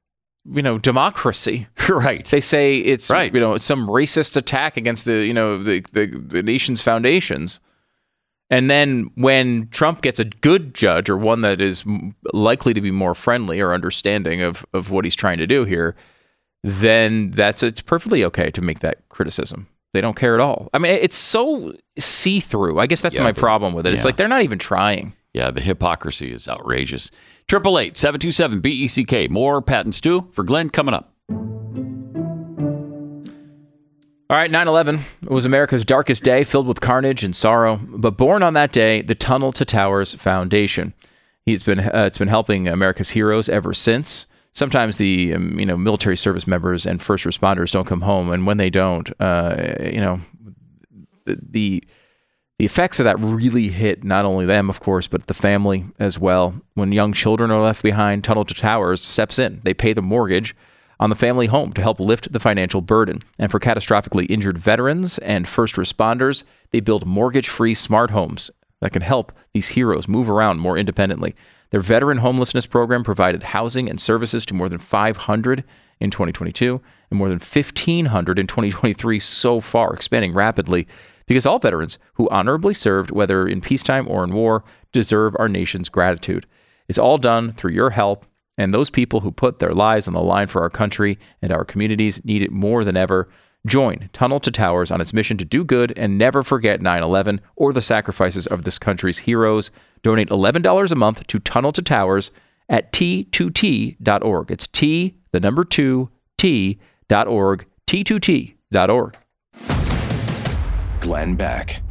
you 0.45 0.61
know, 0.61 0.77
democracy. 0.77 1.67
right. 1.89 2.25
They 2.25 2.41
say 2.41 2.77
it's 2.77 3.11
Right. 3.11 3.33
you 3.33 3.39
know 3.39 3.53
it's 3.53 3.65
some 3.65 3.87
racist 3.87 4.35
attack 4.37 4.77
against 4.77 5.05
the 5.05 5.25
you 5.25 5.33
know 5.33 5.61
the, 5.61 5.81
the 5.91 6.07
the 6.07 6.41
nation's 6.41 6.81
foundations. 6.81 7.59
And 8.51 8.69
then 8.69 9.09
when 9.15 9.69
Trump 9.69 10.01
gets 10.01 10.19
a 10.19 10.25
good 10.25 10.75
judge 10.75 11.09
or 11.09 11.17
one 11.17 11.39
that 11.41 11.61
is 11.61 11.85
likely 12.33 12.73
to 12.73 12.81
be 12.81 12.91
more 12.91 13.15
friendly 13.15 13.61
or 13.61 13.73
understanding 13.73 14.41
of 14.41 14.65
of 14.73 14.91
what 14.91 15.05
he's 15.05 15.15
trying 15.15 15.37
to 15.37 15.47
do 15.47 15.63
here, 15.63 15.95
then 16.61 17.31
that's 17.31 17.63
it's 17.63 17.81
perfectly 17.81 18.23
okay 18.25 18.51
to 18.51 18.61
make 18.61 18.79
that 18.81 19.07
criticism. 19.09 19.67
They 19.93 20.01
don't 20.01 20.15
care 20.15 20.35
at 20.35 20.41
all. 20.41 20.69
I 20.73 20.79
mean, 20.79 20.91
it's 20.93 21.15
so 21.15 21.73
see 21.97 22.39
through. 22.41 22.77
I 22.79 22.87
guess 22.87 23.01
that's 23.01 23.15
Yeah, 23.15 23.23
my 23.23 23.31
problem 23.31 23.73
with 23.73 23.87
it. 23.87 23.93
It's 23.93 24.05
like 24.05 24.17
they're 24.17 24.27
not 24.27 24.43
even 24.43 24.59
trying. 24.59 25.13
Yeah, 25.33 25.49
the 25.49 25.61
hypocrisy 25.61 26.31
is 26.33 26.47
outrageous. 26.47 27.09
Triple 27.47 27.79
eight 27.79 27.95
seven 27.95 28.19
two 28.19 28.31
seven 28.31 28.59
B 28.59 28.69
E 28.71 28.87
C 28.87 29.05
K. 29.05 29.27
More 29.29 29.61
Pat 29.61 29.85
and 29.85 29.95
Stu 29.95 30.27
for 30.31 30.43
Glenn 30.43 30.69
coming 30.69 30.93
up. 30.93 31.13
All 34.31 34.37
right, 34.37 34.49
9 34.49 34.65
11 34.65 35.01
was 35.23 35.43
America's 35.43 35.83
darkest 35.83 36.23
day, 36.23 36.45
filled 36.45 36.65
with 36.65 36.79
carnage 36.79 37.21
and 37.21 37.35
sorrow. 37.35 37.81
But 37.83 38.11
born 38.11 38.43
on 38.43 38.53
that 38.53 38.71
day, 38.71 39.01
the 39.01 39.13
Tunnel 39.13 39.51
to 39.51 39.65
Towers 39.65 40.13
Foundation. 40.13 40.93
He's 41.45 41.63
been, 41.63 41.81
uh, 41.81 42.05
it's 42.05 42.17
been 42.17 42.29
helping 42.29 42.69
America's 42.69 43.09
heroes 43.09 43.49
ever 43.49 43.73
since. 43.73 44.27
Sometimes 44.53 44.95
the 44.95 45.33
um, 45.33 45.59
you 45.59 45.65
know 45.65 45.75
military 45.75 46.15
service 46.15 46.47
members 46.47 46.85
and 46.85 47.01
first 47.01 47.25
responders 47.25 47.73
don't 47.73 47.85
come 47.85 48.03
home, 48.03 48.31
and 48.31 48.47
when 48.47 48.55
they 48.55 48.69
don't, 48.69 49.11
uh, 49.19 49.73
you 49.81 49.99
know, 49.99 50.21
the, 51.25 51.37
the 51.49 51.83
the 52.57 52.63
effects 52.63 53.01
of 53.01 53.03
that 53.03 53.19
really 53.19 53.67
hit 53.67 54.05
not 54.05 54.23
only 54.23 54.45
them, 54.45 54.69
of 54.69 54.79
course, 54.79 55.09
but 55.09 55.27
the 55.27 55.33
family 55.33 55.83
as 55.99 56.17
well. 56.17 56.53
When 56.75 56.93
young 56.93 57.11
children 57.11 57.51
are 57.51 57.61
left 57.61 57.83
behind, 57.83 58.23
Tunnel 58.23 58.45
to 58.45 58.53
Towers 58.53 59.01
steps 59.01 59.39
in. 59.39 59.59
They 59.65 59.73
pay 59.73 59.91
the 59.91 60.01
mortgage 60.01 60.55
on 61.01 61.09
the 61.09 61.15
family 61.15 61.47
home 61.47 61.73
to 61.73 61.81
help 61.81 61.99
lift 61.99 62.31
the 62.31 62.39
financial 62.39 62.79
burden. 62.79 63.19
And 63.39 63.51
for 63.51 63.59
catastrophically 63.59 64.27
injured 64.29 64.59
veterans 64.59 65.17
and 65.17 65.47
first 65.47 65.75
responders, 65.75 66.43
they 66.69 66.79
build 66.79 67.07
mortgage 67.07 67.49
free 67.49 67.73
smart 67.73 68.11
homes 68.11 68.51
that 68.79 68.93
can 68.93 69.01
help 69.01 69.31
these 69.51 69.69
heroes 69.69 70.07
move 70.07 70.29
around 70.29 70.59
more 70.59 70.77
independently. 70.77 71.35
Their 71.71 71.81
veteran 71.81 72.19
homelessness 72.19 72.67
program 72.67 73.03
provided 73.03 73.43
housing 73.43 73.89
and 73.89 73.99
services 73.99 74.45
to 74.45 74.53
more 74.53 74.69
than 74.69 74.79
500 74.79 75.63
in 75.99 76.11
2022 76.11 76.81
and 77.09 77.17
more 77.17 77.29
than 77.29 77.39
1,500 77.39 78.39
in 78.39 78.47
2023 78.47 79.19
so 79.19 79.59
far, 79.59 79.93
expanding 79.93 80.33
rapidly 80.33 80.87
because 81.25 81.45
all 81.45 81.59
veterans 81.59 81.97
who 82.15 82.29
honorably 82.29 82.73
served, 82.73 83.09
whether 83.09 83.47
in 83.47 83.61
peacetime 83.61 84.07
or 84.07 84.23
in 84.23 84.33
war, 84.33 84.63
deserve 84.91 85.35
our 85.39 85.47
nation's 85.47 85.89
gratitude. 85.89 86.45
It's 86.87 86.99
all 86.99 87.17
done 87.17 87.53
through 87.53 87.71
your 87.71 87.91
help, 87.91 88.25
and 88.61 88.73
those 88.73 88.89
people 88.89 89.21
who 89.21 89.31
put 89.31 89.59
their 89.59 89.73
lives 89.73 90.07
on 90.07 90.13
the 90.13 90.21
line 90.21 90.47
for 90.47 90.61
our 90.61 90.69
country 90.69 91.17
and 91.41 91.51
our 91.51 91.65
communities 91.65 92.23
need 92.23 92.41
it 92.41 92.51
more 92.51 92.83
than 92.83 92.95
ever. 92.95 93.27
Join 93.65 94.09
Tunnel 94.13 94.39
to 94.39 94.51
Towers 94.51 94.91
on 94.91 95.01
its 95.01 95.13
mission 95.13 95.37
to 95.37 95.45
do 95.45 95.63
good 95.63 95.93
and 95.97 96.17
never 96.17 96.43
forget 96.43 96.81
9 96.81 97.03
11 97.03 97.41
or 97.55 97.73
the 97.73 97.81
sacrifices 97.81 98.47
of 98.47 98.63
this 98.63 98.79
country's 98.79 99.19
heroes. 99.19 99.71
Donate 100.01 100.29
$11 100.29 100.91
a 100.91 100.95
month 100.95 101.27
to 101.27 101.39
Tunnel 101.39 101.71
to 101.73 101.81
Towers 101.81 102.31
at 102.69 102.91
t2t.org. 102.91 104.51
It's 104.51 104.67
T, 104.67 105.15
the 105.31 105.39
number 105.39 105.63
2, 105.63 106.09
T.org, 106.37 107.65
T2T.org. 107.87 109.17
Glenn 111.01 111.35
Beck. 111.35 111.81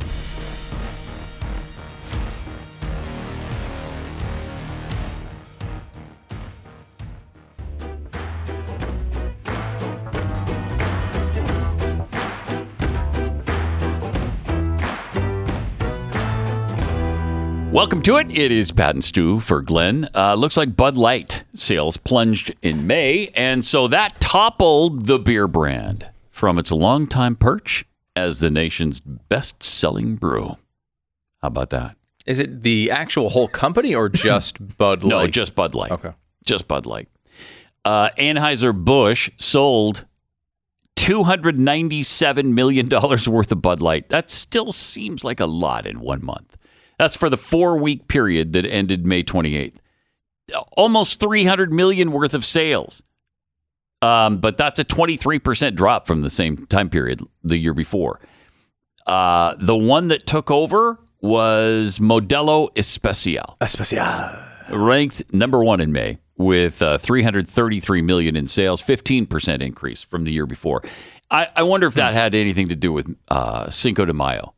Welcome 17.72 18.02
to 18.02 18.16
it. 18.16 18.36
It 18.36 18.50
is 18.50 18.72
Pat 18.72 18.96
and 18.96 19.04
Stu 19.04 19.38
for 19.38 19.62
Glenn. 19.62 20.08
Uh, 20.12 20.34
looks 20.34 20.56
like 20.56 20.74
Bud 20.74 20.96
Light 20.96 21.44
sales 21.54 21.96
plunged 21.96 22.52
in 22.62 22.88
May, 22.88 23.28
and 23.28 23.64
so 23.64 23.86
that 23.86 24.18
toppled 24.18 25.06
the 25.06 25.20
beer 25.20 25.46
brand 25.46 26.08
from 26.30 26.58
its 26.58 26.72
longtime 26.72 27.36
perch 27.36 27.84
as 28.16 28.40
the 28.40 28.50
nation's 28.50 28.98
best-selling 28.98 30.16
brew. 30.16 30.56
How 31.42 31.46
about 31.48 31.70
that? 31.70 31.96
Is 32.26 32.40
it 32.40 32.62
the 32.62 32.90
actual 32.90 33.30
whole 33.30 33.46
company 33.46 33.94
or 33.94 34.08
just 34.08 34.76
Bud 34.76 35.04
Light? 35.04 35.08
No, 35.08 35.26
just 35.28 35.54
Bud 35.54 35.76
Light. 35.76 35.92
Okay. 35.92 36.10
Just 36.44 36.66
Bud 36.66 36.86
Light. 36.86 37.08
Uh, 37.84 38.10
Anheuser-Busch 38.18 39.30
sold 39.36 40.06
$297 40.96 42.46
million 42.46 42.88
worth 42.88 43.52
of 43.52 43.62
Bud 43.62 43.80
Light. 43.80 44.08
That 44.08 44.28
still 44.28 44.72
seems 44.72 45.22
like 45.22 45.38
a 45.38 45.46
lot 45.46 45.86
in 45.86 46.00
one 46.00 46.24
month. 46.24 46.56
That's 47.01 47.16
for 47.16 47.30
the 47.30 47.38
four 47.38 47.78
week 47.78 48.09
period 48.09 48.53
that 48.53 48.66
ended 48.66 49.07
May 49.07 49.22
28th. 49.22 49.76
Almost 50.76 51.18
300 51.18 51.72
million 51.72 52.12
worth 52.12 52.34
of 52.34 52.44
sales. 52.44 53.03
Um, 54.03 54.36
but 54.36 54.59
that's 54.59 54.78
a 54.78 54.84
23% 54.84 55.74
drop 55.74 56.07
from 56.07 56.20
the 56.20 56.28
same 56.28 56.66
time 56.66 56.90
period 56.90 57.22
the 57.42 57.57
year 57.57 57.72
before. 57.72 58.20
Uh, 59.07 59.55
the 59.59 59.78
one 59.78 60.09
that 60.09 60.26
took 60.26 60.51
over 60.51 61.01
was 61.22 61.98
Modelo 62.01 62.68
Especial 62.76 63.57
Especial. 63.62 64.30
ranked 64.68 65.32
number 65.32 65.64
one 65.64 65.80
in 65.80 65.92
May 65.92 66.18
with 66.36 66.82
uh, 66.82 66.98
333 66.98 68.03
million 68.03 68.36
in 68.36 68.46
sales, 68.46 68.82
15% 68.82 69.62
increase 69.62 70.03
from 70.03 70.24
the 70.24 70.34
year 70.34 70.44
before. 70.44 70.82
I, 71.30 71.48
I 71.57 71.62
wonder 71.62 71.86
if 71.86 71.94
that 71.94 72.12
had 72.12 72.34
anything 72.34 72.68
to 72.68 72.76
do 72.76 72.92
with 72.92 73.16
uh, 73.28 73.70
Cinco 73.70 74.05
de 74.05 74.12
Mayo. 74.12 74.53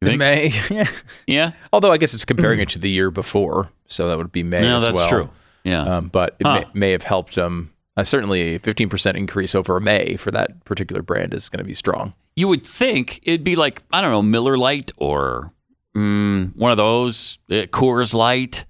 You 0.00 0.08
think? 0.08 0.18
May. 0.18 0.52
Yeah. 0.70 0.88
Yeah, 1.26 1.52
Although 1.72 1.92
I 1.92 1.96
guess 1.98 2.14
it's 2.14 2.24
comparing 2.24 2.60
it 2.60 2.68
to 2.70 2.78
the 2.78 2.88
year 2.90 3.10
before, 3.10 3.70
so 3.86 4.08
that 4.08 4.16
would 4.16 4.30
be 4.32 4.42
May 4.42 4.58
no, 4.58 4.76
as 4.76 4.84
that's 4.84 4.94
well. 4.94 5.08
true. 5.08 5.30
Yeah, 5.64 5.82
Um, 5.82 6.08
but 6.08 6.36
it 6.38 6.46
Huh. 6.46 6.64
may, 6.72 6.80
may 6.80 6.90
have 6.92 7.02
helped 7.02 7.34
them. 7.34 7.72
Uh, 7.96 8.04
certainly, 8.04 8.54
a 8.54 8.58
15% 8.60 9.16
increase 9.16 9.54
over 9.56 9.80
May 9.80 10.16
for 10.16 10.30
that 10.30 10.64
particular 10.64 11.02
brand 11.02 11.34
is 11.34 11.48
going 11.48 11.58
to 11.58 11.64
be 11.64 11.74
strong. 11.74 12.14
you 12.36 12.46
would 12.46 12.64
think 12.64 13.18
it'd 13.24 13.42
be 13.42 13.56
like 13.56 13.82
I 13.92 14.00
don't 14.00 14.12
know 14.12 14.22
Miller 14.22 14.56
Lite 14.56 14.92
or 14.98 15.52
mm, 15.96 16.54
one 16.54 16.70
of 16.70 16.76
those 16.76 17.38
uh, 17.50 17.66
Coors 17.72 18.14
Light. 18.14 18.64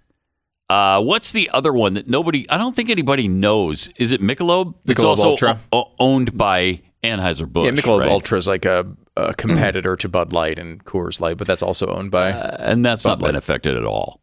Uh, 0.71 1.01
what's 1.03 1.33
the 1.33 1.51
other 1.53 1.73
one 1.73 1.93
that 1.95 2.09
nobody? 2.09 2.49
I 2.51 2.57
don't 2.59 2.75
think 2.75 2.89
anybody 2.91 3.29
knows. 3.29 3.91
Is 3.99 4.13
it 4.13 4.21
Michelob? 4.23 4.75
It's 4.87 5.05
also 5.05 5.31
Ultra. 5.31 5.61
o- 5.73 5.93
owned 5.99 6.37
by 6.37 6.81
Anheuser 7.05 7.47
Busch. 7.51 7.67
yeah, 7.67 7.73
Michelob 7.73 8.01
right? 8.01 8.11
Ultra 8.11 8.39
is 8.39 8.47
like 8.49 8.65
a, 8.65 8.87
a 9.31 9.35
competitor 9.35 9.97
to 9.97 10.09
Bud 10.09 10.33
Light 10.33 10.59
and 10.59 10.85
Coors 10.85 11.21
Light, 11.21 11.37
but 11.39 11.47
that's 11.47 11.63
also 11.63 11.87
owned 11.89 12.11
by. 12.11 12.33
Uh, 12.33 12.57
and 12.61 12.85
that's 12.85 13.05
not 13.05 13.19
Bud 13.19 13.23
Light. 13.25 13.29
been 13.31 13.37
affected 13.37 13.77
at 13.77 13.85
all, 13.85 14.21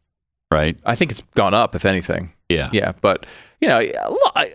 right? 0.52 0.78
I 0.86 0.96
think 0.96 1.12
it's 1.12 1.22
gone 1.36 1.54
up, 1.54 1.76
if 1.76 1.86
anything. 1.86 2.32
Yeah, 2.50 2.70
Yeah, 2.74 2.94
but 3.02 3.26
you 3.62 3.68
know, 3.68 3.80
a 3.80 4.10
lo- 4.10 4.32
I- 4.36 4.54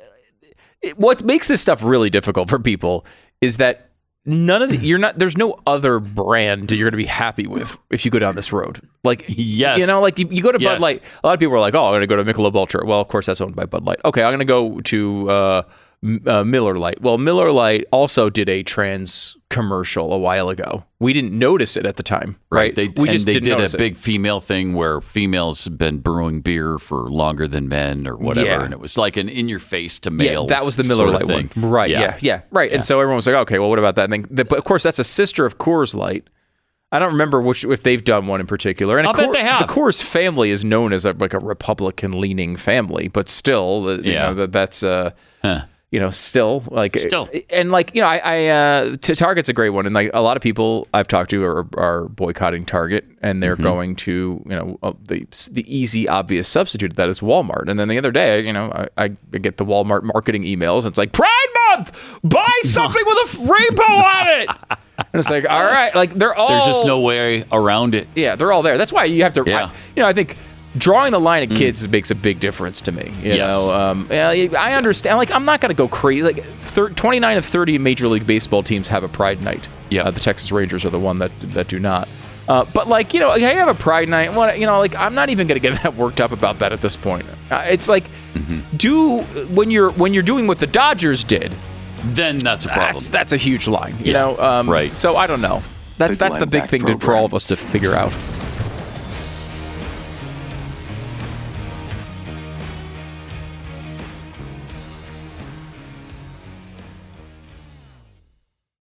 it- 0.82 0.98
what 0.98 1.22
makes 1.22 1.48
this 1.48 1.60
stuff 1.60 1.82
really 1.82 2.08
difficult 2.10 2.48
for 2.48 2.58
people 2.58 3.04
is 3.40 3.56
that 3.58 3.90
none 4.24 4.62
of 4.62 4.70
the, 4.70 4.76
you're 4.76 4.98
not. 4.98 5.18
There's 5.18 5.36
no 5.36 5.58
other 5.66 5.98
brand 5.98 6.70
you're 6.70 6.84
going 6.86 6.92
to 6.92 6.96
be 6.96 7.06
happy 7.06 7.46
with 7.46 7.76
if 7.90 8.04
you 8.04 8.10
go 8.10 8.18
down 8.18 8.36
this 8.36 8.52
road. 8.52 8.80
Like, 9.02 9.24
Yes. 9.28 9.78
you 9.80 9.86
know, 9.86 10.00
like 10.00 10.18
you, 10.18 10.28
you 10.30 10.42
go 10.42 10.52
to 10.52 10.60
Yes. 10.60 10.74
Bud 10.74 10.82
Light. 10.82 11.02
A 11.24 11.26
lot 11.26 11.32
of 11.34 11.40
people 11.40 11.54
are 11.56 11.60
like, 11.60 11.74
"Oh, 11.74 11.86
I'm 11.86 11.90
going 11.92 12.02
to 12.02 12.06
go 12.06 12.16
to 12.16 12.24
Michelob 12.24 12.54
Ultra." 12.54 12.86
Well, 12.86 13.00
of 13.00 13.08
course, 13.08 13.26
that's 13.26 13.40
owned 13.40 13.56
by 13.56 13.64
Bud 13.66 13.84
Light. 13.84 13.98
Okay, 14.04 14.22
I'm 14.22 14.30
going 14.30 14.38
to 14.40 14.44
go 14.44 14.80
to 14.82 15.30
uh, 15.30 15.62
uh, 16.26 16.44
Miller 16.44 16.78
Lite. 16.78 17.00
Well, 17.02 17.18
Miller 17.18 17.52
Lite 17.52 17.84
also 17.92 18.30
did 18.30 18.48
a 18.48 18.62
trans 18.62 19.36
commercial 19.50 20.12
a 20.12 20.18
while 20.18 20.48
ago. 20.48 20.84
We 20.98 21.12
didn't 21.12 21.38
notice 21.38 21.76
it 21.76 21.84
at 21.84 21.96
the 21.96 22.02
time, 22.02 22.36
right? 22.50 22.74
They, 22.74 22.88
we 22.88 23.08
just 23.08 23.26
they 23.26 23.34
did 23.40 23.48
a 23.60 23.64
it. 23.64 23.76
big 23.76 23.96
female 23.96 24.40
thing 24.40 24.72
where 24.74 25.00
females 25.00 25.64
have 25.64 25.76
been 25.76 25.98
brewing 25.98 26.40
beer 26.40 26.78
for 26.78 27.10
longer 27.10 27.46
than 27.48 27.68
men 27.68 28.06
or 28.06 28.16
whatever, 28.16 28.46
Yeah. 28.46 28.62
and 28.64 28.72
it 28.72 28.80
was 28.80 28.96
like 28.96 29.16
an 29.16 29.28
in 29.28 29.48
your 29.48 29.58
face 29.58 29.98
to 30.00 30.10
Yeah, 30.10 30.16
males. 30.16 30.48
that 30.48 30.64
was 30.64 30.76
the 30.76 30.84
Miller 30.84 31.10
Lite 31.10 31.26
thing. 31.26 31.50
one. 31.54 31.70
Right. 31.70 31.90
Yeah. 31.90 32.16
Yeah. 32.20 32.42
right. 32.50 32.72
And 32.72 32.84
so 32.84 32.98
everyone 33.00 33.16
was 33.16 33.26
like, 33.26 33.36
okay, 33.36 33.58
well, 33.58 33.68
what 33.68 33.78
about 33.78 33.96
that? 33.96 34.10
And 34.12 34.24
then, 34.24 34.46
but 34.46 34.58
of 34.58 34.64
course, 34.64 34.82
that's 34.82 34.98
a 34.98 35.04
sister 35.04 35.44
of 35.44 35.58
Coors 35.58 35.94
Light. 35.94 36.28
I 36.92 36.98
don't 36.98 37.12
remember 37.12 37.40
which 37.40 37.62
if 37.64 37.82
they've 37.82 38.02
done 38.02 38.26
one 38.26 38.40
in 38.40 38.46
particular. 38.48 38.98
And 38.98 39.06
I'll 39.06 39.12
of 39.12 39.16
bet 39.16 39.26
course, 39.26 39.36
they 39.36 39.44
have. 39.44 39.66
The 39.68 39.72
Coors 39.72 40.02
family 40.02 40.50
is 40.50 40.64
known 40.64 40.92
as 40.92 41.04
a, 41.04 41.12
like 41.12 41.34
a 41.34 41.38
Republican-leaning 41.38 42.56
family, 42.56 43.06
but 43.08 43.28
still, 43.28 44.00
you 44.02 44.12
Yeah. 44.12 44.26
know, 44.28 44.34
that 44.34 44.52
that's 44.52 44.82
uh, 44.82 45.10
Huh. 45.42 45.62
You 45.90 45.98
know, 45.98 46.10
still 46.10 46.62
like 46.70 46.96
Still. 46.96 47.28
and 47.48 47.72
like 47.72 47.92
you 47.94 48.00
know, 48.00 48.06
I, 48.06 48.20
I 48.22 48.46
uh, 48.46 48.96
t- 48.96 49.14
Target's 49.14 49.48
a 49.48 49.52
great 49.52 49.70
one, 49.70 49.86
and 49.86 49.94
like 49.94 50.10
a 50.14 50.20
lot 50.20 50.36
of 50.36 50.42
people 50.42 50.86
I've 50.94 51.08
talked 51.08 51.30
to 51.30 51.42
are, 51.44 51.66
are 51.76 52.08
boycotting 52.08 52.64
Target, 52.64 53.06
and 53.20 53.42
they're 53.42 53.56
going 53.56 53.96
to 53.96 54.40
you 54.46 54.56
know 54.56 54.78
uh, 54.84 54.92
the 55.04 55.26
the 55.50 55.64
easy, 55.66 56.08
obvious 56.08 56.46
substitute 56.46 56.90
to 56.90 56.96
that 56.96 57.08
is 57.08 57.18
Walmart. 57.20 57.68
And 57.68 57.78
then 57.80 57.88
the 57.88 57.98
other 57.98 58.12
day, 58.12 58.40
you 58.46 58.52
know, 58.52 58.70
I, 58.96 59.04
I 59.04 59.08
get 59.08 59.56
the 59.56 59.64
Walmart 59.64 60.04
marketing 60.04 60.44
emails. 60.44 60.78
And 60.82 60.86
it's 60.88 60.98
like 60.98 61.10
Pride 61.12 61.28
Month, 61.70 62.20
buy 62.22 62.48
something 62.62 63.02
with 63.04 63.34
a 63.34 63.38
rainbow 63.38 63.82
on 63.82 64.28
it, 64.28 64.48
and 64.98 65.18
it's 65.20 65.30
like, 65.30 65.44
all 65.48 65.64
right, 65.64 65.92
like 65.94 66.14
they're 66.14 66.34
all 66.34 66.48
There's 66.48 66.66
just 66.66 66.86
no 66.86 67.00
way 67.00 67.44
around 67.50 67.96
it. 67.96 68.06
yeah, 68.14 68.36
they're 68.36 68.52
all 68.52 68.62
there. 68.62 68.78
That's 68.78 68.92
why 68.92 69.06
you 69.06 69.24
have 69.24 69.32
to. 69.32 69.44
Yeah. 69.44 69.66
I, 69.66 69.72
you 69.96 70.02
know, 70.02 70.06
I 70.06 70.12
think 70.12 70.36
drawing 70.76 71.12
the 71.12 71.20
line 71.20 71.42
at 71.50 71.56
kids 71.56 71.86
makes 71.88 72.10
a 72.10 72.14
big 72.14 72.40
difference 72.40 72.80
to 72.82 72.92
me. 72.92 73.12
You 73.22 73.34
Yes. 73.34 73.54
know, 73.68 73.74
um, 73.74 74.06
yeah, 74.10 74.28
I 74.58 74.74
understand. 74.74 75.18
Like, 75.18 75.30
I'm 75.32 75.44
not 75.44 75.60
going 75.60 75.70
to 75.70 75.76
go 75.76 75.88
crazy. 75.88 76.22
Like, 76.22 76.42
thir- 76.44 76.90
29 76.90 77.36
of 77.38 77.44
30 77.44 77.78
Major 77.78 78.08
League 78.08 78.26
Baseball 78.26 78.62
teams 78.62 78.88
have 78.88 79.02
a 79.04 79.08
Pride 79.08 79.42
Night. 79.42 79.66
Yeah. 79.88 80.02
uh, 80.04 80.10
the 80.12 80.20
Texas 80.20 80.52
Rangers 80.52 80.84
are 80.84 80.90
the 80.90 81.00
one 81.00 81.18
that 81.18 81.32
that 81.54 81.66
do 81.68 81.78
not. 81.80 82.08
Uh, 82.48 82.64
but 82.72 82.88
like, 82.88 83.12
you 83.14 83.20
know, 83.20 83.30
I 83.30 83.38
have 83.40 83.68
a 83.68 83.74
Pride 83.74 84.08
Night. 84.08 84.32
What 84.34 84.58
you 84.58 84.66
know, 84.66 84.78
like, 84.78 84.94
I'm 84.96 85.14
not 85.14 85.28
even 85.30 85.46
going 85.46 85.60
to 85.60 85.68
get 85.68 85.82
that 85.82 85.94
worked 85.94 86.20
up 86.20 86.30
about 86.32 86.60
that 86.60 86.72
at 86.72 86.80
this 86.80 86.96
point. 86.96 87.24
Uh, 87.50 87.64
it's 87.68 87.88
like, 87.88 88.04
Mm-hmm. 88.34 88.76
do 88.76 89.18
when 89.52 89.72
you're 89.72 89.90
when 89.90 90.14
you're 90.14 90.22
doing 90.22 90.46
what 90.46 90.60
the 90.60 90.66
Dodgers 90.68 91.24
did. 91.24 91.50
Then 92.04 92.38
that's 92.38 92.64
a 92.64 92.68
problem. 92.68 92.86
That's 92.94 93.10
that's 93.10 93.32
a 93.32 93.36
huge 93.36 93.66
line. 93.66 93.96
You 93.98 94.12
Yeah, 94.12 94.20
know, 94.20 94.38
um, 94.38 94.70
right. 94.70 94.88
So 94.88 95.16
I 95.16 95.26
don't 95.26 95.40
know. 95.40 95.64
That's 95.98 96.12
The 96.12 96.18
that's 96.20 96.38
the 96.38 96.46
big 96.46 96.62
Beck 96.62 96.70
thing 96.70 96.86
to, 96.86 96.96
for 96.98 97.14
all 97.16 97.24
of 97.24 97.34
us 97.34 97.48
to 97.48 97.56
figure 97.56 97.92
out. 97.94 98.12